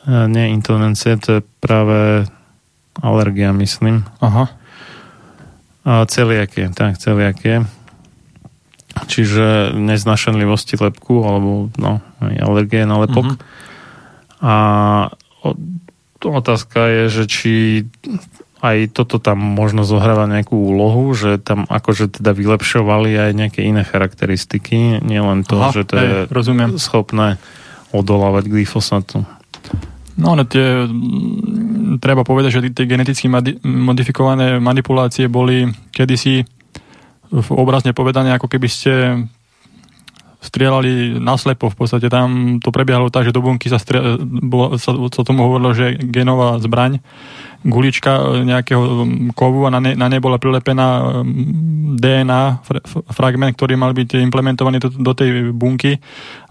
[0.07, 2.31] To nie, intolerancie, to je práve
[3.03, 4.07] alergia, myslím.
[4.23, 4.55] Aha.
[5.83, 7.67] A celiakie, tak, celiakie.
[9.05, 13.37] Čiže neznašanlivosti lepku, alebo no, alergie na lepok.
[13.37, 14.41] Uh-huh.
[14.41, 14.55] A
[16.25, 17.53] otázka je, že či
[18.65, 23.85] aj toto tam možno zohráva nejakú úlohu, že tam akože teda vylepšovali aj nejaké iné
[23.85, 26.81] charakteristiky, nielen to, Aha, že to hej, je rozumiem.
[26.81, 27.37] schopné
[27.93, 29.29] odolávať glyfosátu.
[30.17, 30.89] No ale tie,
[32.01, 33.29] treba povedať, že tie geneticky
[33.63, 36.49] modifikované manipulácie boli kedysi
[37.53, 38.93] obrazne povedané, ako keby ste
[40.47, 41.69] strieľali naslepo.
[41.69, 44.23] V podstate tam to prebiehalo tak, že do bunky sa, strie-
[44.79, 47.03] sa, sa tomu hovorilo, že genová zbraň
[47.67, 52.63] gulička nejakého um, kovu a na ne, na ne bola prilepená um, DNA
[53.11, 55.99] fragment, ktorý mal byť implementovaný do, do tej bunky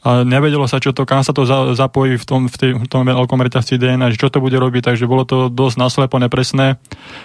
[0.06, 2.86] a nevedelo sa, čo to, kam sa to za, zapojí v tom, v, tej, v
[2.86, 6.78] tom veľkom reťazci DNA, že čo to bude robiť, takže bolo to dosť naslepo, nepresné.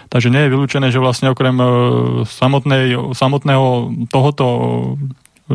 [0.08, 1.68] Takže nie je vylúčené, že vlastne okrem uh,
[2.24, 4.46] samotnej, samotného tohoto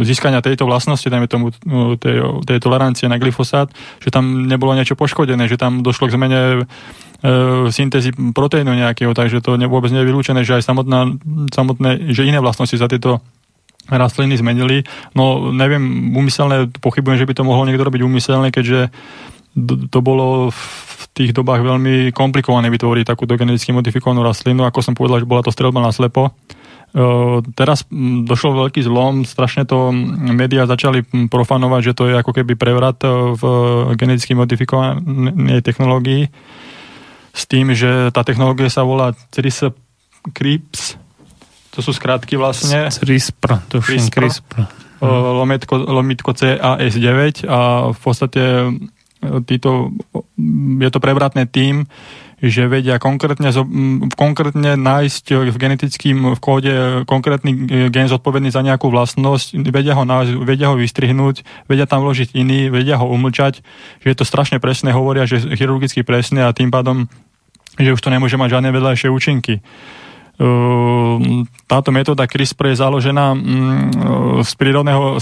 [0.03, 3.71] získania tejto vlastnosti, dajme tomu uh, tej, tej tolerancie na glyfosát,
[4.03, 6.41] že tam nebolo niečo poškodené, že tam došlo k zmene
[7.25, 7.31] E,
[7.73, 11.15] syntézy proteínu nejakého, takže to vôbec nie je vylúčené, že aj samotná,
[11.49, 13.17] samotné, že iné vlastnosti za tieto
[13.89, 14.85] rastliny zmenili.
[15.17, 18.93] No neviem, umyselne pochybujem, že by to mohol niekto robiť umyselne, keďže
[19.89, 24.67] to bolo v tých dobách veľmi komplikované vytvoriť takúto geneticky modifikovanú rastlinu.
[24.67, 26.35] Ako som povedal, že bola to strelba na slepo.
[27.59, 27.83] Teraz
[28.23, 29.91] došlo veľký zlom, strašne to
[30.31, 33.03] médiá začali profanovať, že to je ako keby prevrat
[33.35, 33.43] v
[33.99, 36.31] geneticky modifikovanej technológii
[37.35, 39.75] s tým, že tá technológia sa volá CRISPR,
[40.31, 40.95] CRIPS,
[41.75, 42.87] to sú skrátky vlastne.
[42.87, 44.63] CRISPR, to CRISPR, CRISPR.
[45.03, 48.67] Lomitko, lomitko CAS9 a v podstate e,
[49.43, 49.91] títo,
[50.79, 51.83] je to prevratné tým,
[52.45, 53.49] že vedia konkrétne,
[54.13, 56.73] konkrétne nájsť v genetickým v kóde
[57.09, 62.37] konkrétny gen zodpovedný za nejakú vlastnosť, vedia ho, nájsť, vedia ho vystrihnúť, vedia tam vložiť
[62.37, 63.65] iný, vedia ho umlčať,
[64.05, 67.09] že je to strašne presné, hovoria, že je chirurgicky presné a tým pádom,
[67.81, 69.65] že už to nemôže mať žiadne vedľajšie účinky.
[71.65, 73.39] Táto metóda CRISPR je založená
[74.43, 75.15] z prírodného,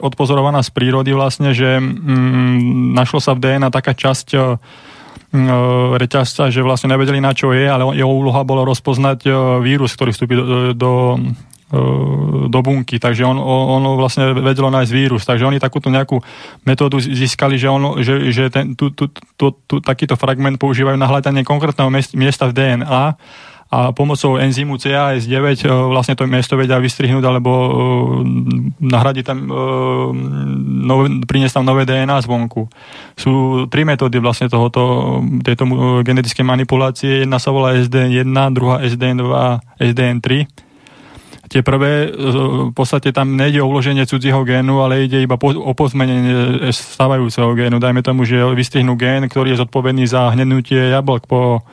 [0.00, 1.76] odpozorovaná z prírody vlastne, že
[2.96, 4.56] našlo sa v DNA taká časť
[5.98, 9.28] reťazca, že vlastne nevedeli na čo je, ale jeho úloha bolo rozpoznať
[9.60, 10.92] vírus, ktorý vstúpi do, do
[12.48, 16.16] do bunky, takže on, on vlastne vedelo nájsť vírus, takže oni takúto nejakú
[16.64, 21.04] metódu získali, že, on, že, že ten, tu, tu, tu, tu, takýto fragment používajú na
[21.04, 23.20] hľadanie konkrétneho miesta v DNA
[23.68, 27.52] a pomocou enzymu CAS9 vlastne to miesto vedia vystrihnúť alebo
[28.80, 29.38] nahradiť tam,
[30.88, 32.64] nové, priniesť tam nové DNA zvonku.
[33.12, 35.68] Sú tri metódy vlastne tohoto, tejto
[36.00, 37.28] genetickej manipulácie.
[37.28, 39.32] Jedna sa volá SDN1, druhá SDN2,
[39.84, 40.48] SDN3
[41.48, 42.28] Tie prvé, e,
[42.68, 47.80] v podstate tam nejde o uloženie cudzieho génu, ale ide iba o pozmenenie stávajúceho génu.
[47.80, 51.64] Dajme tomu, že vystrihnú gén, ktorý je zodpovedný za hnednutie jablk po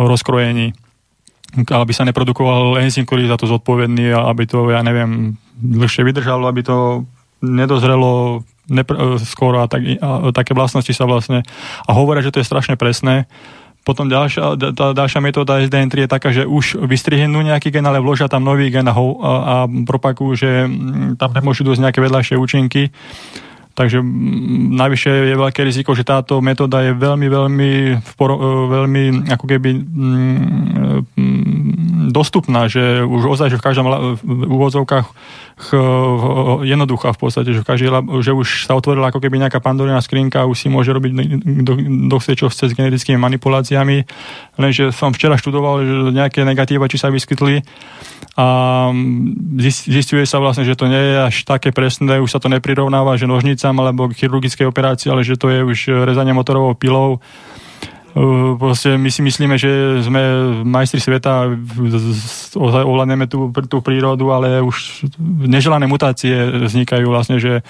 [0.00, 0.72] rozkrojení.
[1.54, 6.02] Aby sa neprodukoval enzym, ktorý je za to zodpovedný a aby to, ja neviem, dlhšie
[6.02, 7.06] vydržalo, aby to
[7.44, 11.44] nedozrelo nepr- e, skoro a, tak, a také vlastnosti sa vlastne
[11.84, 13.28] a hovoria, že to je strašne presné
[13.84, 18.32] potom ďalšia, tá ďalšia metóda SDN3 je taká, že už vystrihnú nejaký gen, ale vložia
[18.32, 22.40] tam nový gen a, ho, a, a propagujú, že mm, tam nemôžu dosť nejaké vedľajšie
[22.40, 22.88] účinky.
[23.74, 23.98] Takže
[24.78, 27.70] najvyššie je veľké riziko, že táto metóda je veľmi, veľmi,
[28.70, 29.02] veľmi
[29.34, 29.70] ako keby
[32.12, 33.86] dostupná, že už ozaj, že v každom
[34.20, 35.06] v úvodzovkách
[36.66, 37.88] jednoduchá v podstate, že, každý,
[38.20, 41.12] že už sa otvorila ako keby nejaká pandorina skrinka už si môže robiť
[42.10, 44.04] kto chce čo chce s genetickými manipuláciami.
[44.58, 47.62] Lenže som včera študoval že nejaké negatíva, či sa vyskytli
[48.34, 48.46] a
[49.62, 53.30] zistuje sa vlastne, že to nie je až také presné, už sa to neprirovnáva, že
[53.30, 57.22] nožnicám alebo chirurgické operácie, ale že to je už rezanie motorovou pilou
[58.58, 60.22] proste my si myslíme, že sme
[60.62, 61.50] majstri sveta,
[62.54, 65.10] ovládneme tú, tú prírodu, ale už
[65.42, 66.30] neželané mutácie
[66.70, 67.66] vznikajú vlastne, že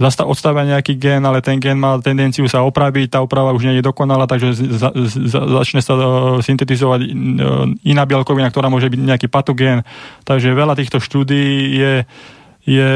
[0.00, 3.76] zasta odstáva nejaký gen, ale ten gen má tendenciu sa opraviť, tá oprava už nie
[3.78, 6.02] je dokonalá, takže za, za, začne sa uh,
[6.40, 7.10] syntetizovať uh,
[7.84, 9.84] iná bielkovina, ktorá môže byť nejaký patogén.
[10.24, 11.92] Takže veľa týchto štúdí je
[12.60, 12.92] je,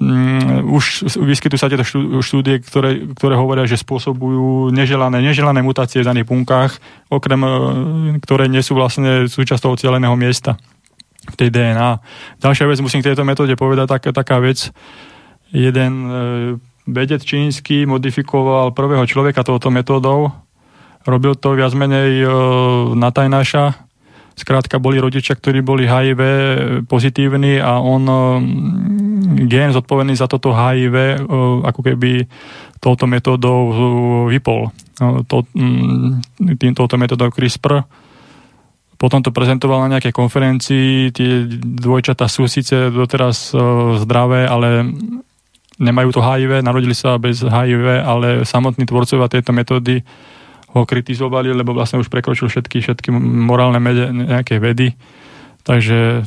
[0.00, 1.84] um, už vyskytujú sa tieto
[2.24, 6.72] štúdie, ktoré, ktoré hovoria, že spôsobujú neželané, neželané mutácie v daných bunkách,
[7.12, 7.50] okrem, uh,
[8.24, 10.56] ktoré nie sú vlastne súčasťou cieľeného miesta
[11.28, 12.00] v tej DNA.
[12.40, 14.72] Ďalšia vec, musím k tejto metóde povedať, tak, taká vec,
[15.52, 16.16] jeden uh,
[16.88, 20.32] vedec čínsky modifikoval prvého človeka touto metódou,
[21.04, 22.32] robil to viac menej uh,
[22.96, 23.83] na tajnáša,
[24.34, 26.20] Skrátka boli rodičia, ktorí boli HIV
[26.90, 31.16] pozitívni a on mm, gen zodpovedný za toto HIV e,
[31.62, 32.26] ako keby
[32.82, 33.60] touto metódou
[34.26, 34.74] vypol.
[34.98, 37.86] E, to, mm, tým, touto metódou CRISPR.
[38.98, 41.14] Potom to prezentoval na nejakej konferencii.
[41.14, 43.58] Tie dvojčata sú síce doteraz e,
[44.02, 44.90] zdravé, ale
[45.78, 50.02] nemajú to HIV, narodili sa bez HIV, ale samotní tvorcovia tejto metódy
[50.74, 54.98] ho kritizovali, lebo vlastne už prekročil všetky, všetky morálne mede, nejaké vedy.
[55.62, 56.26] Takže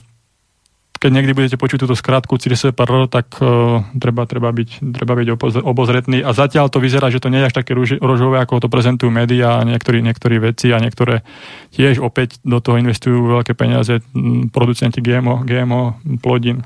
[0.97, 5.27] keď niekdy budete počuť túto skratku CIRSPR, tak uh, treba, treba, byť, treba byť
[5.61, 6.25] obozretný.
[6.25, 9.61] A zatiaľ to vyzerá, že to nie je až také rožové, ako to prezentujú médiá
[9.61, 11.21] a niektorí, niektorí veci a niektoré
[11.75, 14.01] tiež opäť do toho investujú veľké peniaze
[14.49, 16.65] producenti GMO, GMO plodín.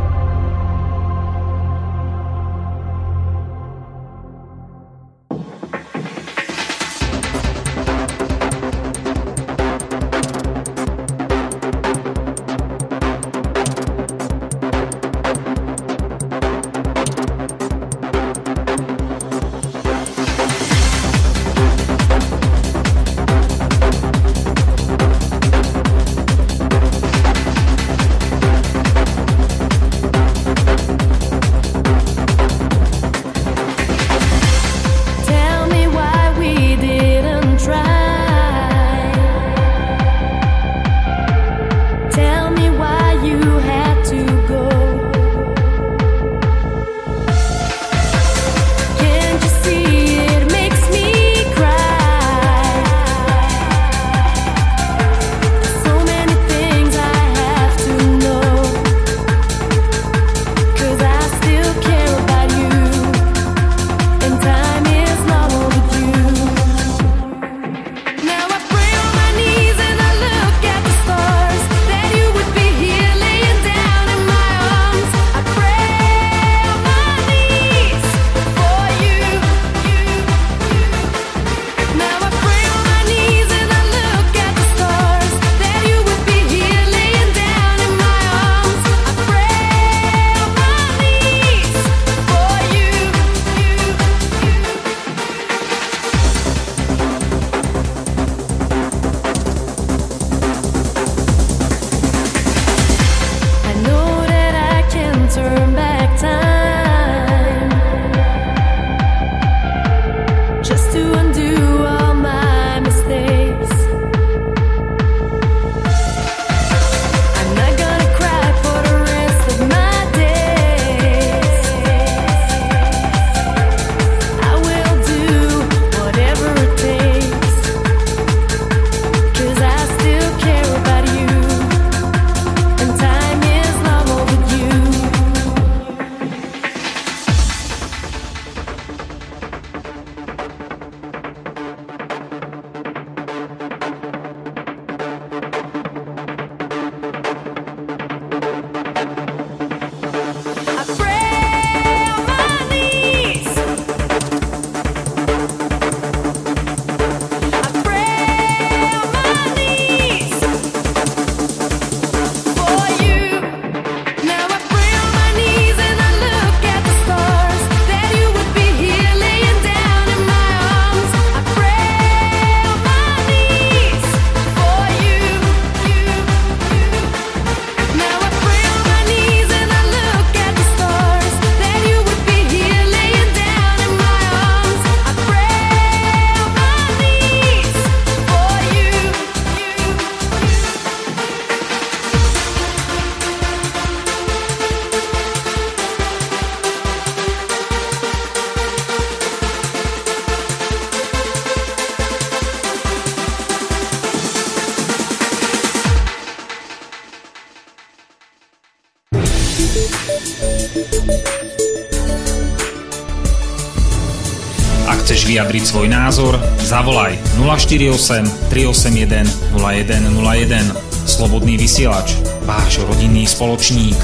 [215.51, 218.23] Vyjadriť svoj názor, zavolaj 048
[218.55, 220.63] 381 0101.
[221.03, 222.15] Slobodný vysielač,
[222.47, 223.99] váš rodinný spoločník.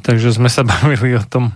[0.00, 1.52] Takže sme sa bavili o tom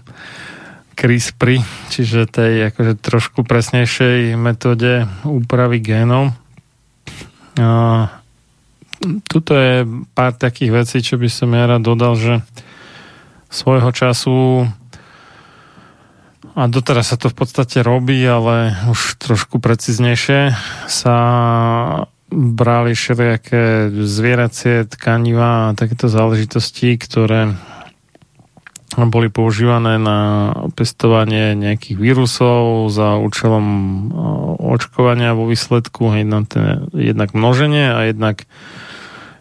[1.01, 1.65] CRISPR,
[1.97, 6.37] čiže tej akože trošku presnejšej metóde úpravy génov.
[7.57, 8.05] A
[9.33, 12.45] tuto je pár takých vecí, čo by som ja rád dodal, že
[13.49, 14.69] svojho času
[16.59, 20.59] a doteraz sa to v podstate robí, ale už trošku preciznejšie.
[20.91, 21.17] Sa
[22.35, 27.55] brali všelijaké zvieracie tkaniva a takéto záležitosti, ktoré
[28.99, 33.65] boli používané na pestovanie nejakých vírusov za účelom
[34.59, 36.11] očkovania vo výsledku,
[36.99, 38.51] jednak, množenie a jednak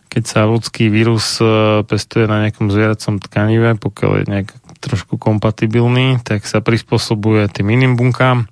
[0.07, 1.41] keď sa ľudský vírus
[1.89, 4.49] pestuje na nejakom zvieracom tkanive, pokiaľ je nejak
[4.79, 8.47] trošku kompatibilný, tak sa prispôsobuje tým iným bunkám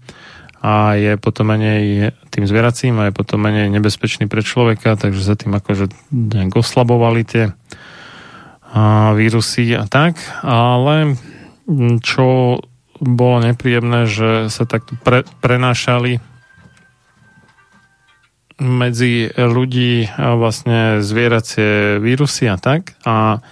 [0.66, 5.38] a je potom menej tým zvieracím a je potom menej nebezpečný pre človeka, takže sa
[5.38, 7.54] tým akože nejak oslabovali tie
[8.74, 11.16] a, vírusy a tak, ale
[12.02, 12.60] čo
[12.98, 16.18] bolo nepríjemné, že sa takto pre, prenášali
[18.56, 22.96] medzi ľudí vlastne zvieracie vírusy a tak.
[23.04, 23.44] A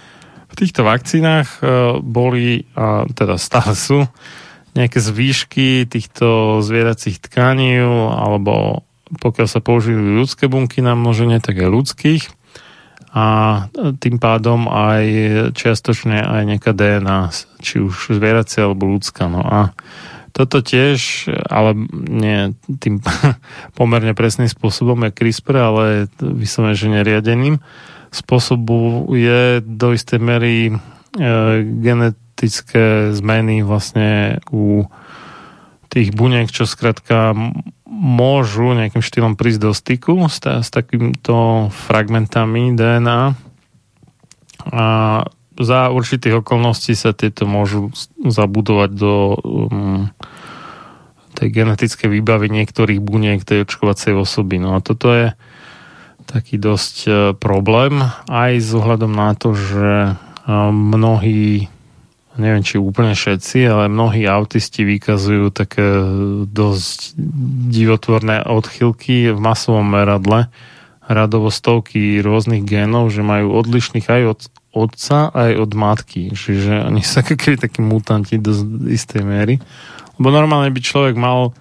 [0.54, 1.58] v týchto vakcínach
[1.98, 4.06] boli, a teda stále sú,
[4.74, 7.78] nejaké zvýšky týchto zvieracích tkaní
[8.14, 12.22] alebo pokiaľ sa použijú ľudské bunky na množenie, tak aj ľudských
[13.14, 13.26] a
[14.02, 15.04] tým pádom aj
[15.54, 17.30] čiastočne aj nejaká DNA,
[17.62, 19.30] či už zvieracia alebo ľudská.
[19.30, 19.70] No a
[20.34, 22.98] toto tiež, ale nie tým
[23.78, 25.84] pomerne presným spôsobom je CRISPR, ale
[26.18, 27.62] vyslovene, že neriadeným
[28.14, 30.74] spôsobuje do istej mery e,
[31.82, 34.86] genetické zmeny vlastne u
[35.90, 37.34] tých buniek, čo skrátka
[37.86, 43.34] môžu nejakým štýlom prísť do styku s, s takýmto fragmentami DNA
[44.74, 44.86] a
[45.54, 47.94] za určitých okolností sa tieto môžu
[48.26, 50.10] zabudovať do um,
[51.38, 54.58] tej genetickej výbavy niektorých buniek tej očkovacej osoby.
[54.58, 55.26] No a toto je
[56.34, 61.70] taký dosť uh, problém aj s ohľadom na to, že uh, mnohí
[62.34, 65.86] neviem či úplne všetci, ale mnohí autisti vykazujú také
[66.50, 67.14] dosť
[67.70, 70.50] divotvorné odchylky v masovom meradle,
[71.06, 74.40] radovo stovky rôznych génov, že majú odlišných aj od
[74.74, 76.34] otca, aj od matky.
[76.34, 78.52] Čiže oni sú keby takí mutanti do
[78.90, 79.62] istej miery.
[80.18, 81.54] Lebo normálne by človek mal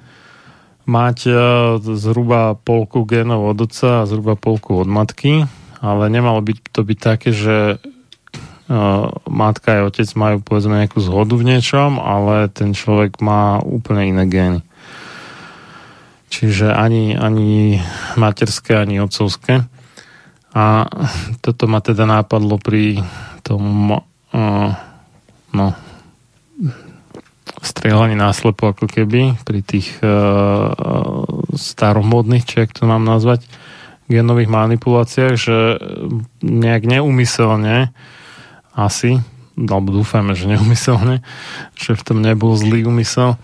[0.84, 1.34] mať e,
[1.80, 5.48] zhruba polku génov od otca a zhruba polku od matky,
[5.84, 7.80] ale nemalo by to byť také, že
[9.28, 14.24] matka aj otec majú povedzme nejakú zhodu v niečom, ale ten človek má úplne iné
[14.26, 14.60] gény.
[16.32, 17.78] Čiže ani, ani
[18.18, 19.68] materské, ani otcovské.
[20.54, 20.66] A
[21.46, 23.02] toto ma teda nápadlo pri
[23.46, 24.72] tom uh,
[25.54, 25.66] no,
[27.64, 30.76] strieľaní náslepo ako keby pri tých uh,
[31.56, 33.48] staromodných, či to mám nazvať,
[34.12, 35.80] genových manipuláciách, že
[36.44, 37.96] nejak neumyselne
[38.76, 39.24] asi,
[39.56, 41.24] alebo dúfajme, že neumyselne,
[41.80, 43.40] že v tom nebol zlý úmysel,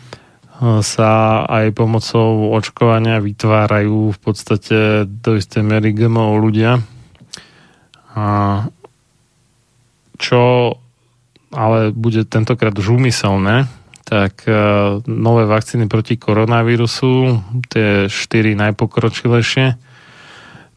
[0.84, 1.12] sa
[1.48, 6.84] aj pomocou očkovania vytvárajú v podstate do istej miery GMO ľudia.
[8.12, 8.28] A
[10.20, 10.76] čo
[11.50, 13.66] ale bude tentokrát už úmyselné,
[14.10, 14.53] tak e,
[15.06, 17.38] nové vakcíny proti koronavírusu,
[17.69, 19.77] tie štyri najpokročilejšie,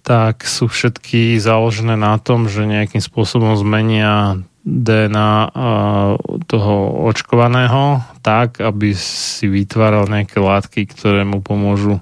[0.05, 5.51] tak sú všetky založené na tom, že nejakým spôsobom zmenia DNA
[6.47, 6.75] toho
[7.11, 11.99] očkovaného tak, aby si vytváral nejaké látky, ktoré mu pomôžu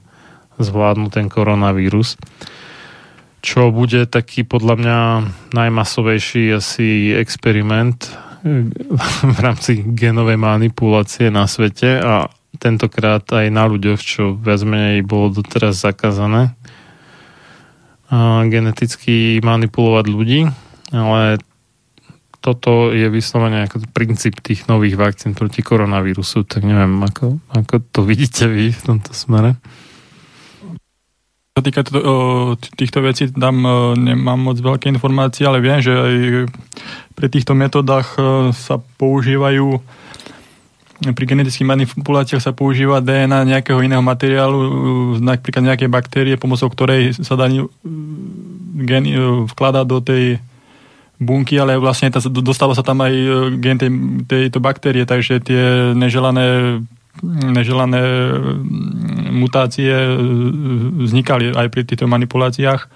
[0.61, 2.21] zvládnuť ten koronavírus.
[3.41, 4.99] Čo bude taký podľa mňa
[5.57, 12.29] najmasovejší asi experiment v rámci genovej manipulácie na svete a
[12.61, 16.57] tentokrát aj na ľuďoch, čo viac menej bolo doteraz zakázané
[18.51, 20.41] geneticky manipulovať ľudí,
[20.91, 21.39] ale
[22.43, 28.01] toto je vyslovene ako princíp tých nových vakcín proti koronavírusu, tak neviem, ako, ako to
[28.03, 29.61] vidíte vy v tomto smere.
[31.55, 31.83] Čo týka
[32.75, 33.63] týchto vecí, tam
[33.95, 36.15] nemám moc veľké informácie, ale viem, že aj
[37.21, 38.17] pri týchto metodách
[38.57, 39.77] sa používajú
[41.01, 44.61] pri genetických manipuláciách sa používa DNA nejakého iného materiálu,
[45.17, 47.49] napríklad nejaké baktérie, pomocou ktorej sa dá
[48.85, 49.05] gen
[49.49, 50.25] vkladať do tej
[51.21, 53.29] bunky, ale vlastne dostáva sa tam aj e,
[53.61, 53.91] gen tej,
[54.25, 56.81] tejto baktérie, takže tie neželané
[57.29, 58.01] neželané
[59.29, 60.17] mutácie e,
[61.05, 62.89] vznikali aj pri týchto manipuláciách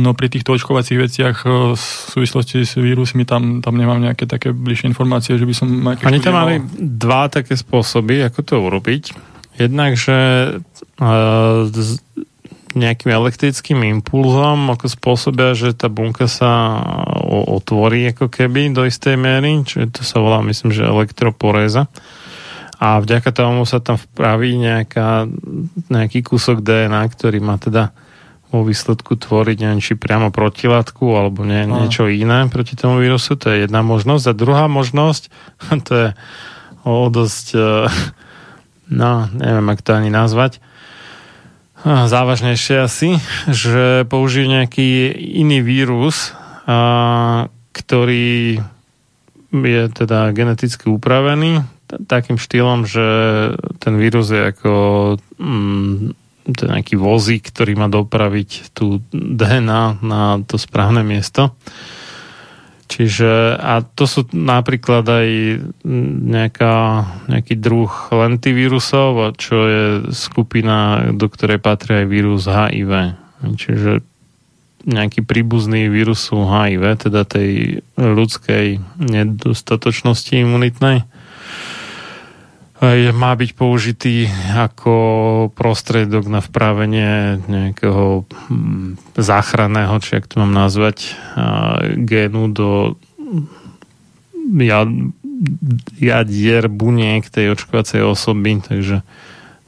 [0.00, 1.82] No pri týchto očkovacích veciach e, v
[2.16, 5.68] súvislosti s vírusmi tam, tam nemám nejaké také bližšie informácie, že by som...
[5.84, 9.04] Oni tam mali dva také spôsoby, ako to urobiť.
[9.60, 10.16] Jednak, že
[10.56, 11.68] uh,
[12.72, 16.80] nejakým elektrickým impulzom ako spôsobia, že tá bunka sa
[17.28, 21.90] otvorí ako keby do istej miery, čiže to sa volá, myslím, že elektroporéza.
[22.80, 25.28] A vďaka tomu sa tam vpraví nejaká,
[25.92, 27.92] nejaký kúsok DNA, ktorý má teda
[28.50, 33.38] vo výsledku tvoriť neviem, či priamo protilátku alebo nie, niečo iné proti tomu vírusu.
[33.38, 34.24] To je jedna možnosť.
[34.30, 35.30] A druhá možnosť,
[35.86, 36.08] to je
[36.82, 37.60] o dosť, e,
[39.00, 40.58] no, neviem, ak to ani nazvať,
[41.84, 43.16] závažnejšie asi,
[43.48, 46.36] že použijú nejaký iný vírus,
[47.72, 48.60] ktorý
[49.50, 51.64] je teda geneticky upravený
[52.06, 53.06] takým štýlom, že
[53.82, 54.72] ten vírus je ako
[55.42, 56.14] mm,
[56.48, 61.52] to je nejaký vozík, ktorý má dopraviť tú DNA na to správne miesto.
[62.90, 65.28] Čiže, a to sú napríklad aj
[66.26, 73.14] nejaká, nejaký druh lentivírusov, čo je skupina, do ktorej patrí aj vírus HIV.
[73.54, 74.02] Čiže
[74.90, 81.06] nejaký príbuzný vírusu HIV, teda tej ľudskej nedostatočnosti imunitnej
[83.12, 84.24] má byť použitý
[84.56, 84.94] ako
[85.52, 91.12] prostriedok na vpravenie nejakého hm, záchranného, či ak to mám nazvať,
[92.00, 92.96] génu do
[96.00, 99.04] jadier buniek tej očkovacej osoby, takže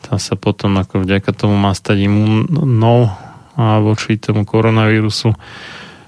[0.02, 3.12] tá sa potom ako vďaka tomu má stať imunnou
[3.56, 5.36] voči tomu koronavírusu,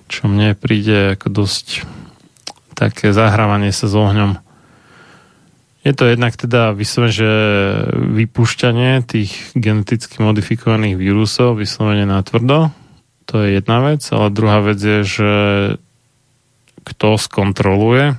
[0.08, 1.86] čo mne príde ako dosť
[2.74, 4.40] také zahrávanie sa s ohňom.
[5.84, 7.30] Je to jednak teda vyslovene, že
[7.92, 12.72] vypúšťanie tých geneticky modifikovaných vírusov vyslovene na tvrdo.
[13.28, 15.32] To je jedna vec, ale druhá vec je, že
[16.88, 18.16] kto skontroluje,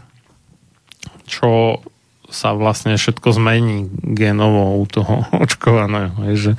[1.25, 1.81] čo
[2.29, 6.13] sa vlastne všetko zmení genovo u toho očkovaného.
[6.37, 6.53] Že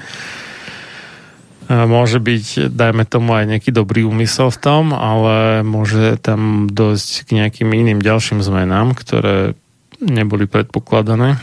[1.66, 7.28] môže byť, dajme tomu, aj nejaký dobrý úmysel v tom, ale môže tam dojsť k
[7.43, 9.59] nejakým iným ďalším zmenám, ktoré
[10.01, 11.36] neboli predpokladané.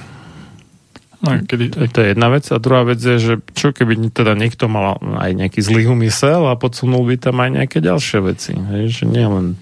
[1.24, 1.88] No, kedy...
[1.96, 2.52] To je jedna vec.
[2.52, 6.60] A druhá vec je, že čo keby teda niekto mal aj nejaký zlý úmysel a
[6.60, 8.60] podsunul by tam aj nejaké ďalšie veci.
[8.60, 9.56] Hej, že nie len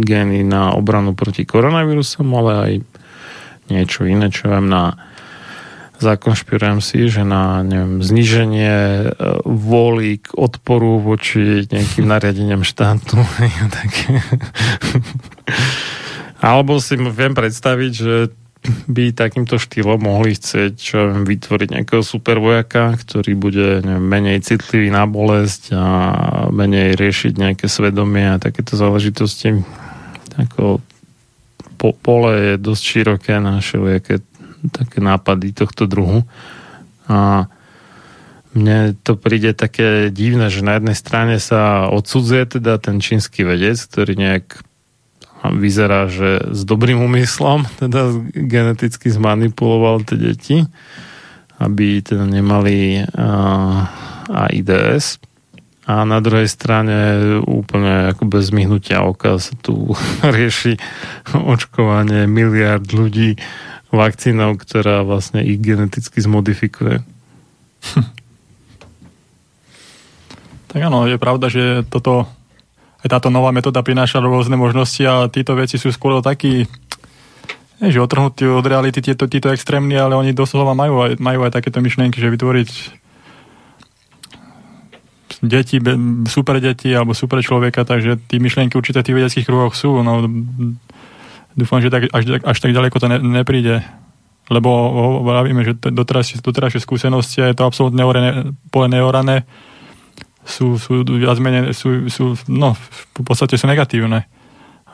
[0.00, 2.72] gény na obranu proti koronavírusom, ale aj
[3.68, 4.96] niečo iné, čo viem na
[6.00, 9.08] zakonšpirujem si, že na neviem, zniženie e,
[9.48, 13.16] vôly k odporu voči nejakým nariadeniam štátu.
[16.46, 18.30] Alebo si viem predstaviť, že
[18.86, 25.06] by takýmto štýlom mohli chcieť čo vytvoriť nejakého supervojaka, ktorý bude neviem, menej citlivý na
[25.06, 25.84] bolesť a
[26.50, 29.62] menej riešiť nejaké svedomie a takéto záležitosti.
[30.38, 30.82] Ako
[31.78, 34.22] po, pole je dosť široké na všelijaké
[34.72, 36.26] také nápady tohto druhu.
[37.06, 37.46] A
[38.56, 43.76] mne to príde také divné, že na jednej strane sa odsudzuje teda ten čínsky vedec,
[43.78, 44.65] ktorý nejak
[45.54, 50.56] vyzerá, že s dobrým úmyslom teda geneticky zmanipuloval tie deti,
[51.62, 53.86] aby teda nemali uh,
[54.30, 55.22] AIDS.
[55.86, 56.96] A na druhej strane
[57.46, 59.94] úplne ako bez myhnutia oka sa tu
[60.36, 60.74] rieši
[61.30, 63.38] očkovanie miliard ľudí
[63.94, 67.06] vakcínou, ktorá vlastne ich geneticky zmodifikuje.
[70.66, 72.26] Tak áno, je pravda, že toto
[73.06, 76.18] táto nová metóda prináša rôzne možnosti a títo veci sú skôr
[77.76, 81.60] nie, že otrhnutí od reality tieto, títo extrémni, ale oni doslova majú aj, majú aj
[81.60, 82.70] takéto myšlienky, že vytvoriť
[85.44, 85.76] deti,
[86.24, 90.00] super deti alebo super človeka, takže tí myšlienky určite v tých vedeckých kruhoch sú.
[90.00, 90.24] No,
[91.52, 93.84] dúfam, že tak, až, až tak ďaleko to ne, nepríde.
[94.48, 94.70] Lebo
[95.26, 98.00] vravíme, že doteraz, doterajšie skúsenosti je to absolútne
[98.70, 99.44] pole neorané
[100.46, 102.78] sú, sú viac menej, sú, sú, no,
[103.18, 104.30] v podstate sú negatívne.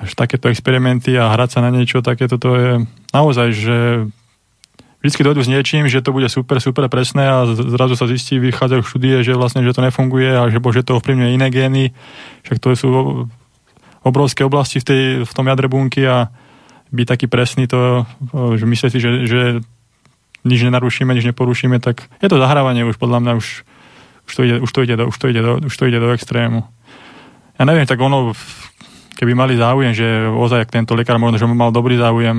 [0.00, 2.70] Až takéto experimenty a hrať sa na niečo takéto, to je
[3.12, 3.78] naozaj, že
[5.04, 8.82] vždy dojdu s niečím, že to bude super, super presné a zrazu sa zistí, vychádzajú
[8.82, 11.84] štúdie, že vlastne, že to nefunguje a že, bože, to ovplyvňuje iné gény.
[12.46, 12.88] Však to sú
[14.02, 16.30] obrovské oblasti v, tej, v tom jadre bunky a
[16.92, 19.40] byť taký presný, to, že myslíte, že, že
[20.42, 23.46] nič nenarušíme, nič neporušíme, tak je to zahrávanie už podľa mňa už
[24.32, 26.08] už to ide, už to ide, do, už to ide, do, už to ide do
[26.16, 26.64] extrému.
[27.60, 28.32] Ja neviem, tak ono,
[29.20, 32.38] keby mali záujem, že ozaj tento lekár možno, že mal dobrý záujem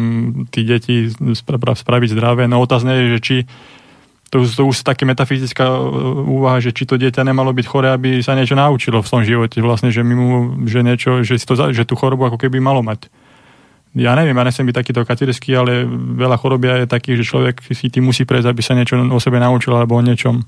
[0.50, 3.36] tí deti spraviť zdravé, no otázne je, že či
[4.34, 5.86] to, to už také metafyzická uh,
[6.26, 9.62] úvaha, že či to dieťa nemalo byť chore, aby sa niečo naučilo v tom živote,
[9.62, 13.14] vlastne, že, mu, že, niečo, že, si to, že tú chorobu ako keby malo mať.
[13.94, 15.86] Ja neviem, ja nesem byť takýto katirský, ale
[16.18, 19.38] veľa chorobia je takých, že človek si tým musí prejsť, aby sa niečo o sebe
[19.38, 20.42] naučil alebo o niečom.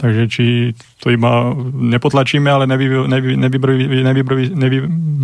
[0.00, 4.16] Takže či to iba nepotlačíme, ale nevymrví, nevy,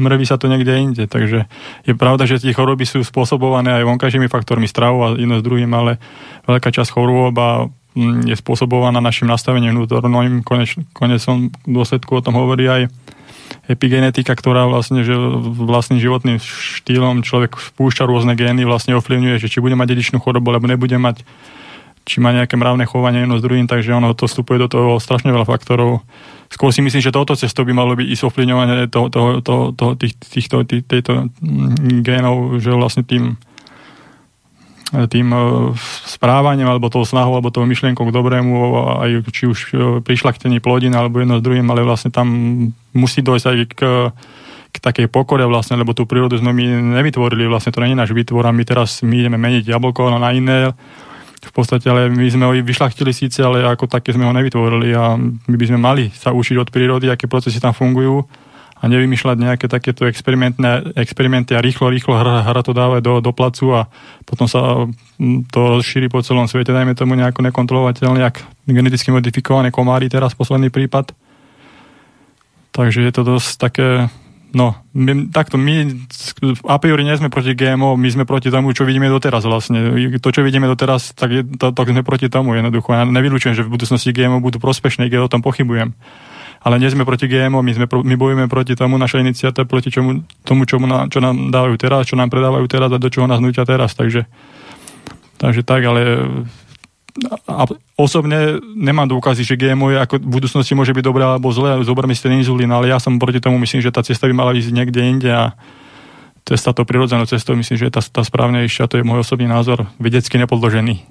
[0.05, 1.05] nevy, sa to niekde inde.
[1.09, 1.49] Takže
[1.89, 5.73] je pravda, že tie choroby sú spôsobované aj vonkajšími faktormi stravu a jedno s druhým,
[5.73, 5.97] ale
[6.45, 10.45] veľká časť chorôb a mm, je spôsobovaná našim nastavením vnútorným.
[10.45, 12.93] Koneč, konecom dôsledku o tom hovorí aj
[13.73, 19.65] epigenetika, ktorá vlastne že vlastným životným štýlom človek spúšťa rôzne gény, vlastne ovplyvňuje, že či
[19.65, 21.25] bude mať dedičnú chorobu, alebo nebude mať
[22.07, 25.35] či má nejaké mravné chovanie jedno s druhým, takže ono to vstupuje do toho strašne
[25.35, 26.07] veľa faktorov.
[26.47, 28.87] Skôr si myslím, že toto cestou by malo byť i ovplyvňovanie
[29.99, 33.35] tých, týchto, tý, tejto mm, génov, že vlastne tým
[34.87, 35.39] tým e,
[36.07, 38.55] správaním alebo tou snahou alebo tou myšlienkou k dobrému
[39.03, 42.31] aj či už e, prišla k tení plodín alebo jedno s druhým, ale vlastne tam
[42.95, 43.81] musí dojsť aj k,
[44.71, 48.15] k takej pokore vlastne, lebo tú prírodu sme my nevytvorili, vlastne to nie je náš
[48.15, 50.71] výtvor a my teraz my ideme meniť jablko na iné,
[51.47, 55.15] v podstate, ale my sme ho vyšlachtili síce, ale ako také sme ho nevytvorili a
[55.19, 58.27] my by sme mali sa učiť od prírody, aké procesy tam fungujú
[58.77, 63.73] a nevymýšľať nejaké takéto experimenty a rýchlo, rýchlo hra, hra to dávať do, do placu
[63.73, 63.89] a
[64.29, 64.85] potom sa
[65.17, 70.37] mm, to rozšíri po celom svete, dajme tomu nejako nekontrolovateľne, jak geneticky modifikované komári, teraz
[70.37, 71.17] posledný prípad.
[72.77, 73.89] Takže je to dosť také
[74.57, 75.85] No, my, takto, my
[76.65, 79.93] a priori nie sme proti GMO, my sme proti tomu, čo vidíme doteraz vlastne.
[80.17, 82.97] To, čo vidíme doteraz, tak, je, to, tak sme proti tomu jednoducho.
[82.97, 85.93] Ja nevylučujem, že v budúcnosti GMO budú prospešné, keď o tom pochybujem.
[86.65, 90.25] Ale nie sme proti GMO, my, sme, my bojujeme proti tomu, naša iniciatíva proti čomu,
[90.41, 93.45] tomu, čomu na, čo nám dávajú teraz, čo nám predávajú teraz a do čoho nás
[93.45, 93.93] nutia teraz.
[93.93, 94.25] Takže,
[95.37, 96.01] takže tak, ale
[97.49, 97.65] a
[97.97, 102.13] osobne nemám dôkazy, že GMO je ako v budúcnosti môže byť dobré alebo zlé, zoberme
[102.13, 104.71] si ten inzulín, ale ja som proti tomu myslím, že tá cesta by mala ísť
[104.73, 105.57] niekde inde a
[106.45, 109.89] cesta to prirodzenou cestou myslím, že je tá, tá správnejšia, to je môj osobný názor,
[109.97, 111.03] vedecky nepodložený.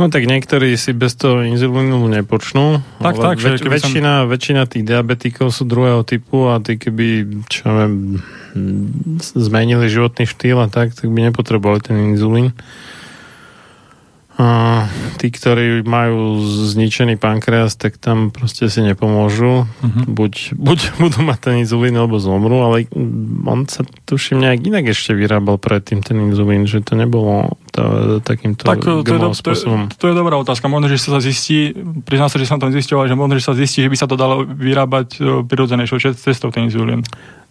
[0.00, 2.80] No tak niektorí si bez toho inzulínu nepočnú.
[2.96, 3.36] Tak, tak.
[3.44, 4.30] Väč, väčšina, som...
[4.32, 7.92] väčšina tých diabetikov sú druhého typu a tí keby, čo viem,
[9.36, 12.56] zmenili životný štýl a tak, tak by nepotrebovali ten inzulín.
[14.40, 14.88] A
[15.20, 19.68] tí, ktorí majú zničený pankreas, tak tam proste si nepomôžu.
[19.68, 20.04] Uh-huh.
[20.08, 22.88] Buď, buď budú mať ten inzulín, alebo zomru, ale
[23.44, 28.64] on sa tuším nejak inak ešte vyrábal predtým ten inzulín, že to nebolo to, takýmto
[28.64, 29.92] tak, to, je do, spôsobom.
[29.92, 30.64] To, je, to je dobrá otázka.
[30.64, 31.76] Možno, že sa zistí,
[32.08, 34.16] priznám sa, že som to zistil, že možno, že sa zistí, že by sa to
[34.16, 37.04] dalo vyrábať e, prirodzenejšou cestou ten inzulín.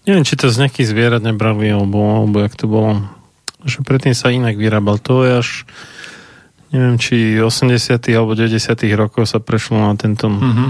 [0.09, 3.05] Neviem, či to z nejakých zvierat nebrali, alebo, alebo jak to bolo.
[3.61, 4.97] Že predtým sa inak vyrábal.
[5.05, 5.49] To je až
[6.71, 7.99] neviem, či 80.
[8.15, 8.57] alebo 90.
[8.95, 10.31] rokov sa prešlo na tento...
[10.31, 10.69] Mm-hmm.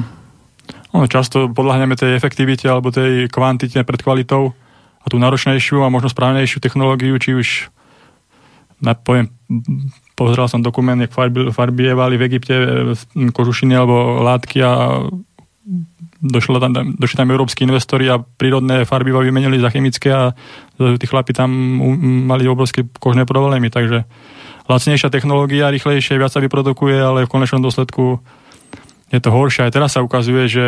[0.91, 4.51] No, často podľahneme tej efektivite alebo tej kvantite pred kvalitou
[5.01, 7.47] a tú náročnejšiu a možno správnejšiu technológiu, či už
[9.05, 9.29] poviem,
[10.17, 11.13] pozeral som dokument, jak
[11.53, 12.55] farbievali v Egypte
[13.13, 14.71] kožušiny alebo látky a
[16.21, 20.33] došlo tam, došli tam európsky investori a prírodné farby vymenili za chemické a
[20.77, 21.49] tí chlapi tam
[22.25, 24.05] mali obrovské kožné problémy, takže
[24.71, 28.23] lacnejšia technológia, rýchlejšie, viac sa vyprodukuje, ale v konečnom dôsledku
[29.11, 29.67] je to horšie.
[29.67, 30.63] Aj teraz sa ukazuje, že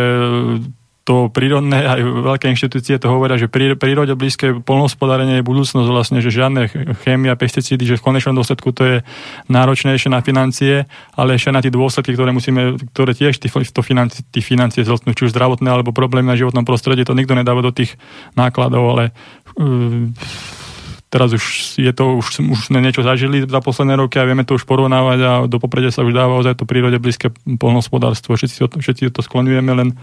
[1.04, 6.24] to prírodné, aj veľké inštitúcie to hovoria, že prí, prírode blízke polnohospodárenie je budúcnosť vlastne,
[6.24, 6.72] že žiadne
[7.04, 8.98] chémia, pesticídy, že v konečnom dôsledku to je
[9.52, 10.88] náročnejšie na financie,
[11.20, 15.12] ale ešte na tie dôsledky, ktoré musíme, ktoré tiež tí, to financie, tí financie zltnú,
[15.12, 18.00] či už zdravotné alebo problémy na životnom prostredí, to nikto nedáva do tých
[18.40, 19.04] nákladov, ale
[19.60, 20.08] uh,
[21.14, 24.58] teraz už je to, už, už sme niečo zažili za posledné roky a vieme to
[24.58, 27.30] už porovnávať a do popredia sa už dáva ozaj to prírode blízke
[27.62, 28.34] polnohospodárstvo.
[28.34, 29.94] Všetci to, všetci to skloňujeme, len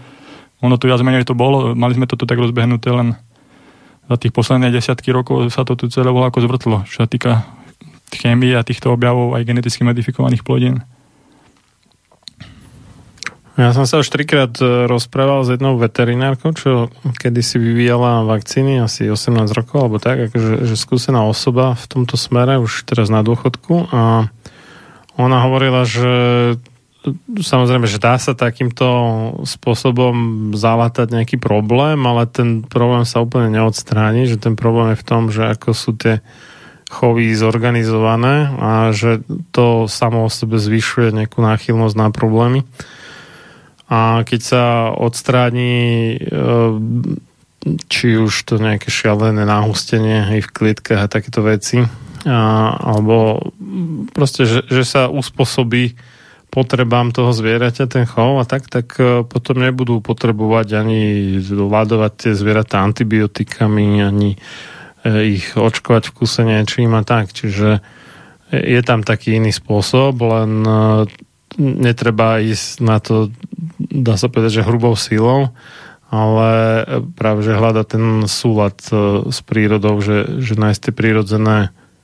[0.63, 3.19] ono tu viac menej to bolo, mali sme to tu tak rozbehnuté, len
[4.07, 7.43] za tých posledných desiatky rokov sa to tu celé bolo ako zvrtlo, čo sa týka
[8.15, 10.79] chémie a týchto objavov aj geneticky modifikovaných plodín.
[13.59, 16.87] Ja som sa už trikrát e, rozprával s jednou veterinárkou, čo
[17.19, 22.63] kedysi vyvíjala vakcíny, asi 18 rokov, alebo tak, akože, že skúsená osoba v tomto smere,
[22.63, 23.91] už teraz na dôchodku.
[23.91, 24.31] A
[25.19, 26.11] ona hovorila, že
[27.27, 28.87] samozrejme, že dá sa takýmto
[29.43, 30.13] spôsobom
[30.55, 35.27] zalátať nejaký problém, ale ten problém sa úplne neodstráni, že ten problém je v tom,
[35.27, 36.23] že ako sú tie
[36.91, 39.23] chovy zorganizované a že
[39.55, 42.67] to samo o sebe zvyšuje nejakú náchylnosť na problémy
[43.91, 44.63] a keď sa
[44.95, 46.17] odstráni e,
[47.91, 51.83] či už to nejaké šialené náhustenie aj v klietkách a takéto veci,
[52.23, 52.39] a,
[52.79, 53.51] alebo
[54.15, 55.99] proste, že, že sa uspôsobí
[56.51, 61.01] potrebám toho zvieraťa ten chov a tak, tak e, potom nebudú potrebovať ani
[61.43, 64.39] ľadovať tie zvieratá antibiotikami, ani
[65.03, 67.35] e, ich očkovať v kuse niečím a tak.
[67.35, 67.83] Čiže
[68.51, 70.51] je tam taký iný spôsob, len
[71.59, 73.31] netreba ísť na to
[73.91, 75.51] dá sa povedať, že hrubou sílou,
[76.11, 76.51] ale
[77.15, 81.57] práve, že hľada ten súlad e, s prírodou, že, že nájsť tie prírodzené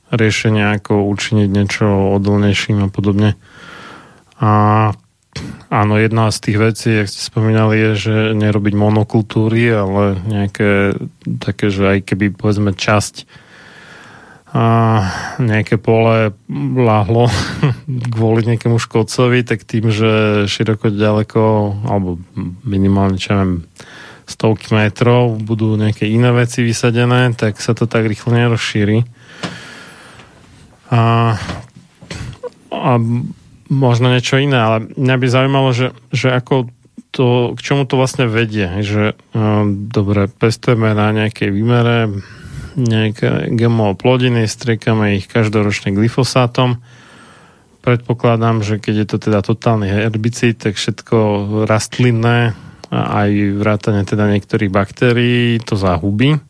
[0.07, 3.35] riešenia, ako učiniť niečo odolnejším a podobne.
[4.39, 4.49] A
[5.67, 10.95] áno, jedna z tých vecí, jak ste spomínali, je, že nerobiť monokultúry, ale nejaké
[11.43, 13.27] také, že aj keby povedzme časť
[14.55, 14.63] a
[15.43, 16.31] nejaké pole
[16.79, 17.27] láhlo
[17.87, 21.43] kvôli nejakému škodcovi, tak tým, že široko ďaleko,
[21.87, 22.19] alebo
[22.67, 23.53] minimálne, čo viem,
[24.27, 29.07] stovky metrov budú nejaké iné veci vysadené, tak sa to tak rýchlo nerozšíri.
[30.91, 31.35] A,
[32.75, 32.91] a
[33.71, 36.67] možno niečo iné, ale mňa by zaujímalo, že, že ako
[37.15, 42.11] to, k čomu to vlastne vedie, že uh, dobre, pestujeme na nejakej výmere
[42.77, 46.77] nejaké GMO plodiny, striekame ich každoročne glyfosátom.
[47.87, 51.15] Predpokladám, že keď je to teda totálny herbicid, tak všetko
[51.63, 52.51] rastlinné
[52.91, 53.31] aj
[53.63, 56.43] vrátane teda niektorých baktérií to zahubí.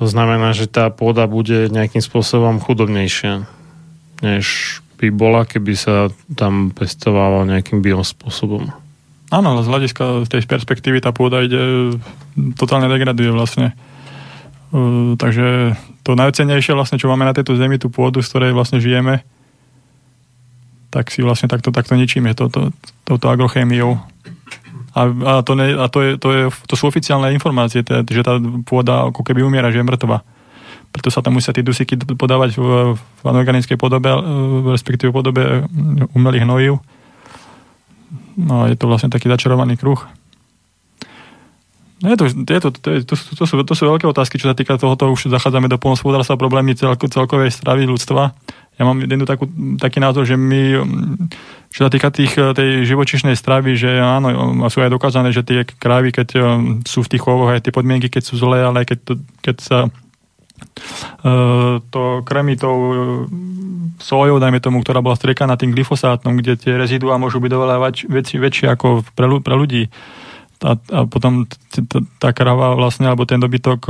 [0.00, 3.44] To znamená, že tá pôda bude nejakým spôsobom chudobnejšia,
[4.24, 8.72] než by bola, keby sa tam pestovalo nejakým biospôsobom.
[9.28, 11.92] Áno, ale z hľadiska z tej perspektívy tá pôda ide
[12.56, 13.76] totálne degraduje vlastne.
[14.72, 15.76] Uh, takže
[16.08, 19.20] to najcenejšie vlastne, čo máme na tejto zemi, tú pôdu, z ktorej vlastne žijeme,
[20.90, 22.72] tak si vlastne takto, takto ničíme touto,
[23.04, 23.98] touto agrochémiou.
[24.96, 28.24] A, a, to, ne, a to, je, to, je, to sú oficiálne informácie, teda, že
[28.24, 30.24] tá pôda ako keby umiera, že je mŕtva.
[30.88, 34.08] Preto sa tam musia tie dusíky podávať v, v anorganickej podobe,
[34.72, 35.42] respektíve v podobe
[36.16, 36.74] umelých hnojív.
[38.40, 40.00] No a je to vlastne taký začarovaný kruh.
[42.00, 44.52] No je to, je to, to, je, to, to, sú, to sú veľké otázky, čo
[44.52, 48.36] sa týka tohoto, už zachádzame do polnospodárstva, problémy celko, celkovej stravy ľudstva
[48.76, 49.48] ja mám jednu takú,
[49.80, 50.84] taký názor, že my,
[51.72, 56.12] čo sa týka tých, tej živočišnej stravy, že áno, sú aj dokázané, že tie krávy,
[56.12, 56.44] keď um,
[56.84, 59.78] sú v tých chovoch, aj tie podmienky, keď sú zlé, ale keď, to, keď sa
[61.92, 62.76] to krmi tou
[64.00, 68.08] sojou, dajme tomu, ktorá bola striekaná tým glyfosátom, kde tie reziduá môžu byť oveľa väč,
[68.36, 69.88] väčšie ako pre, pre ľudí.
[70.64, 73.80] A, a potom t- t- tá krava vlastne, alebo ten dobytok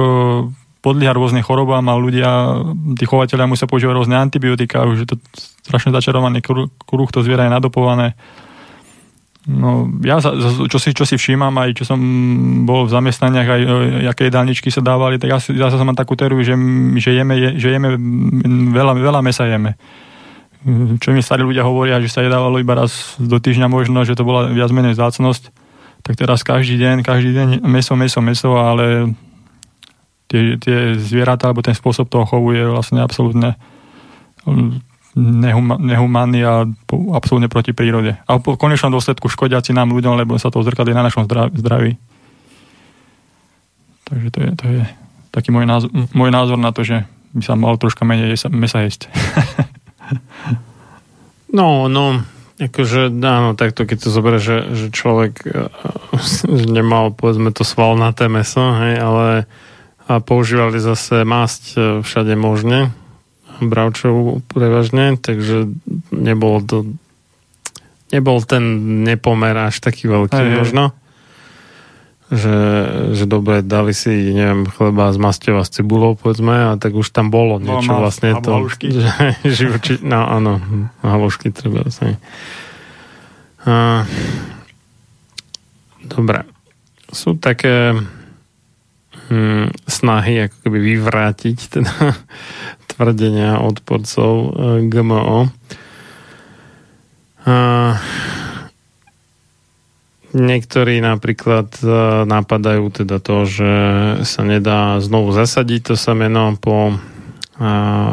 [0.86, 2.62] podlieha rôznym chorobám a ľudia,
[2.94, 5.16] tí chovateľia musia používať rôzne antibiotika, už je to
[5.66, 8.14] strašne začarovaný kruh, to zviera je nadopované.
[9.46, 11.98] No, ja čo, si, čo si všímam, aj čo som
[12.66, 13.62] bol v zamestnaniach, aj
[14.14, 16.54] aké jedálničky sa dávali, tak ja, ja sa mám takú teóriu, že,
[16.98, 17.94] že, jeme, že jeme
[18.74, 19.78] veľa, veľa mesa jeme.
[20.98, 24.26] Čo mi starí ľudia hovoria, že sa jedávalo iba raz do týždňa možno, že to
[24.26, 25.54] bola viac menej zácnosť.
[26.02, 29.14] Tak teraz každý deň, každý deň meso, meso, meso, ale
[30.26, 33.54] tie, tie zvieratá alebo ten spôsob toho chovu je vlastne absolútne
[34.46, 34.78] um,
[35.16, 36.68] nehuma, nehumánny a
[37.16, 38.20] absolútne proti prírode.
[38.28, 41.24] A po konečnom dôsledku škodiaci nám ľuďom, lebo sa to zrkadlí na našom
[41.56, 41.96] zdraví.
[44.06, 44.82] Takže to je, to je
[45.34, 47.02] taký môj názor, môj názor na to, že
[47.34, 49.10] by sa mal troška menej mesa jesť.
[51.58, 52.22] no, no,
[52.56, 55.32] akože áno, takto keď to zoberie, že, že človek
[56.46, 59.26] že nemal povedzme to svalnaté meso, hej, ale
[60.06, 62.94] a používali zase masť e, všade možne,
[63.58, 65.70] bravčovú prevažne, takže
[66.14, 66.86] nebol to
[68.14, 68.62] nebol ten
[69.02, 70.84] nepomer až taký veľký aj, možno.
[72.26, 72.58] Že,
[73.14, 77.14] že dobre, dali si, neviem, chleba z masťou a s cibulou, povedzme, a tak už
[77.14, 78.66] tam bolo niečo no, vlastne to.
[78.82, 79.10] Že,
[79.46, 80.58] živoči, no áno,
[81.06, 82.18] halušky treba sa.
[86.02, 86.42] dobre.
[87.14, 87.94] Sú také
[89.28, 91.94] hm, snahy ako keby vyvrátiť teda
[92.94, 94.48] tvrdenia odporcov e,
[94.86, 95.50] GMO.
[97.46, 97.56] A
[100.34, 101.86] niektorí napríklad e,
[102.26, 103.72] napadajú teda to, že
[104.26, 106.98] sa nedá znovu zasadiť to semeno po
[107.56, 108.12] a,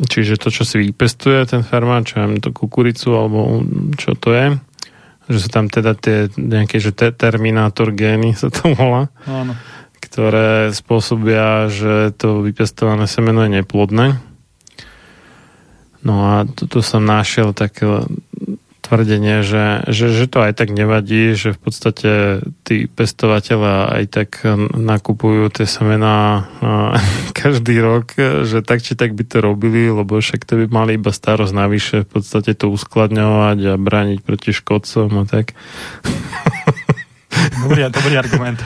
[0.00, 3.60] čiže to, čo si vypestuje ten farmár, čo je to kukuricu alebo
[4.00, 4.46] čo to je,
[5.28, 9.56] že sú tam teda tie nejaké, že te, terminátor gény sa to volá, Áno.
[10.00, 14.20] ktoré spôsobia, že to vypestované semeno je neplodné.
[16.04, 17.88] No a tu, tu som našiel také
[18.84, 22.10] tvrdenie, že, že, že to aj tak nevadí, že v podstate
[22.68, 24.30] tí pestovateľa aj tak
[24.76, 26.44] nakupujú tie semená
[27.40, 28.12] každý rok,
[28.44, 31.96] že tak či tak by to robili, lebo však to by mali iba starosť navyše
[32.04, 35.56] v podstate to uskladňovať a brániť proti škodcom a tak.
[37.34, 38.58] Dobrý, dobrý argument.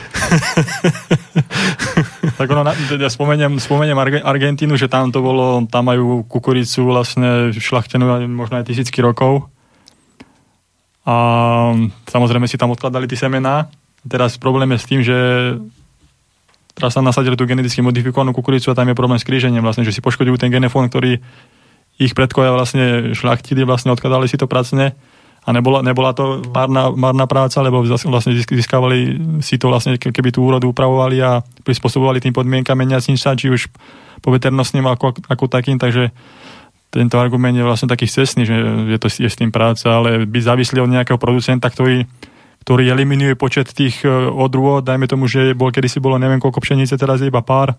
[2.38, 2.68] tak ono,
[3.00, 8.68] ja spomeniem, spomeniem Argentínu, že tam to bolo, tam majú kukuricu vlastne šlachtenú možno aj
[8.68, 9.48] tisícky rokov
[11.08, 11.14] a
[12.04, 13.72] samozrejme si tam odkladali tie semená.
[14.04, 15.16] Teraz problém je s tým, že
[16.76, 19.96] teraz sa nasadili tú geneticky modifikovanú kukuricu a tam je problém s krížením vlastne, že
[19.96, 21.16] si poškodujú ten genefón, ktorý
[21.98, 24.92] ich predkovia vlastne šlachtili, vlastne odkladali si to pracne
[25.42, 30.44] a nebola, nebola to marná, marná práca, lebo vlastne získavali si to vlastne, keby tú
[30.44, 33.72] úrodu upravovali a prispôsobovali tým podmienkam meniacím sa, či už
[34.20, 36.12] poveternostným ako, ako takým, takže
[36.88, 38.56] tento argument je vlastne taký cestný, že
[38.88, 42.08] je to je s tým práca, ale byť závislý od nejakého producenta, ktorý,
[42.64, 46.64] ktorý eliminuje počet tých e, odrôd, dajme tomu, že bol, kedy si bolo neviem koľko
[46.64, 47.76] pšenice, teraz je iba pár,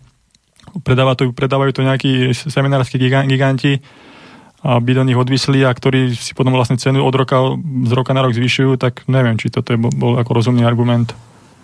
[0.86, 3.82] predáva to, predávajú to nejakí seminársky giganti
[4.60, 7.56] aby do nich odvisli a ktorí si potom vlastne cenu od roka,
[7.88, 11.16] z roka na rok zvyšujú, tak neviem, či toto je bol ako rozumný argument.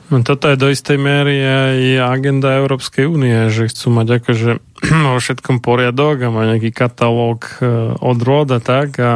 [0.05, 1.77] No toto je do istej miery aj
[2.13, 4.51] agenda Európskej únie, že chcú mať akože
[5.09, 9.13] vo všetkom poriadok a mať nejaký katalóg e, od rôd a tak a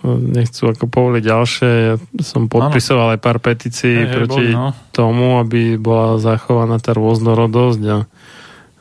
[0.00, 1.72] e, nechcú ako povoliť ďalšie.
[2.24, 3.14] Som podpisoval ano.
[3.16, 4.72] aj pár petícií hey, proti hey, no.
[4.96, 7.98] tomu, aby bola zachovaná tá rôznorodosť a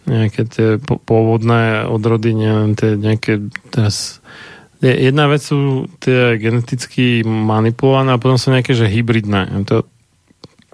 [0.08, 4.24] nejaké tie pôvodné odrody, neviem, tie nejaké teraz
[4.80, 9.68] Jedna vec sú tie geneticky manipulované a potom sú nejaké, že hybridné.
[9.68, 9.84] To,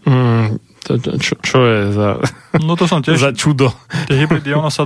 [0.06, 2.22] mm, to, čo, čo je za,
[2.62, 3.74] no to som tiež, za čudo?
[4.06, 4.86] Tie hybridy, ono sa,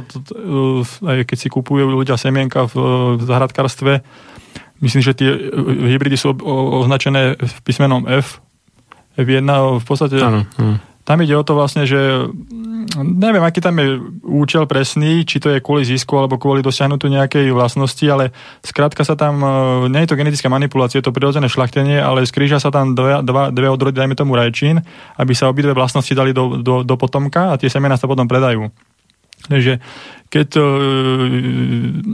[1.03, 2.75] aj keď si kupujú ľudia semienka v,
[3.19, 3.99] v zahradkárstve,
[4.79, 5.29] myslím, že tie
[5.91, 6.39] hybridy sú
[6.79, 7.35] označené
[7.67, 8.39] písmenom F,
[9.19, 9.47] F1
[9.79, 10.17] v podstate...
[10.23, 10.88] Ano, ano.
[11.09, 12.29] Tam ide o to vlastne, že
[13.01, 17.49] neviem, aký tam je účel presný, či to je kvôli zisku alebo kvôli dosiahnutiu nejakej
[17.49, 18.29] vlastnosti, ale
[18.61, 19.49] skrátka sa tam, e,
[19.89, 23.49] nie je to genetická manipulácia, je to prirodzené šlachtenie, ale skríža sa tam dve, dva,
[23.49, 24.85] dve odrody, dajme tomu rajčín,
[25.17, 28.69] aby sa obidve vlastnosti dali do, do, do potomka a tie semena sa potom predajú.
[29.49, 29.79] Takže
[30.29, 30.65] keď uh,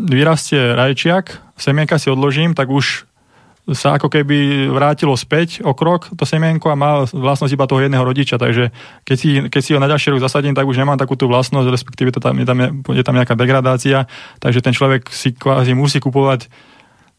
[0.07, 3.09] vyrastie rajčiak, semienka si odložím, tak už
[3.73, 8.05] sa ako keby vrátilo späť o krok to semienko a má vlastnosť iba toho jedného
[8.05, 8.69] rodiča, takže
[9.01, 11.73] keď si, keď si ho na ďalší rok zasadím, tak už nemám takú tú vlastnosť,
[11.73, 12.57] respektíve to tam, je, tam,
[12.93, 14.05] je tam nejaká degradácia,
[14.37, 16.45] takže ten človek si kvázi musí kupovať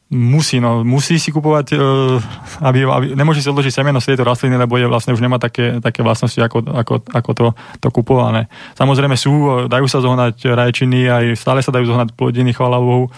[0.06, 2.22] Musí, no, musí si kupovať, uh,
[2.62, 5.82] aby, aby, nemôže si odložiť semeno z tejto rastliny, lebo je vlastne už nemá také,
[5.82, 7.46] také vlastnosti ako, ako, ako to,
[7.82, 8.46] to kupované.
[8.78, 13.10] Samozrejme sú, dajú sa zohnať rajčiny, aj stále sa dajú zohnať plodiny, chvala Bohu,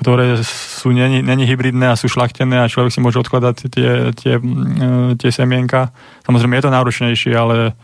[0.00, 4.34] ktoré sú není, není hybridné a sú šlachtené a človek si môže odkladať tie, tie,
[4.40, 5.92] mm, tie semienka.
[6.24, 7.76] Samozrejme je to náročnejšie, ale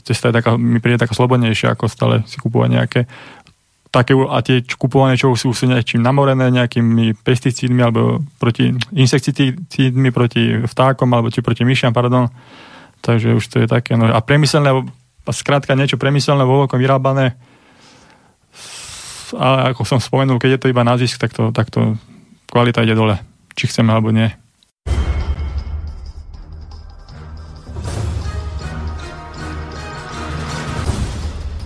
[0.00, 3.00] cesta je taká, mi príde taká slobodnejšia, ako stále si kupovať nejaké
[3.92, 10.64] také, a tie kupované čo sú, sú niečím namorené, nejakými pesticídmi alebo proti insekticídmi proti
[10.64, 12.32] vtákom alebo či proti myšiam, pardon.
[13.04, 14.00] Takže už to je také.
[14.00, 14.72] No, a priemyselné,
[15.28, 17.36] skrátka niečo priemyselné vo veľkom vyrábané,
[19.36, 21.96] ale ako som spomenul, keď je to iba na zisk, tak to, tak to
[22.52, 23.16] kvalita ide dole.
[23.56, 24.32] Či chceme alebo nie.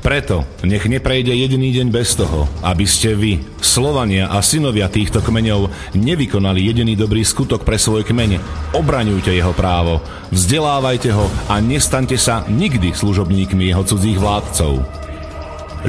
[0.06, 5.66] Preto nech neprejde jediný deň bez toho, aby ste vy, Slovania a synovia týchto kmeňov,
[5.98, 8.38] nevykonali jediný dobrý skutok pre svoj kmeň.
[8.78, 9.98] Obraňujte jeho právo,
[10.30, 14.78] vzdelávajte ho a nestaňte sa nikdy služobníkmi jeho cudzích vládcov.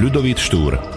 [0.02, 0.97] Ľudovít Štúr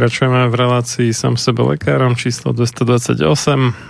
[0.00, 3.20] Pokračujeme v relácii sám sebe lekárom číslo 228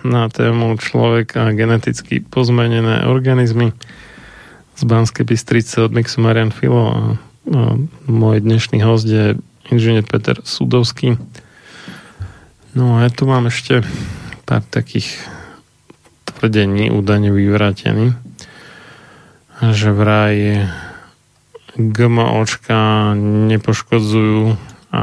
[0.02, 3.70] na tému človek a geneticky pozmenené organizmy
[4.74, 7.78] z Banskej Bystrice od Mixu Marian Filo a, a
[8.10, 9.38] môj dnešný host je
[9.70, 11.14] inžinier Peter Sudovský.
[12.74, 13.86] No a ja tu mám ešte
[14.50, 15.14] pár takých
[16.26, 18.18] tvrdení údajne vyvrátený,
[19.62, 20.66] že vraj
[21.78, 23.14] GMOčka
[23.46, 24.58] nepoškodzujú
[24.90, 25.02] a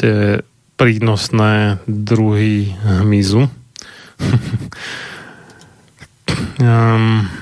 [0.00, 0.40] tie
[0.80, 2.72] prínosné druhy
[3.04, 3.52] hmyzu.
[6.64, 7.28] um,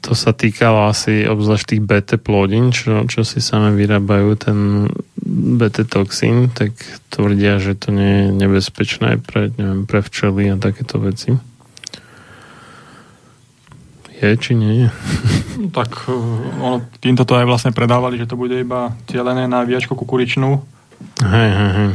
[0.00, 4.58] to sa týkalo asi obzvlášť tých BT plodín, čo, čo si same vyrábajú ten
[5.30, 6.74] BT toxín, tak
[7.14, 11.38] tvrdia, že to nie je nebezpečné pre, neviem, pre včely a takéto veci.
[14.20, 14.88] Je, či nie je?
[15.68, 19.92] tak eh, ono, týmto to aj vlastne predávali, že to bude iba cielené na viačku
[19.92, 20.60] kukuričnú.
[21.24, 21.90] Hej, hej, hej.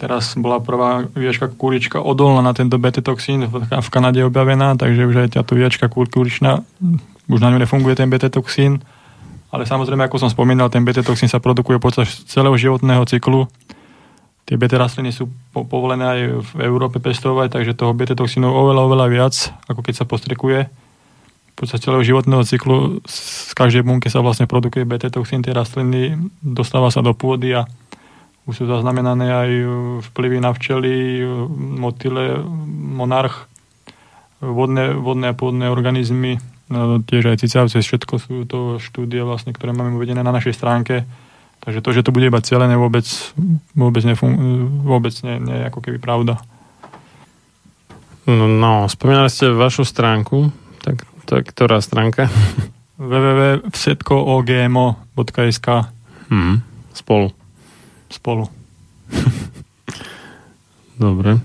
[0.00, 5.36] Teraz bola prvá viačka kukurička odolná na tento beta-toxín v Kanade objavená, takže už aj
[5.36, 6.64] táto viačka kukuričná,
[7.28, 8.80] už na ňu nefunguje ten beta-toxín.
[9.52, 13.44] Ale samozrejme, ako som spomínal, ten beta-toxín sa produkuje počas celého životného cyklu.
[14.48, 19.06] Tie beta rastliny sú po- povolené aj v Európe pestovať, takže toho beta-toxínu oveľa, oveľa
[19.12, 19.34] viac,
[19.68, 20.64] ako keď sa postrekuje
[21.60, 27.04] počas celého životného cyklu z každej bunke sa vlastne produkuje beta-toxín tej rastliny, dostáva sa
[27.04, 27.68] do pôdy a
[28.48, 29.50] už sú zaznamenané aj
[30.08, 31.20] vplyvy na včely,
[31.52, 32.40] motyle,
[32.96, 33.44] monarch,
[34.40, 36.40] vodné, vodné a pôdne organizmy,
[36.72, 41.04] no, tiež aj cicavce, všetko sú to štúdie, vlastne, ktoré máme uvedené na našej stránke.
[41.60, 43.04] Takže to, že to bude iba cieľené, vôbec,
[43.76, 46.40] vôbec, nefun- vôbec nie, nie ako keby pravda.
[48.24, 50.48] No, no, spomínali ste vašu stránku,
[51.30, 52.26] to je ktorá stránka?
[52.98, 55.68] www.všetkoogmo.sk
[56.30, 56.62] Hmm.
[56.90, 57.30] Spolu.
[58.10, 58.50] Spolu.
[61.00, 61.40] Dobre.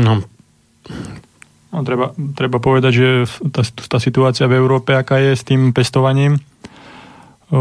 [0.00, 0.24] No,
[1.70, 3.08] No, treba, treba povedať, že
[3.54, 6.42] tá, tá situácia v Európe, aká je s tým pestovaním,
[7.50, 7.54] 4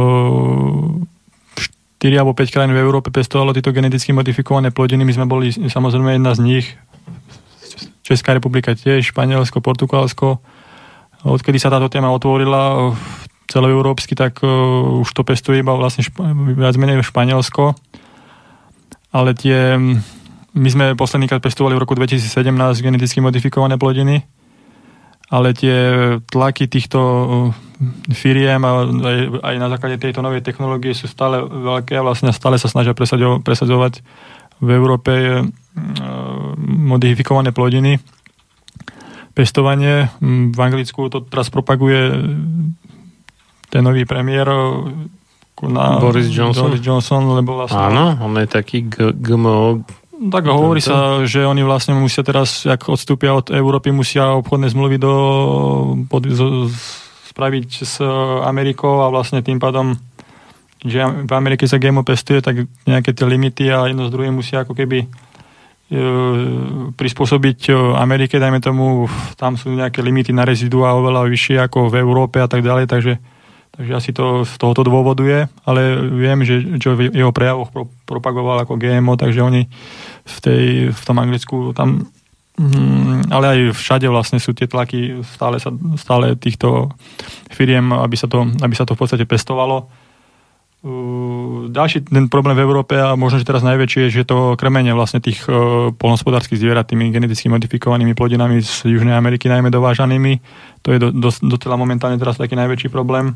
[2.18, 5.06] alebo 5 krajín v Európe pestovalo tieto geneticky modifikované plodiny.
[5.06, 6.66] My sme boli samozrejme jedna z nich.
[8.10, 10.42] Česká republika tiež, Španielsko, Portugalsko.
[11.22, 12.94] Odkedy sa táto téma otvorila
[13.46, 16.06] celoeurópsky, tak uh, už to pestuje iba vlastne
[16.58, 17.78] viac menej Španielsko.
[19.14, 19.78] Ale tie,
[20.54, 22.26] my sme poslednýkrát pestovali v roku 2017
[22.82, 24.26] geneticky modifikované plodiny,
[25.30, 25.78] ale tie
[26.30, 26.98] tlaky týchto
[28.14, 32.62] firiem a aj, aj na základe tejto novej technológie sú stále veľké a vlastne stále
[32.62, 34.02] sa snažia presadzovať
[34.62, 35.46] v Európe
[36.60, 38.00] modifikované plodiny.
[39.34, 42.12] Pestovanie v Anglicku to teraz propaguje
[43.70, 44.50] ten nový premiér
[45.64, 46.72] na Boris Johnson.
[46.72, 47.80] Boris Johnson, lebo vlastne...
[47.80, 49.84] Áno, on je taký GMO
[50.20, 55.00] tak hovorí sa, že oni vlastne musia teraz, ak odstúpia od Európy, musia obchodné zmluvy
[55.00, 55.14] do,
[56.12, 56.68] pod, z,
[57.32, 58.04] spraviť s
[58.44, 59.96] Amerikou a vlastne tým pádom,
[60.84, 64.68] že v Amerike sa GMO pestuje, tak nejaké tie limity a jedno z druhým musia
[64.68, 65.08] ako keby e,
[66.94, 72.38] prispôsobiť Amerike, dajme tomu, tam sú nejaké limity na rezidua oveľa vyššie ako v Európe
[72.38, 73.14] a tak ďalej, takže
[73.70, 77.88] Takže asi to z tohoto dôvodu je, ale viem, že čo v jeho prejavoch pro,
[78.04, 79.72] propagoval ako GMO, takže oni
[80.28, 82.12] v, tej, v tom Anglicku tam
[82.60, 86.92] mm, ale aj všade vlastne sú tie tlaky stále, sa, stále týchto
[87.56, 89.88] firiem, aby sa, to, aby sa to v podstate pestovalo.
[90.80, 94.96] Uh, ďalší ten problém v Európe a možno, že teraz najväčší je, že to krmenie
[94.96, 100.40] vlastne tých uh, polnospodárských zvierat tými geneticky modifikovanými plodinami z Južnej Ameriky, najmä dovážanými.
[100.88, 103.36] To je do, do, docela momentálne teraz taký najväčší problém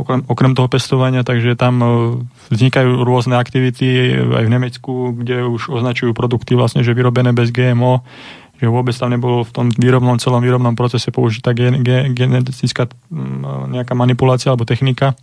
[0.00, 1.86] okrem, okrem toho pestovania, takže tam e,
[2.48, 8.00] vznikajú rôzne aktivity aj v Nemecku, kde už označujú produkty vlastne, že vyrobené bez GMO,
[8.56, 12.88] že vôbec tam nebolo v tom výrobnom, celom výrobnom procese použitá gen, gen, genetická
[13.68, 15.16] nejaká manipulácia alebo technika.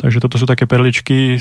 [0.00, 1.36] Takže toto sú také perličky,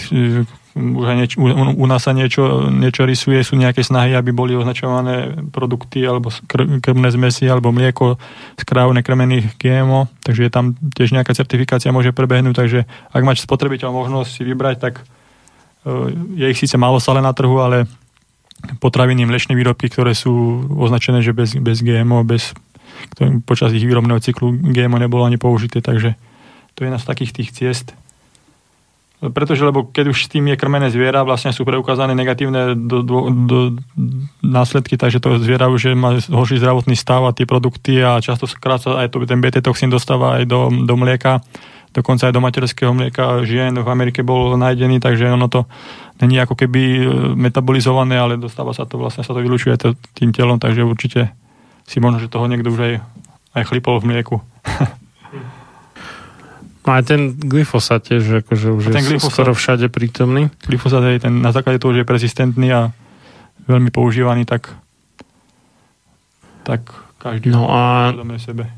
[0.76, 1.48] už aj nieč, u,
[1.80, 6.84] u nás sa niečo, niečo rysuje, sú nejaké snahy, aby boli označované produkty alebo kr-
[6.84, 8.20] krmné zmesi alebo mlieko
[8.60, 12.80] z kráv nekrmených GMO, takže je tam tiež nejaká certifikácia môže prebehnúť, takže
[13.16, 14.94] ak máš spotrebiteľ možnosť si vybrať, tak
[15.88, 16.04] e,
[16.36, 17.88] je ich síce málo stále na trhu, ale
[18.84, 22.52] potraviny, mlečné výrobky, ktoré sú označené, že bez, bez GMO, bez,
[23.16, 26.20] ktoré počas ich výrobného cyklu GMO nebolo ani použité, takže
[26.76, 27.88] to je jedna z takých tých ciest.
[29.20, 33.58] Pretože, lebo keď už tým je krmené zviera, vlastne sú preukázané negatívne do, do, do
[34.40, 39.04] následky, takže to zviera už má horší zdravotný stav a tie produkty a častokrát sa
[39.04, 41.44] aj to, ten BT toxín dostáva aj do, do mlieka,
[41.92, 45.68] dokonca aj do materského mlieka žien v Amerike bol nájdený, takže ono to
[46.24, 47.06] není ako keby e,
[47.36, 49.76] metabolizované, ale dostáva sa to, vlastne sa to vylučuje
[50.16, 51.36] tým telom, takže určite
[51.84, 52.94] si možno, že toho niekto už aj,
[53.52, 54.40] aj chlipol v mlieku.
[56.90, 60.50] No aj ten glyfosát tiež akože už A ten je glyfosát- skoro všade prítomný.
[60.60, 62.90] Glyfosát je ten, na základe toho, že je persistentný a
[63.64, 64.74] veľmi používaný, tak
[66.64, 68.74] tak každý No a sebe.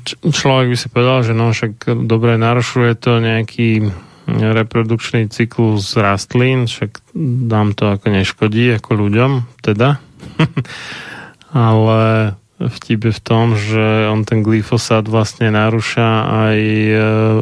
[0.00, 1.72] č- človek by si povedal, že no však
[2.02, 3.92] dobre, narušuje to nejaký
[4.28, 7.04] reprodukčný cyklus rastlín, však
[7.44, 9.30] nám to ako neškodí, ako ľuďom,
[9.60, 10.00] teda.
[11.52, 12.32] Ale
[12.68, 16.94] vtip je v tom, že on ten glyfosát vlastne narúša aj e,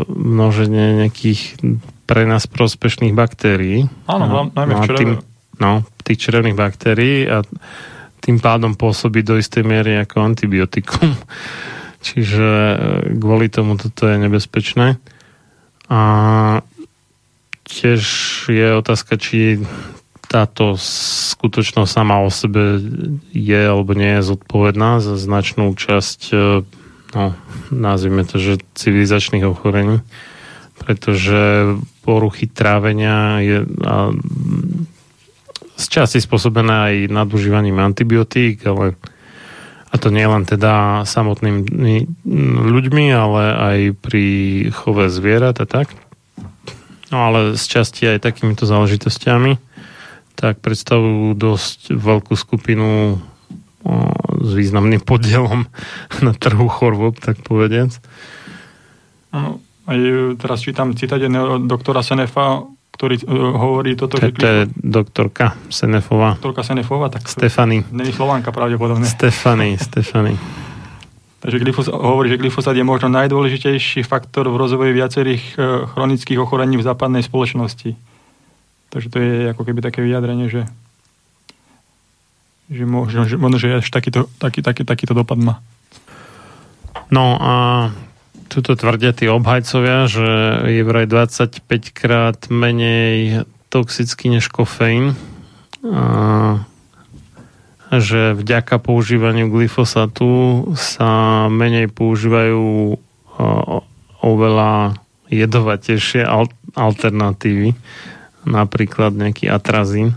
[0.08, 1.60] množenie nejakých
[2.08, 3.86] pre nás prospešných baktérií.
[4.10, 5.10] Áno, No, najmä no tým,
[5.62, 5.72] no,
[6.02, 7.46] tých črevných baktérií a
[8.20, 11.14] tým pádom pôsobí do istej miery ako antibiotikum.
[12.06, 12.76] Čiže e,
[13.20, 14.96] kvôli tomu toto je nebezpečné.
[15.90, 16.00] A
[17.66, 18.02] tiež
[18.50, 19.62] je otázka, či
[20.30, 22.78] táto skutočnosť sama o sebe
[23.34, 26.62] je alebo nie je zodpovedná za značnú časť e,
[27.18, 27.24] no,
[27.74, 30.06] nazvime to, že civilizačných ochorení
[30.80, 34.16] pretože poruchy trávenia je a,
[35.76, 38.96] z časti spôsobené aj nadužívaním antibiotík, ale
[39.90, 42.22] a to nie len teda samotnými
[42.68, 44.24] ľuďmi, ale aj pri
[44.70, 45.90] chove zvierat a tak.
[47.10, 49.58] No ale z časti aj takýmito záležitostiami
[50.40, 53.20] tak predstavujú dosť veľkú skupinu
[54.40, 55.68] s významným podielom
[56.26, 57.92] na trhu chorôb, tak povediac.
[59.30, 61.20] Áno, aj e, teraz čítam citát
[61.62, 66.36] doktora Senefa, ktorý uh, hovorí toto, To, je doktorka Senefová.
[66.36, 67.86] doktorka Senefova, tak Stefany.
[67.88, 69.08] není Slovanka pravdepodobne.
[69.08, 70.36] Stefany, Stefany.
[71.40, 76.76] Takže glyfosát, hovorí, že glyfosát je možno najdôležitejší faktor v rozvoji viacerých e, chronických ochorení
[76.76, 77.96] v západnej spoločnosti.
[78.90, 80.66] Takže to je ako keby také vyjadrenie, že
[82.70, 85.58] že možno, že, možno, že až takýto, taký, taký, takýto dopad má.
[87.10, 87.54] No a
[88.46, 90.26] tuto tvrdia tí obhajcovia, že
[90.70, 93.42] je vraj 25 krát menej
[93.74, 95.18] toxický než kofeín.
[95.82, 96.62] A
[97.90, 102.94] že vďaka používaniu glyfosátu sa menej používajú
[104.22, 104.94] oveľa
[105.26, 107.74] jedovatejšie al- alternatívy,
[108.44, 110.16] napríklad nejaký atrazín.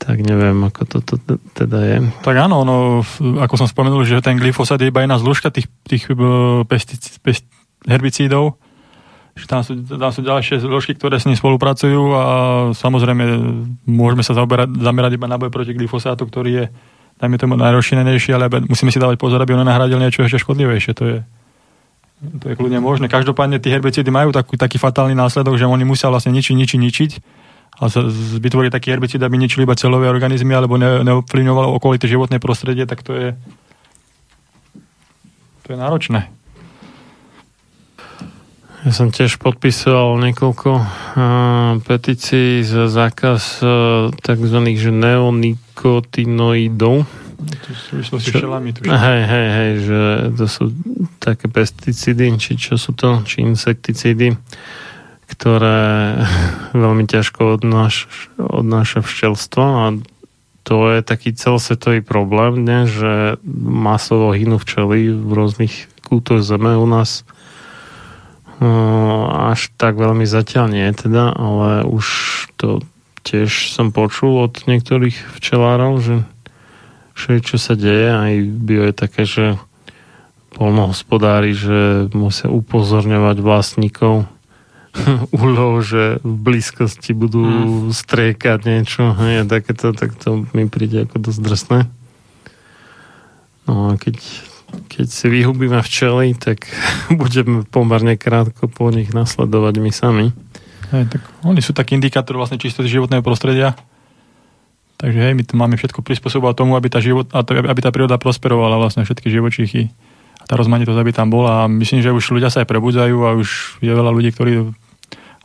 [0.00, 1.14] Tak neviem, ako to, to
[1.52, 1.96] teda je.
[2.24, 5.68] Tak áno, ono, f- ako som spomenul, že ten glyfosát je iba jedna zložka tých,
[5.84, 6.16] tých e,
[6.64, 7.44] pestic, pest,
[7.84, 8.56] herbicídov,
[9.36, 12.24] že tam sú, tam sú ďalšie zložky, ktoré s ním spolupracujú a
[12.72, 13.24] samozrejme
[13.84, 16.66] môžeme sa zaoberať, zamerať iba na boj proti glyfosátu, ktorý je
[17.20, 20.92] dajme tomu najrozšírenejší, ale musíme si dávať pozor, aby on nenahradil niečo ešte škodlivejšie.
[20.96, 21.16] To je,
[22.20, 23.08] to je kľudne možné.
[23.08, 27.10] Každopádne tie herbicídy majú taký, taký fatálny následok, že oni musia vlastne ničiť, ničiť, ničiť
[27.80, 27.88] a
[28.44, 33.00] vytvoriť taký herbicíd, aby ničili iba celové organizmy alebo ne, neovplyvňovalo okolité životné prostredie, tak
[33.00, 33.32] to je
[35.64, 36.28] to je náročné.
[38.80, 40.84] Ja som tiež podpísal niekoľko uh,
[41.84, 44.56] petícií za zákaz uh, tzv.
[44.76, 47.04] že neonikotinoidov.
[47.70, 48.70] Súvislosti s včelami.
[48.76, 48.92] tuším.
[48.92, 50.00] Hej, hej, hej, že
[50.36, 50.64] to sú
[51.22, 54.36] také pesticídy, či čo sú to, či insekticídy,
[55.30, 55.80] ktoré
[56.84, 58.06] veľmi ťažko odnáš,
[58.36, 59.84] odnáša včelstvo a
[60.60, 66.84] to je taký celosvetový problém, ne, že masovo hynú včely v rôznych kútoch zeme u
[66.84, 67.24] nás
[68.60, 72.04] No, až tak veľmi zatiaľ nie teda, ale už
[72.60, 72.84] to
[73.24, 76.14] tiež som počul od niektorých včelárov, že
[77.20, 79.60] že čo sa deje, aj bio je také, že
[80.56, 84.24] polnohospodári, že musia upozorňovať vlastníkov
[85.44, 87.92] úlov, že v blízkosti budú Hmm.
[87.92, 91.80] striekať niečo, hej, takéto, tak to mi príde ako dosť drsné.
[93.68, 94.18] No a keď
[94.70, 96.70] keď si vyhubíme včely, tak
[97.20, 100.26] budeme pomerne krátko po nich nasledovať my sami.
[100.90, 103.78] Hej, tak oni sú taký indikátor vlastne čistoty životného prostredia.
[105.00, 108.76] Takže hej, my to máme všetko prispôsobovať tomu, aby tá, život, aby tá príroda prosperovala
[108.76, 109.88] vlastne všetky živočíchy.
[110.40, 111.64] A tá rozmanitosť, aby tam bola.
[111.64, 114.68] A myslím, že už ľudia sa aj prebudzajú a už je veľa ľudí, ktorí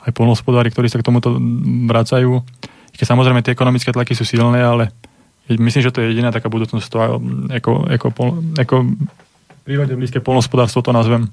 [0.06, 1.40] aj polnospodári, ktorí sa k tomuto
[1.88, 2.44] vracajú.
[3.00, 4.92] Keď samozrejme tie ekonomické tlaky sú silné, ale
[5.48, 6.98] myslím, že to je jediná taká budúcnosť, to
[7.56, 8.08] ako, ako,
[8.60, 8.76] ako
[9.64, 11.32] prírode blízke polnospodárstvo to nazvem.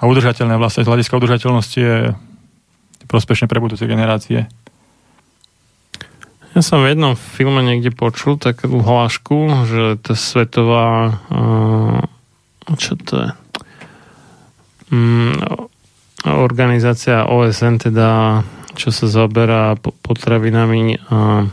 [0.00, 1.96] A udržateľné vlastne, z hľadiska udržateľnosti je
[3.04, 4.48] prospešné pre budúce generácie.
[6.50, 12.02] Ja som v jednom filme niekde počul takú hlášku, že to svetová uh,
[12.78, 13.30] čo to je?
[14.90, 15.34] Um,
[16.26, 18.42] organizácia OSN, teda
[18.76, 21.48] čo sa zaoberá potravinami a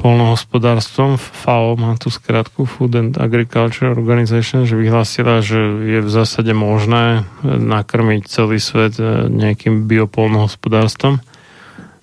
[0.00, 6.56] polnohospodárstvom, FAO má tu skratku Food and Agriculture Organization, že vyhlásila, že je v zásade
[6.56, 11.20] možné nakrmiť celý svet e, nejakým biopolnohospodárstvom.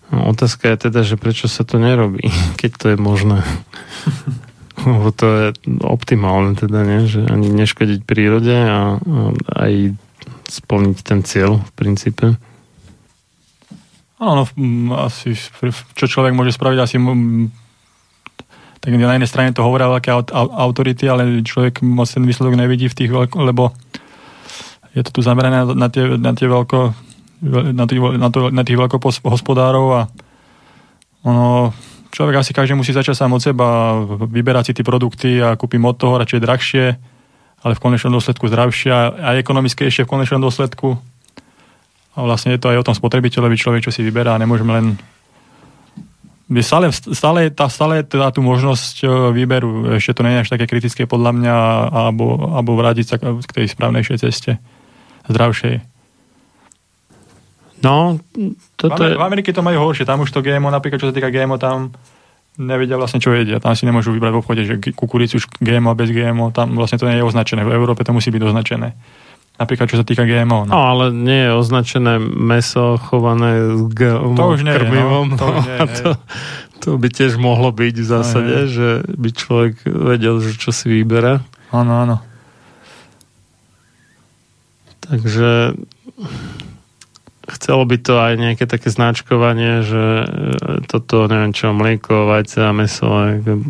[0.08, 2.24] No, otázka je teda, že prečo sa to nerobí,
[2.62, 3.44] keď to je možné.
[4.88, 5.46] Lebo to je
[5.84, 7.10] optimálne teda, nie?
[7.10, 9.20] že ani neškodiť prírode a, a
[9.68, 9.98] aj
[10.48, 12.26] splniť ten cieľ v princípe.
[14.18, 15.38] Áno, no, asi
[15.94, 16.98] čo človek môže spraviť, asi
[18.82, 22.98] tak na jednej strane to hovoria veľké autority, ale človek moc ten výsledok nevidí v
[22.98, 23.76] tých veľko, lebo
[24.98, 26.96] je to tu zamerané na tie, na tie veľko,
[27.46, 30.02] na tých, na, to, na tých veľkohospodárov a
[31.28, 31.76] ono,
[32.10, 35.98] človek asi každý musí začať sám od seba, vyberať si tie produkty a kúpim od
[36.00, 36.86] toho radšej drahšie,
[37.62, 40.98] ale v konečnom dôsledku zdravšie a ekonomickejšie v konečnom dôsledku.
[42.18, 44.42] A vlastne je to aj o tom spotrebiteľovi človek, čo si vyberá.
[44.42, 44.86] Nemôžeme len
[46.64, 50.00] stále, stále, tá, stále teda tú možnosť e, výberu.
[50.00, 51.56] Ešte to nie je až také kritické podľa mňa,
[51.92, 54.58] alebo, alebo vrátiť sa k tej správnejšej ceste,
[55.30, 55.97] zdravšej.
[57.88, 58.20] No,
[58.76, 59.16] toto v, je...
[59.16, 60.04] v Amerike to majú horšie.
[60.04, 61.96] Tam už to GMO, napríklad čo sa týka GMO, tam
[62.60, 63.64] nevedia vlastne, čo jedia.
[63.64, 67.08] Tam si nemôžu vybrať v obchode, že kukuricu už GMO bez GMO, tam vlastne to
[67.08, 67.64] nie je označené.
[67.64, 68.98] V Európe to musí byť označené.
[69.58, 70.70] Napríklad, čo sa týka GMO.
[70.70, 75.34] No, no ale nie je označené meso chované s GMO to už nie krmivom.
[75.34, 76.10] Je, no, to, už nie, to,
[76.78, 80.86] to by tiež mohlo byť v zásade, aj, že by človek vedel, že čo si
[80.90, 81.42] vyberá.
[81.74, 82.18] Áno, áno.
[85.08, 85.78] Takže
[87.48, 90.28] chcelo by to aj nejaké také značkovanie, že e,
[90.86, 93.08] toto, neviem čo, mlieko, vajce a meso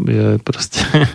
[0.05, 0.81] je proste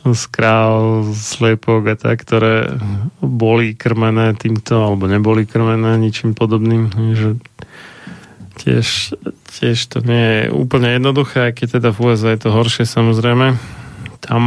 [0.00, 2.78] z kráv, sliepok a tak, ktoré
[3.20, 6.88] boli krmené týmto, alebo neboli krmené ničím podobným.
[6.94, 7.28] Že
[8.56, 8.88] tiež,
[9.60, 13.60] tiež to nie je úplne jednoduché, aj keď teda v USA je to horšie samozrejme.
[14.24, 14.44] Tam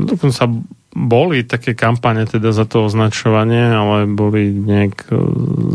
[0.00, 0.48] dokonca
[0.90, 5.14] boli také kampane teda za to označovanie, ale boli nejak e,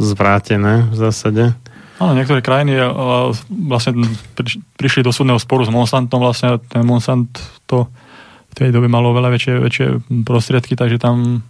[0.04, 1.44] zvrátené v zásade.
[1.96, 2.84] Áno, niektoré krajiny e,
[3.72, 3.96] vlastne
[4.76, 7.32] prišli do súdneho sporu s Monsantom, vlastne ten Monsant
[7.64, 7.88] to
[8.52, 9.88] v tej dobe malo veľa väčšie, väčšie
[10.28, 11.44] prostriedky, takže tam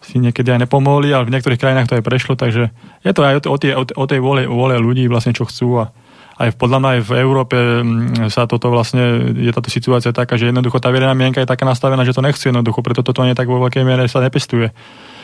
[0.00, 2.72] si niekedy aj nepomohli, ale v niektorých krajinách to aj prešlo, takže
[3.04, 5.92] je to aj o, tej, o tej vole, vole ľudí vlastne, čo chcú a
[6.40, 10.48] aj podľa mňa aj v Európe mm, sa toto vlastne, je táto situácia taká, že
[10.48, 13.44] jednoducho tá verejná mienka je taká nastavená, že to nechce jednoducho, preto toto nie tak
[13.44, 14.72] vo veľkej miere sa nepestuje.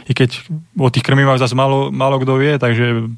[0.07, 0.45] I keď
[0.77, 3.09] o tých krmivách zase málo, málo kto vie, takže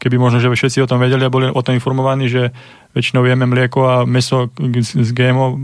[0.00, 2.54] keby možno, že všetci o tom vedeli a boli o tom informovaní, že
[2.96, 4.48] väčšinou vieme mlieko a meso
[4.80, 5.58] z GMO,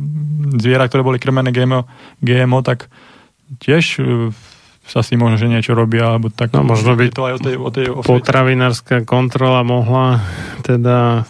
[0.60, 1.88] zviera, ktoré boli krmené GMO,
[2.20, 2.92] GMO tak
[3.62, 4.02] tiež
[4.84, 6.52] sa si možno, že niečo robia, alebo tak.
[6.52, 10.20] No, možno by to aj o tej, o tej, potravinárska kontrola mohla
[10.60, 11.24] teda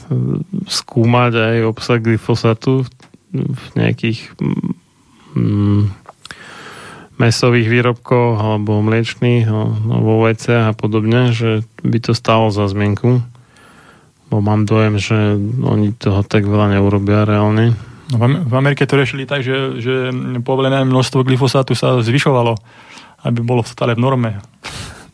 [0.67, 2.83] skúmať aj obsah glyfosatu
[3.35, 4.35] v nejakých
[5.39, 6.05] mm,
[7.19, 9.71] mesových výrobkoch alebo mliečných no,
[10.03, 13.23] vo veciach a podobne, že by to stalo za zmienku.
[14.35, 17.79] Bo mám dojem, že oni toho tak veľa neurobia reálne.
[18.11, 20.11] No, v Amerike to riešili tak, že, že
[20.43, 22.59] povolené množstvo glyfosátu sa zvyšovalo
[23.25, 24.31] aby bolo stále v norme.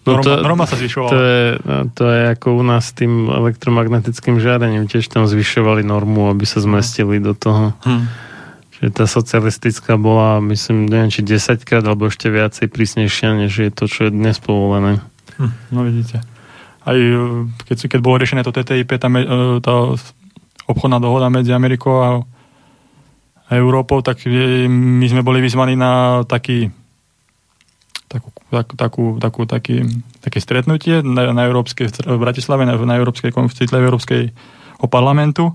[0.07, 1.11] No norma, to, norma sa zvyšovala.
[1.13, 1.45] To je,
[1.93, 4.89] to je ako u nás s tým elektromagnetickým žiarením.
[4.89, 7.77] Tiež tam zvyšovali normu, aby sa zmestili do toho.
[7.85, 8.05] Hm.
[8.81, 13.71] Že tá socialistická bola, myslím, neviem, či 10 krát alebo ešte viacej prísnejšia, než je
[13.71, 15.05] to, čo je dnes povolené.
[15.37, 16.25] Hm, no vidíte.
[16.81, 19.75] Aj e, keď, keď bolo riešené to TTIP, tá, e, tá
[20.65, 22.11] obchodná dohoda medzi Amerikou a
[23.53, 24.25] Európou, tak
[24.71, 26.73] my sme boli vyzvaní na taký
[28.11, 29.77] takú, takú, takú, takú, taký,
[30.19, 34.23] také stretnutie na, na Európskej, v Bratislave, na, na Európskej konferencii Európskej
[34.83, 35.55] o parlamentu.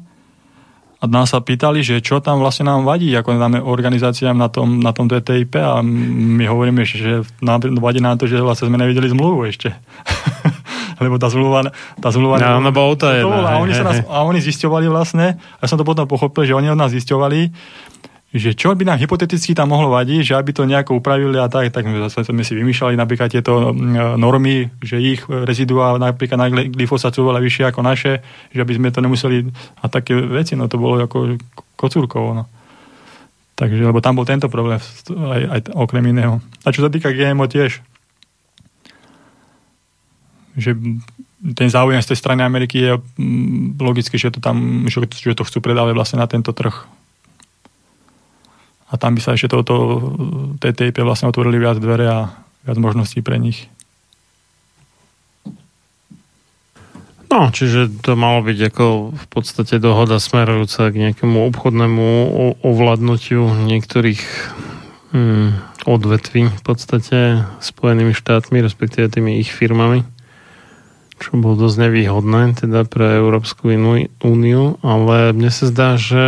[1.03, 4.79] A nás sa pýtali, že čo tam vlastne nám vadí, ako nám organizáciám na tom,
[4.79, 9.11] na tom TTIP a my hovoríme, že nám vadí nám to, že vlastne sme nevideli
[9.11, 9.75] zmluvu ešte.
[11.03, 11.67] Lebo tá zmluva...
[11.99, 15.35] Tá zmluva No, ona bola utajená, a, hej, oni sa nás, a oni zisťovali vlastne,
[15.35, 17.51] a ja som to potom pochopil, že oni od nás zisťovali,
[18.35, 21.71] že čo by nám hypoteticky tam mohlo vadiť, že aby to nejako upravili a tak,
[21.71, 27.15] tak zase sme si vymýšľali napríklad tieto mm, normy, že ich rezidua napríklad na glyfosát
[27.15, 28.19] sú veľa vyššie ako naše,
[28.51, 29.47] že aby sme to nemuseli
[29.79, 31.39] a také veci, no to bolo ako
[31.79, 32.43] kocúrkovo, no.
[33.55, 36.43] Takže, lebo tam bol tento problém aj, aj okrem iného.
[36.67, 37.79] A čo sa týka GMO tiež,
[40.59, 40.75] že
[41.55, 45.07] ten záujem z tej strany Ameriky je mm, logicky, že to tam, že
[45.39, 47.04] to chcú predávať vlastne na tento trh.
[48.85, 49.75] A tam by sa ešte toto
[50.61, 52.19] TTIP vlastne otvorili viac dvere a
[52.65, 53.65] viac možností pre nich.
[57.35, 62.07] No, čiže to malo byť ako v podstate dohoda smerujúca k nejakému obchodnému
[62.63, 64.21] ovládnutiu niektorých
[65.11, 65.49] hm,
[65.83, 70.14] odvetví v podstate Spojenými štátmi, respektíve tými ich firmami
[71.15, 73.71] čo bolo dosť nevýhodné teda pre Európsku
[74.19, 76.23] úniu, ale mne sa zdá, že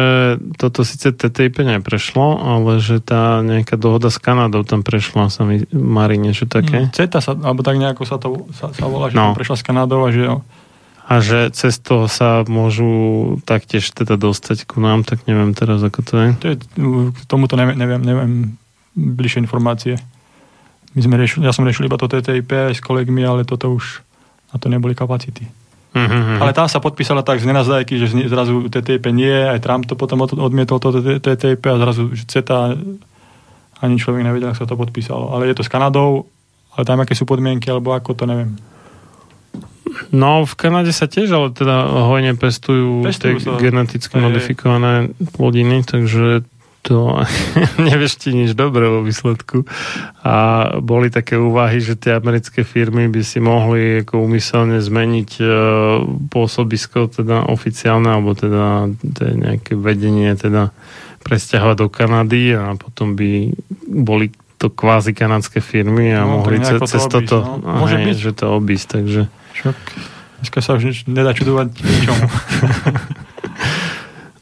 [0.56, 5.68] toto síce TTIP neprešlo, ale že tá nejaká dohoda s Kanadou tam prešla, sa mi
[5.76, 6.88] marí niečo také.
[6.88, 9.32] Mm, CETA sa, alebo tak nejako sa to sa, sa volá, že No.
[9.32, 9.36] no.
[9.36, 10.24] prešla s Kanadou a že
[11.08, 16.00] A že cez to sa môžu taktiež teda dostať ku nám, tak neviem teraz, ako
[16.04, 16.30] to je.
[16.36, 16.56] to je,
[17.16, 18.32] k tomuto neviem, neviem, neviem
[18.96, 19.96] bližšie informácie.
[20.96, 24.07] My sme riešili, ja som riešil iba to TTIP aj s kolegmi, ale toto už
[24.58, 25.46] na to neboli kapacity.
[25.94, 26.38] Mhm.
[26.38, 30.22] Ale tá sa podpísala tak z nenazdajky, že zrazu TTIP nie, aj Trump to potom
[30.22, 32.76] od- odmietol to TTIP a zrazu CETA
[33.78, 35.30] ani človek nevedel, ako sa to podpísalo.
[35.32, 36.26] Ale je to s Kanadou,
[36.74, 38.58] ale tam aké sú podmienky, alebo ako, to neviem.
[40.10, 41.74] No, v Kanade sa tiež, ale teda
[42.06, 43.58] hojne pestujú, Pestujú tie sa.
[43.58, 44.24] geneticky hej.
[44.24, 44.94] modifikované
[45.32, 46.46] plodiny, takže
[46.88, 47.20] to
[47.88, 49.68] nevieš ti nič dobré vo výsledku.
[50.24, 50.36] A
[50.80, 55.46] boli také úvahy, že tie americké firmy by si mohli ako umyselne zmeniť e,
[56.32, 60.72] pôsobisko teda oficiálne, alebo teda to je nejaké vedenie teda
[61.28, 63.52] presťahovať do Kanady a potom by
[63.84, 67.84] boli to kvázi kanadské firmy a No, mohli to cez obísť, toto no.
[67.84, 68.18] Môže hej, byť.
[68.18, 69.22] že to obísť, takže
[69.54, 69.78] Však
[70.42, 72.26] dneska sa už nič, nedá čudovať ničomu.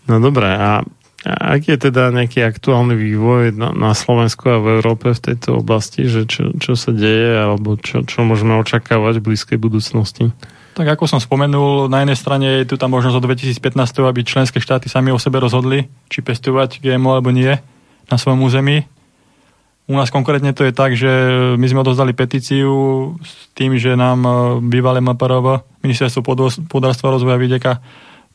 [0.05, 0.85] No dobré, a
[1.25, 6.05] aký je teda nejaký aktuálny vývoj na, na Slovensku a v Európe v tejto oblasti,
[6.05, 10.29] že čo, čo sa deje alebo čo, čo môžeme očakávať v blízkej budúcnosti?
[10.75, 14.59] Tak ako som spomenul, na jednej strane je tu tá možnosť od 2015, aby členské
[14.59, 17.57] štáty sami o sebe rozhodli, či pestovať GMO alebo nie
[18.11, 18.85] na svojom území.
[19.85, 21.09] U nás konkrétne to je tak, že
[21.55, 22.73] my sme odozdali petíciu
[23.21, 24.31] s tým, že nám e,
[24.65, 27.85] bývalé MPRV, Ministerstvo podvos- podárstva a rozvoja vidieka,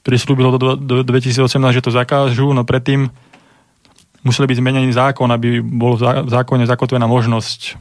[0.01, 3.13] prislúbilo do, do 2018, že to zakážu, no predtým
[4.25, 7.77] museli byť zmenený zákon, aby bol v zá- v zákone zakotvená možnosť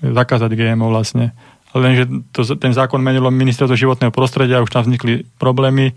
[0.00, 1.36] zakázať GMO vlastne.
[1.70, 5.94] Lenže to, ten zákon menilo ministerstvo životného prostredia, už tam vznikli problémy.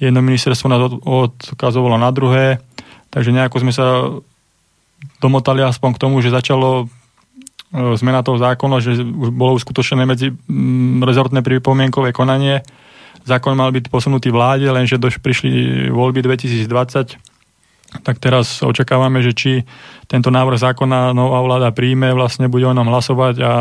[0.00, 2.64] Jedno ministerstvo nás od, odkazovalo na druhé,
[3.12, 4.08] takže nejako sme sa
[5.20, 6.86] domotali aspoň k tomu, že začalo
[7.74, 12.64] e, zmena toho zákona, že už bolo uskutočené medzi mm, rezortné pripomienkové konanie.
[13.22, 17.32] Zákon mal byť posunutý vláde, lenže doš prišli voľby 2020
[18.00, 19.52] tak teraz očakávame, že či
[20.08, 23.52] tento návrh zákona nová vláda príjme, vlastne bude o ňom hlasovať a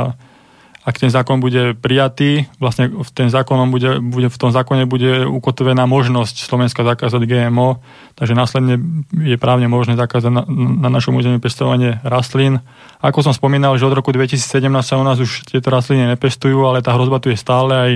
[0.81, 5.29] ak ten zákon bude prijatý, vlastne v ten zákonom bude, bude, v tom zákone bude
[5.29, 7.77] ukotvená možnosť Slovenska zakázať GMO,
[8.17, 8.81] takže následne
[9.13, 10.41] je právne možné zakázať na,
[10.81, 12.65] na našom území pestovanie rastlín.
[12.97, 14.41] Ako som spomínal, že od roku 2017
[14.81, 17.91] sa u nás už tieto rastliny nepestujú, ale tá hrozba tu je stále aj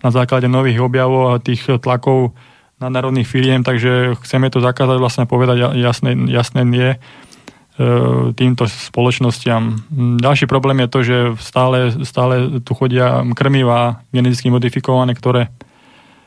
[0.00, 2.32] na základe nových objavov a tých tlakov
[2.80, 6.96] nadnárodných firiem, takže chceme to zakázať, vlastne povedať ja- jasné, jasné nie
[8.36, 9.80] týmto spoločnostiam.
[10.20, 15.48] Ďalší problém je to, že stále, stále tu chodia krmivá geneticky modifikované, ktoré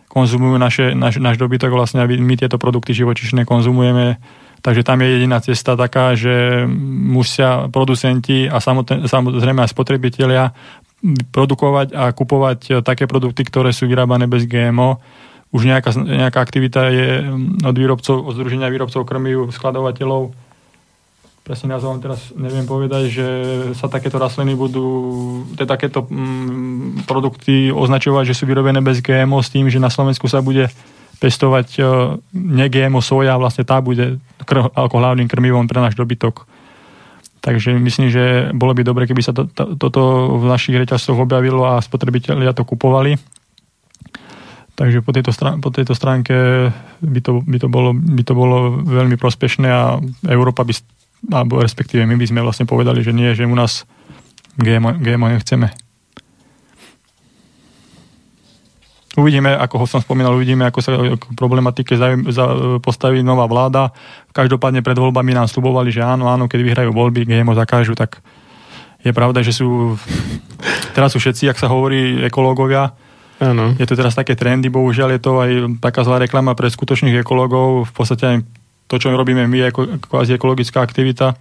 [0.10, 4.22] konzumujú naše, naš, náš dobytok, vlastne a my tieto produkty živočišné konzumujeme.
[4.64, 10.56] Takže tam je jediná cesta taká, že musia producenti a samotné, samozrejme aj spotrebitelia
[11.36, 15.03] produkovať a kupovať také produkty, ktoré sú vyrábané bez GMO.
[15.52, 17.30] Už nejaká, nejaká aktivita je
[17.61, 20.34] od výrobcov, od Združenia výrobcov krmiv, skladovateľov,
[21.44, 23.28] presne názvom teraz neviem povedať, že
[23.76, 24.88] sa takéto rastliny budú,
[25.60, 30.32] te, takéto mm, produkty označovať, že sú vyrobené bez GMO s tým, že na Slovensku
[30.32, 30.72] sa bude
[31.20, 31.84] pestovať e,
[32.32, 36.48] ne GMO soja vlastne tá bude kr- ako hlavným krmivom pre náš dobytok.
[37.44, 41.68] Takže myslím, že bolo by dobre, keby sa to, to, toto v našich reťazcoch objavilo
[41.68, 43.20] a spotrebitelia to kupovali.
[44.74, 46.34] Takže po tejto, strán- po tejto stránke
[47.03, 50.72] by to, by, to bolo, by to bolo veľmi prospešné a Európa by,
[51.31, 53.87] alebo respektíve my by sme vlastne povedali, že nie, že u nás
[54.59, 55.71] GMO, GMO nechceme.
[59.13, 61.93] Uvidíme, ako ho som spomínal, uvidíme, ako sa k problematike
[62.81, 63.93] postaví nová vláda.
[64.33, 68.25] Každopádne pred voľbami nám slubovali, že áno, áno, keď vyhrajú voľby, GMO zakážu, tak
[69.05, 69.93] je pravda, že sú
[70.97, 72.97] teraz sú všetci, ak sa hovorí, ekológovia.
[73.37, 73.77] Áno.
[73.77, 77.89] Je to teraz také trendy, bohužiaľ je to aj taká zlá reklama pre skutočných ekológov.
[77.89, 78.37] V podstate aj
[78.88, 81.38] to, čo robíme my, je ako, kvázi ekologická aktivita,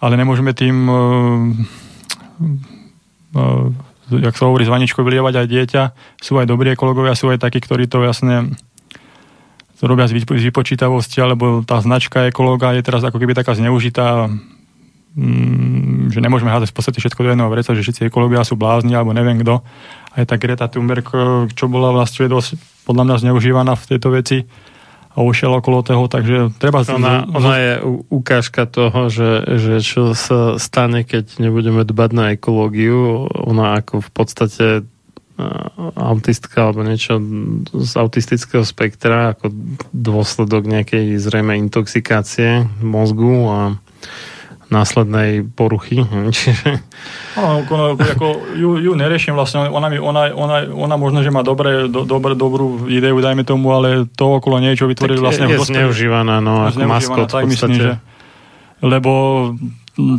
[0.00, 0.96] ale nemôžeme tým uh,
[3.36, 3.68] uh,
[4.06, 5.82] jak sa hovorí, z vaničkou vylievať aj dieťa.
[6.22, 8.54] Sú aj dobrí ekologovia, sú aj takí, ktorí to jasne
[9.76, 14.24] to robia z vypočítavosti, alebo tá značka ekológa je teraz ako keby taká zneužitá,
[15.12, 18.96] mm, že nemôžeme hádať v podstate všetko do jedného vreca, že všetci ekológia sú blázni,
[18.96, 19.60] alebo neviem kto.
[20.16, 21.04] Aj tá Greta Thunberg,
[21.52, 22.56] čo bola vlastne dosť
[22.88, 24.48] podľa mňa zneužívaná v tejto veci,
[25.16, 26.84] a ušiel okolo toho, takže treba...
[26.84, 27.72] Ona, ona je
[28.12, 33.24] ukážka toho, že, že čo sa stane, keď nebudeme dbať na ekológiu.
[33.32, 34.66] Ona ako v podstate
[35.96, 37.20] autistka alebo niečo
[37.76, 39.52] z autistického spektra ako
[39.92, 43.60] dôsledok nejakej zrejme intoxikácie mozgu a
[44.68, 46.02] následnej poruchy.
[46.36, 46.82] Čiže...
[47.38, 47.62] No,
[47.94, 48.26] ako,
[48.56, 52.34] ju, ju neriešim vlastne, ona, mi, ona, ona, ona možno, že má dobré, do, dobré,
[52.34, 55.46] dobrú ideu, dajme tomu, ale to okolo niečo vytvorili vlastne...
[55.46, 57.46] Je zneužívaná, no, ako maskot v podstate.
[57.46, 57.90] Myslím, že,
[58.82, 59.12] lebo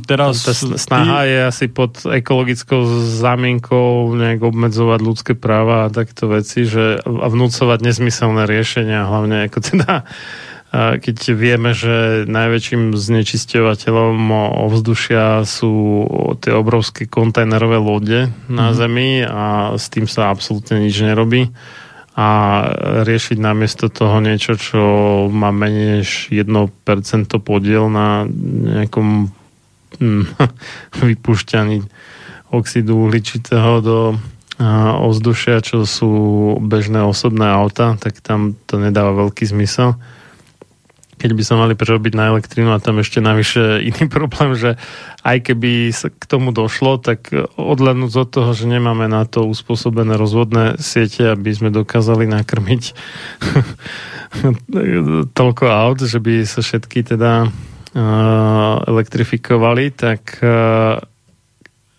[0.06, 0.46] teraz...
[0.46, 2.86] Tá snaha je asi pod ekologickou
[3.22, 9.60] zámienkou nejak obmedzovať ľudské práva a takto veci, že a vnúcovať nezmyselné riešenia, hlavne ako
[9.62, 10.08] teda
[10.76, 14.20] keď vieme, že najväčším znečisťovateľom
[14.68, 15.74] ovzdušia sú
[16.44, 18.20] tie obrovské kontajnerové lode
[18.52, 18.76] na mm.
[18.76, 21.56] Zemi a s tým sa absolútne nič nerobí
[22.18, 22.30] a
[23.06, 24.82] riešiť namiesto toho niečo, čo
[25.30, 26.50] má menej než 1%
[27.40, 29.32] podiel na nejakom
[30.02, 30.24] hm,
[31.08, 31.86] vypúšťaní
[32.52, 34.00] oxidu uhličitého do
[34.98, 36.12] ovzdušia, čo sú
[36.58, 39.96] bežné osobné auta, tak tam to nedáva veľký zmysel
[41.18, 44.78] keď by sa mali prerobiť na elektrínu a tam ešte navyše iný problém, že
[45.26, 50.16] aj keby sa k tomu došlo, tak odhľadnúť od toho, že nemáme na to uspôsobené
[50.16, 52.84] rozvodné siete, aby sme dokázali nakrmiť
[55.38, 61.02] toľko aut, že by sa všetky teda uh, elektrifikovali, tak uh,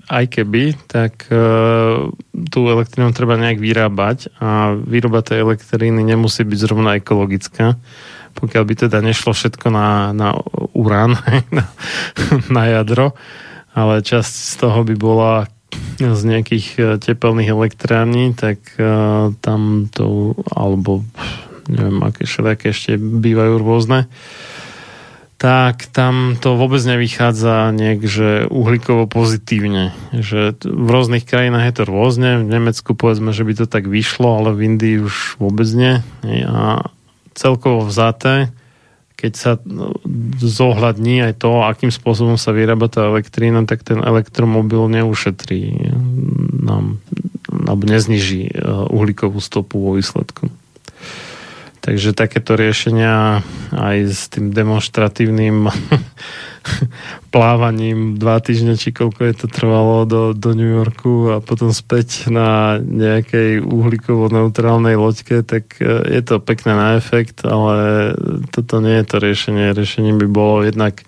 [0.08, 2.08] aj keby, tak uh,
[2.48, 7.76] tú elektrínu treba nejak vyrábať a výroba tej elektríny nemusí byť zrovna ekologická
[8.38, 10.38] pokiaľ by teda nešlo všetko na, na
[10.72, 11.18] urán,
[11.56, 11.66] na,
[12.46, 13.18] na jadro,
[13.74, 15.50] ale časť z toho by bola
[15.98, 21.02] z nejakých e, tepelných elektrární, tak uh, tam to, alebo
[21.68, 24.08] neviem, aké všelijaké ešte bývajú rôzne,
[25.38, 29.94] tak tam to vôbec nevychádza nejak, že uhlíkovo pozitívne.
[30.10, 32.42] Že v rôznych krajinách je to rôzne.
[32.42, 36.02] V Nemecku povedzme, že by to tak vyšlo, ale v Indii už vôbec nie.
[36.42, 36.90] A
[37.38, 38.50] celkovo vzaté,
[39.18, 39.94] keď sa no,
[40.38, 45.94] zohľadní aj to, akým spôsobom sa vyrába tá elektrína, tak ten elektromobil neušetrí
[46.62, 47.02] nám,
[47.50, 48.54] alebo nezniží e,
[48.90, 50.50] uhlíkovú stopu vo výsledku.
[51.82, 53.42] Takže takéto riešenia
[53.74, 55.66] aj s tým demonstratívnym
[57.38, 62.26] plávaním dva týždne, či koľko je to trvalo do, do New Yorku a potom späť
[62.26, 68.10] na nejakej uhlíkovo-neutrálnej loďke, tak e, je to pekné na efekt, ale
[68.50, 69.70] toto nie je to riešenie.
[69.70, 71.06] Riešením by bolo jednak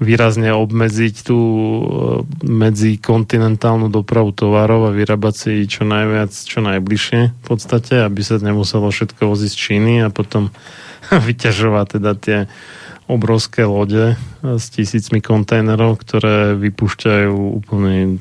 [0.00, 1.82] výrazne obmedziť tú e,
[2.40, 8.88] medzikontinentálnu dopravu tovarov a vyrábať si čo najviac, čo najbližšie v podstate, aby sa nemuselo
[8.88, 10.48] všetko voziť z Číny a potom
[11.28, 12.38] vyťažovať teda tie
[13.06, 18.18] obrovské lode s tisícmi kontajnerov, ktoré vypúšťajú úplne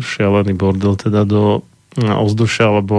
[0.00, 1.64] šialený bordel teda do
[1.96, 2.96] ovzdušia, lebo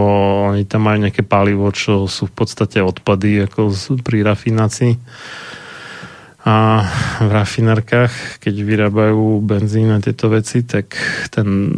[0.49, 3.69] oni tam majú nejaké palivo, čo sú v podstate odpady ako
[4.01, 4.97] pri rafinácii
[6.47, 6.87] a
[7.19, 10.95] v rafinárkach, keď vyrábajú benzín a tieto veci, tak
[11.27, 11.75] ten,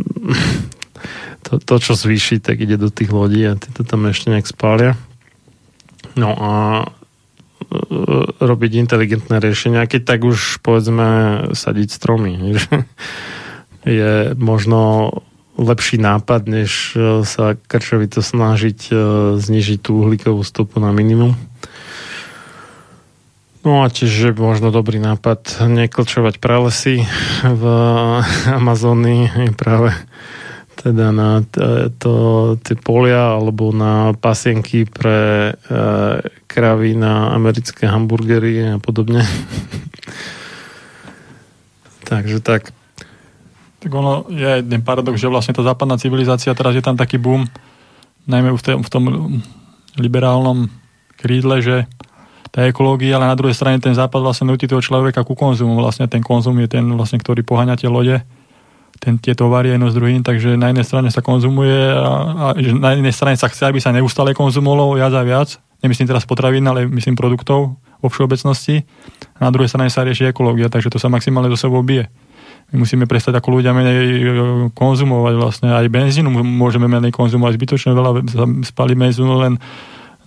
[1.45, 4.94] to, to, čo zvýši, tak ide do tých lodí a tieto tam ešte nejak spália.
[6.14, 6.52] No a
[6.86, 6.86] e,
[8.40, 11.07] robiť inteligentné riešenia, keď tak už povedzme
[11.53, 12.56] sadiť stromy.
[13.86, 15.11] je možno
[15.60, 16.95] lepší nápad, než
[17.27, 18.94] sa krčovito snažiť e,
[19.36, 21.36] znižiť tú uhlíkovú stopu na minimum.
[23.60, 27.03] No a tiež možno dobrý nápad neklčovať pralesy
[27.44, 27.64] v
[28.48, 29.91] Amazónii práve
[30.80, 32.14] teda na t- to,
[32.64, 35.54] tie polia alebo na pasienky pre e,
[36.48, 39.20] kravy na americké hamburgery a podobne.
[42.10, 42.72] Takže tak.
[43.80, 47.48] Tak ono je jeden paradox, že vlastne tá západná civilizácia, teraz je tam taký boom,
[48.28, 49.04] najmä v, tom, v tom
[49.96, 50.68] liberálnom
[51.20, 51.88] krídle, že
[52.50, 55.78] tá ekológia, ale na druhej strane ten západ vlastne nutí toho človeka ku konzumu.
[55.78, 58.26] Vlastne ten konzum je ten, vlastne, ktorý poháňa tie lode,
[59.00, 62.90] ten, tie tovary jedno s druhým, takže na jednej strane sa konzumuje a, a na
[63.00, 65.56] jednej strane sa chce, aby sa neustále konzumovalo viac a viac.
[65.80, 68.84] Nemyslím teraz potravín, ale myslím produktov vo všeobecnosti.
[69.40, 72.12] A na druhej strane sa rieši ekológia, takže to sa maximálne do sebou bije.
[72.70, 74.22] My musíme prestať ako ľudia menej e,
[74.78, 75.68] konzumovať vlastne.
[75.74, 77.58] Aj benzínu môžeme menej konzumovať.
[77.58, 78.12] Zbytočne veľa
[78.68, 79.58] spali benzínu len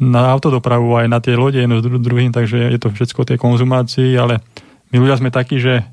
[0.03, 4.19] na autodopravu aj na tie lode jedno s druhým, takže je to všetko tej konzumácii,
[4.19, 4.43] ale
[4.91, 5.87] my ľudia sme takí, že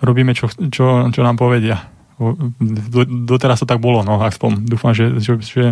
[0.00, 1.88] robíme, čo, čo, čo nám povedia.
[2.16, 4.64] Do, doteraz to tak bolo, no aspoň.
[4.64, 5.64] Dúfam, že, že, že,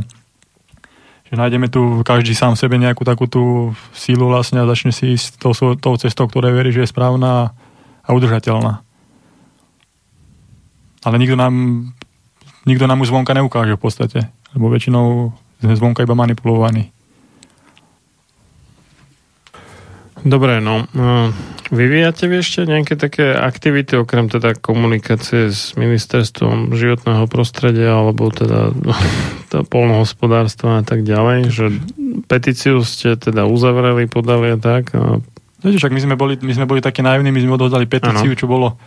[1.24, 5.40] že nájdeme tu každý sám sebe nejakú takú tú sílu vlastne a začne si ísť
[5.40, 7.56] tou, tou cestou, ktorá verí, že je správna
[8.04, 8.84] a udržateľná.
[11.04, 11.52] Ale nikto nám,
[12.64, 14.20] nikto nám už zvonka neukáže v podstate,
[14.56, 16.93] lebo väčšinou sme zvonka iba manipulovaní.
[20.24, 20.88] Dobre, no.
[21.68, 28.72] Vyvíjate vy ešte nejaké také aktivity, okrem teda komunikácie s ministerstvom životného prostredia alebo teda
[29.72, 31.64] polnohospodárstva a tak ďalej, že
[32.24, 34.96] petíciu ste teda uzavreli, podali a tak?
[34.96, 35.20] A...
[35.60, 38.40] Viete, však my sme boli, my sme boli také naivní, my sme odhodali petíciu, ano.
[38.40, 38.80] čo bolo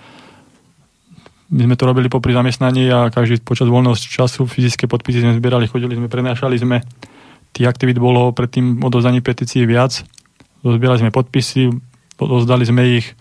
[1.47, 5.71] my sme to robili popri zamestnaní a každý počas voľného času fyzické podpisy sme zbierali,
[5.71, 6.83] chodili sme, prenášali sme.
[7.55, 10.03] Tých aktivít bolo predtým odovzdaní petícií viac.
[10.65, 11.69] Zbierali sme podpisy,
[12.17, 13.13] odozdali sme ich,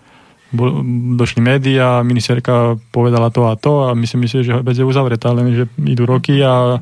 [1.19, 5.35] došli médiá, ministerka povedala to a to a my si myslíme, že vec je uzavretá,
[5.35, 6.81] len že idú roky a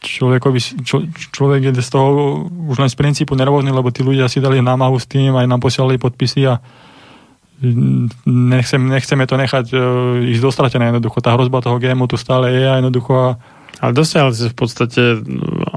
[0.00, 2.08] človekovi, čo, človek je z toho
[2.48, 5.60] už len z princípu nervózny, lebo tí ľudia si dali námahu s tým, aj nám
[5.60, 6.60] posielali podpisy a
[8.24, 11.20] nechcem, nechceme to nechať uh, ísť dostratené jednoducho.
[11.20, 13.30] Tá hrozba toho GMO tu stále je a jednoducho a
[13.80, 15.02] ale dosiahli ste v podstate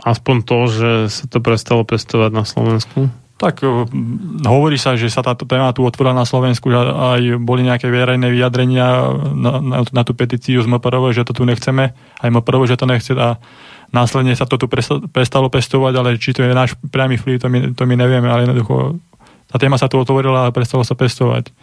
[0.04, 3.08] aspoň to, že sa to prestalo pestovať na Slovensku?
[3.44, 3.84] Tak uh,
[4.48, 8.32] hovorí sa, že sa táto téma tu otvorila na Slovensku, že aj boli nejaké verejné
[8.32, 11.92] vyjadrenia na, na, na tú petíciu z MPRV, že to tu nechceme,
[12.24, 13.36] aj MPRV, že to nechce a
[13.92, 14.72] následne sa to tu
[15.12, 18.48] prestalo pestovať, ale či to je náš priamy vplyv, to my, to my nevieme, ale
[18.48, 18.98] jednoducho
[19.54, 21.54] tá téma sa tu otvorila a prestalo sa pestovať.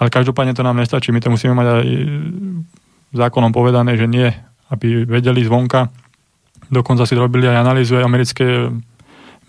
[0.00, 1.12] Ale každopádne to nám nestačí.
[1.12, 1.88] My to musíme mať aj
[3.12, 4.32] zákonom povedané, že nie.
[4.72, 5.92] Aby vedeli zvonka.
[6.72, 8.72] Dokonca si robili aj analýzu, americké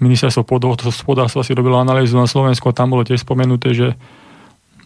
[0.01, 3.87] ministerstvo pôdohospodárstva si robilo analýzu na Slovensku a tam bolo tiež spomenuté, že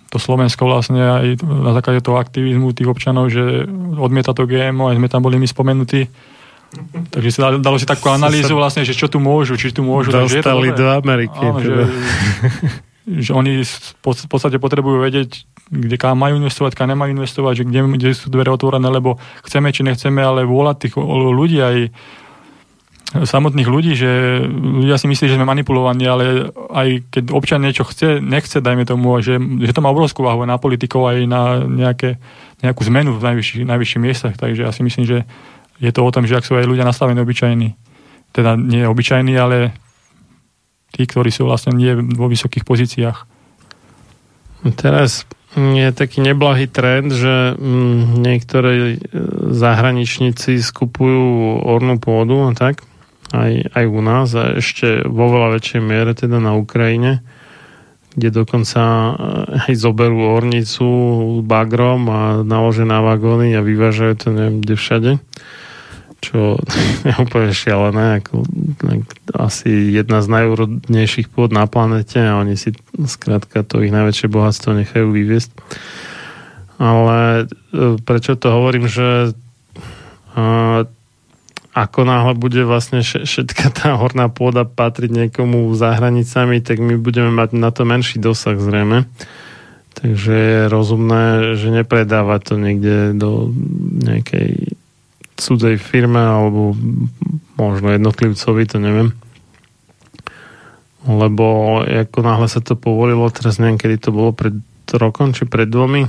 [0.08, 3.68] to Slovensko vlastne aj na základe toho aktivizmu tých občanov, že
[4.00, 6.08] odmieta to GMO, aj sme tam boli my spomenutí.
[7.12, 10.12] Takže sa dalo, dalo si takú analýzu vlastne, že čo tu môžu, či tu môžu.
[10.12, 11.44] Dostali do Ameriky.
[11.44, 11.76] Áno, že,
[13.08, 17.80] že oni v podstate potrebujú vedieť, kde kam majú investovať, kam nemajú investovať, že kde,
[17.96, 19.16] kde sú dvere otvorené, lebo
[19.48, 21.76] chceme či nechceme, ale vôľa tých ľudí aj
[23.08, 28.20] samotných ľudí, že ľudia si myslí, že sme manipulovaní, ale aj keď občan niečo chce,
[28.20, 32.20] nechce, dajme tomu, že, že to má obrovskú váhu na politikov aj na nejaké,
[32.60, 34.36] nejakú zmenu v najvyšších, najvyšších miestach.
[34.36, 35.18] Takže ja si myslím, že
[35.80, 37.80] je to o tom, že ak sú aj ľudia nastavení obyčajní.
[38.36, 39.72] Teda nie obyčajní, ale
[40.92, 43.18] tí, ktorí sú vlastne nie vo vysokých pozíciách.
[44.76, 45.24] Teraz
[45.56, 48.98] je taký neblahý trend, že mm, niektorí e,
[49.56, 52.84] zahraničníci skupujú ornú pôdu a tak,
[53.36, 57.26] aj, aj u nás a ešte vo veľa väčšej miere teda na Ukrajine,
[58.18, 58.82] kde dokonca
[59.68, 60.88] aj zoberú ornicu
[61.44, 65.12] bagrom a naložia na vagóny a vyvážajú to neviem kde všade
[66.18, 66.58] čo
[67.08, 68.44] je úplne šialené, ako,
[69.38, 72.74] asi jedna z najúrodnejších pôd na planete a oni si
[73.06, 75.52] skrátka to ich najväčšie bohatstvo nechajú vyviesť.
[76.78, 79.34] Ale e, prečo to hovorím, že
[80.38, 80.86] a,
[81.86, 87.30] ako náhle bude vlastne všetka tá horná pôda patriť niekomu za hranicami, tak my budeme
[87.30, 89.06] mať na to menší dosah zrejme.
[89.98, 93.49] Takže je rozumné, že nepredávať to niekde do
[94.06, 94.78] nejakej
[95.38, 96.78] cudzej firme alebo
[97.58, 99.10] možno jednotlivcovi, to neviem.
[101.08, 104.54] Lebo ako náhle sa to povolilo, teraz neviem, kedy to bolo pred
[104.94, 106.06] rokom, či pred dvomi,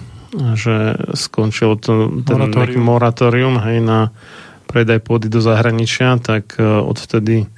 [0.58, 4.12] že skončilo to ten moratórium, moratórium hej, na
[4.68, 7.48] predaj pôdy do zahraničia, tak e, odvtedy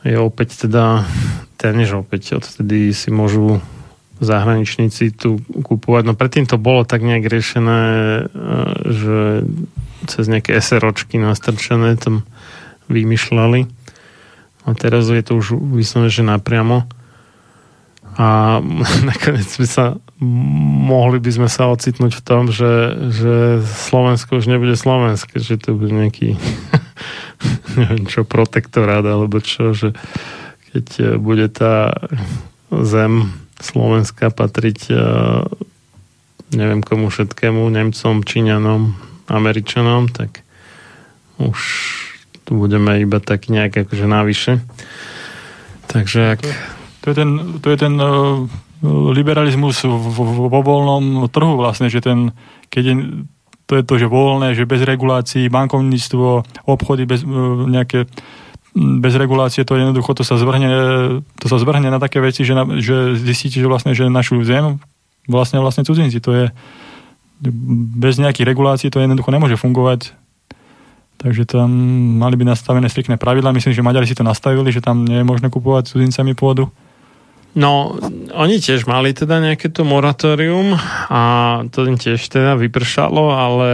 [0.00, 1.04] je opäť teda,
[1.60, 3.60] teda než opäť, odvtedy si môžu
[4.16, 6.02] zahraničníci tu kupovať.
[6.08, 8.22] No predtým to bolo tak nejak riešené, e,
[8.88, 9.18] že
[10.08, 12.24] cez nejaké SROčky nastrčené tam
[12.88, 13.68] vymýšľali.
[14.66, 16.88] A teraz je to už vyslovene, že napriamo.
[18.16, 18.58] A
[19.10, 24.72] nakoniec by sa mohli by sme sa ocitnúť v tom, že, že Slovensko už nebude
[24.72, 26.40] slovenské, že to bude nejaký
[27.78, 29.92] neviem čo, protektorát alebo čo, že
[30.72, 31.92] keď bude tá
[32.72, 34.96] zem Slovenska patriť e,
[36.56, 38.96] neviem komu všetkému, Nemcom, Číňanom,
[39.28, 40.44] Američanom, tak
[41.36, 41.58] už
[42.48, 44.52] tu budeme iba tak nejak akože navyše.
[45.90, 46.40] Takže ak...
[47.04, 47.30] To je ten,
[47.62, 48.46] to je ten uh,
[48.84, 52.36] liberalizmus vo voľnom trhu vlastne, že ten,
[52.68, 52.94] keď je,
[53.64, 58.04] to je to, že voľné, že bez regulácií, bankovníctvo, obchody bez uh, nejaké
[58.76, 60.68] bez regulácie to jednoducho to sa zvrhne,
[61.40, 64.76] to sa zvrhne na také veci, že, na, že zistíte, že vlastne, že našu zem
[65.24, 66.20] vlastne vlastne cudzinci.
[66.20, 66.44] To je
[67.96, 70.12] bez nejakých regulácií to jednoducho nemôže fungovať.
[71.16, 71.72] Takže tam
[72.20, 73.56] mali by nastavené striktné pravidla.
[73.56, 76.68] Myslím, že Maďari si to nastavili, že tam nie je možné kupovať cudzincami pôdu.
[77.56, 77.96] No,
[78.36, 80.76] oni tiež mali teda nejaké to moratórium
[81.08, 81.22] a
[81.72, 83.68] to im tiež teda vypršalo, ale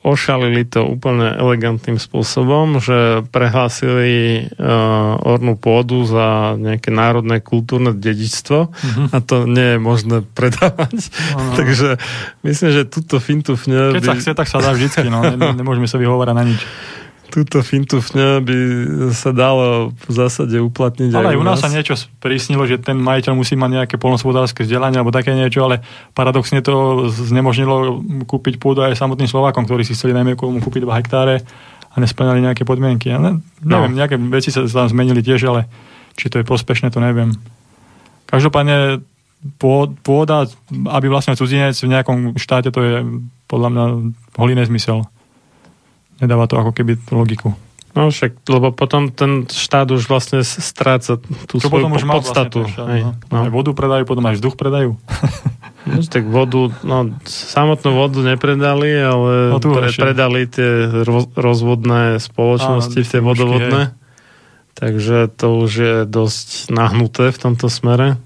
[0.00, 8.70] ošalili to úplne elegantným spôsobom, že prehlásili uh, ornú pôdu za nejaké národné kultúrne dedičstvo
[8.70, 9.06] mm-hmm.
[9.10, 11.10] a to nie je možné predávať.
[11.58, 11.98] Takže
[12.46, 13.58] myslím, že túto fintu...
[13.58, 14.06] Keď by...
[14.06, 15.20] sa chce, tak sa dá vždycky, no.
[15.34, 16.62] Nemôžeme sa vyhovárať na nič
[17.30, 18.56] túto fintufňa by
[19.14, 21.62] sa dalo v zásade uplatniť ale aj u nás.
[21.62, 25.86] sa niečo prísnilo, že ten majiteľ musí mať nejaké polnospodárske vzdelanie alebo také niečo, ale
[26.12, 31.46] paradoxne to znemožnilo kúpiť pôdu aj samotným Slovákom, ktorí si chceli najmä kúpiť 2 hektáre
[31.90, 33.14] a nesplňali nejaké podmienky.
[33.14, 33.98] Ja ne, neviem, no.
[33.98, 35.70] nejaké veci sa tam zmenili tiež, ale
[36.18, 37.38] či to je prospešné, to neviem.
[38.26, 39.02] Každopádne
[40.04, 42.94] pôda, aby vlastne cudzinec v nejakom štáte, to je
[43.48, 43.84] podľa mňa
[44.36, 45.08] holý nezmysel.
[46.20, 47.56] Nedáva to ako keby logiku.
[47.90, 52.58] No však, lebo potom ten štát už vlastne stráca tú Čo svoju potom už podstatu.
[52.62, 53.02] Vlastne štát, hej,
[53.34, 53.38] no.
[53.42, 54.94] Aj vodu predajú, potom aj vzduch predajú.
[55.80, 60.92] No, tak vodu, no samotnú vodu nepredali, ale no, pre, predali tie
[61.32, 63.80] rozvodné spoločnosti, Áno, tie vodovodné.
[63.88, 63.96] Hej.
[64.76, 68.20] Takže to už je dosť nahnuté v tomto smere.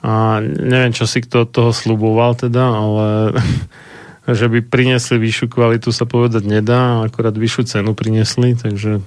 [0.00, 3.06] A neviem, čo si kto od toho sluboval teda, ale
[4.32, 9.02] že by priniesli vyššiu kvalitu sa povedať nedá, akorát vyššiu cenu priniesli, takže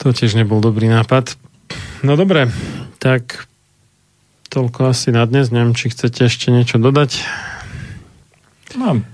[0.00, 1.38] to tiež nebol dobrý nápad.
[2.02, 2.50] No dobre,
[2.98, 3.46] tak
[4.50, 5.54] toľko asi na dnes.
[5.54, 7.22] Neviem, či chcete ešte niečo dodať.
[8.76, 9.06] Mám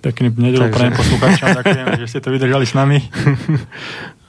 [0.00, 0.90] pekný nedelu Takže...
[0.94, 1.48] poslucháčom.
[1.62, 3.10] Ďakujem, že ste to vydržali s nami.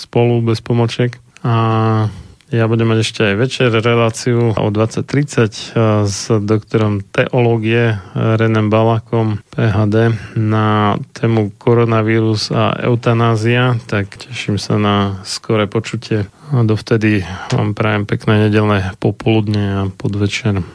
[0.00, 1.20] spolu bez pomoček.
[1.44, 2.08] A
[2.50, 10.18] ja budem mať ešte aj večer reláciu o 20.30 s doktorom teológie Renem Balakom PHD
[10.34, 16.26] na tému koronavírus a eutanázia, tak teším sa na skore počutie.
[16.50, 17.22] A dovtedy
[17.54, 20.66] vám prajem pekné nedelné popoludne a podvečer.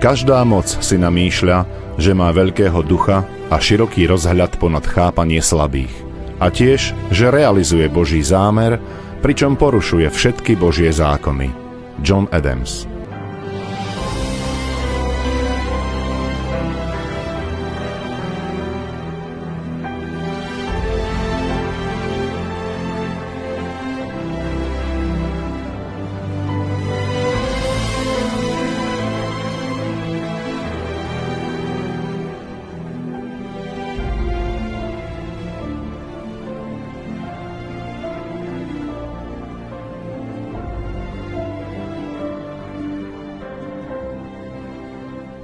[0.00, 1.68] Každá moc si namýšľa,
[2.00, 5.92] že má veľkého ducha a široký rozhľad ponad chápanie slabých–
[6.42, 8.82] a tiež, že realizuje Boží zámer,
[9.22, 11.54] pričom porušuje všetky Božie zákony.
[12.02, 12.91] John Adams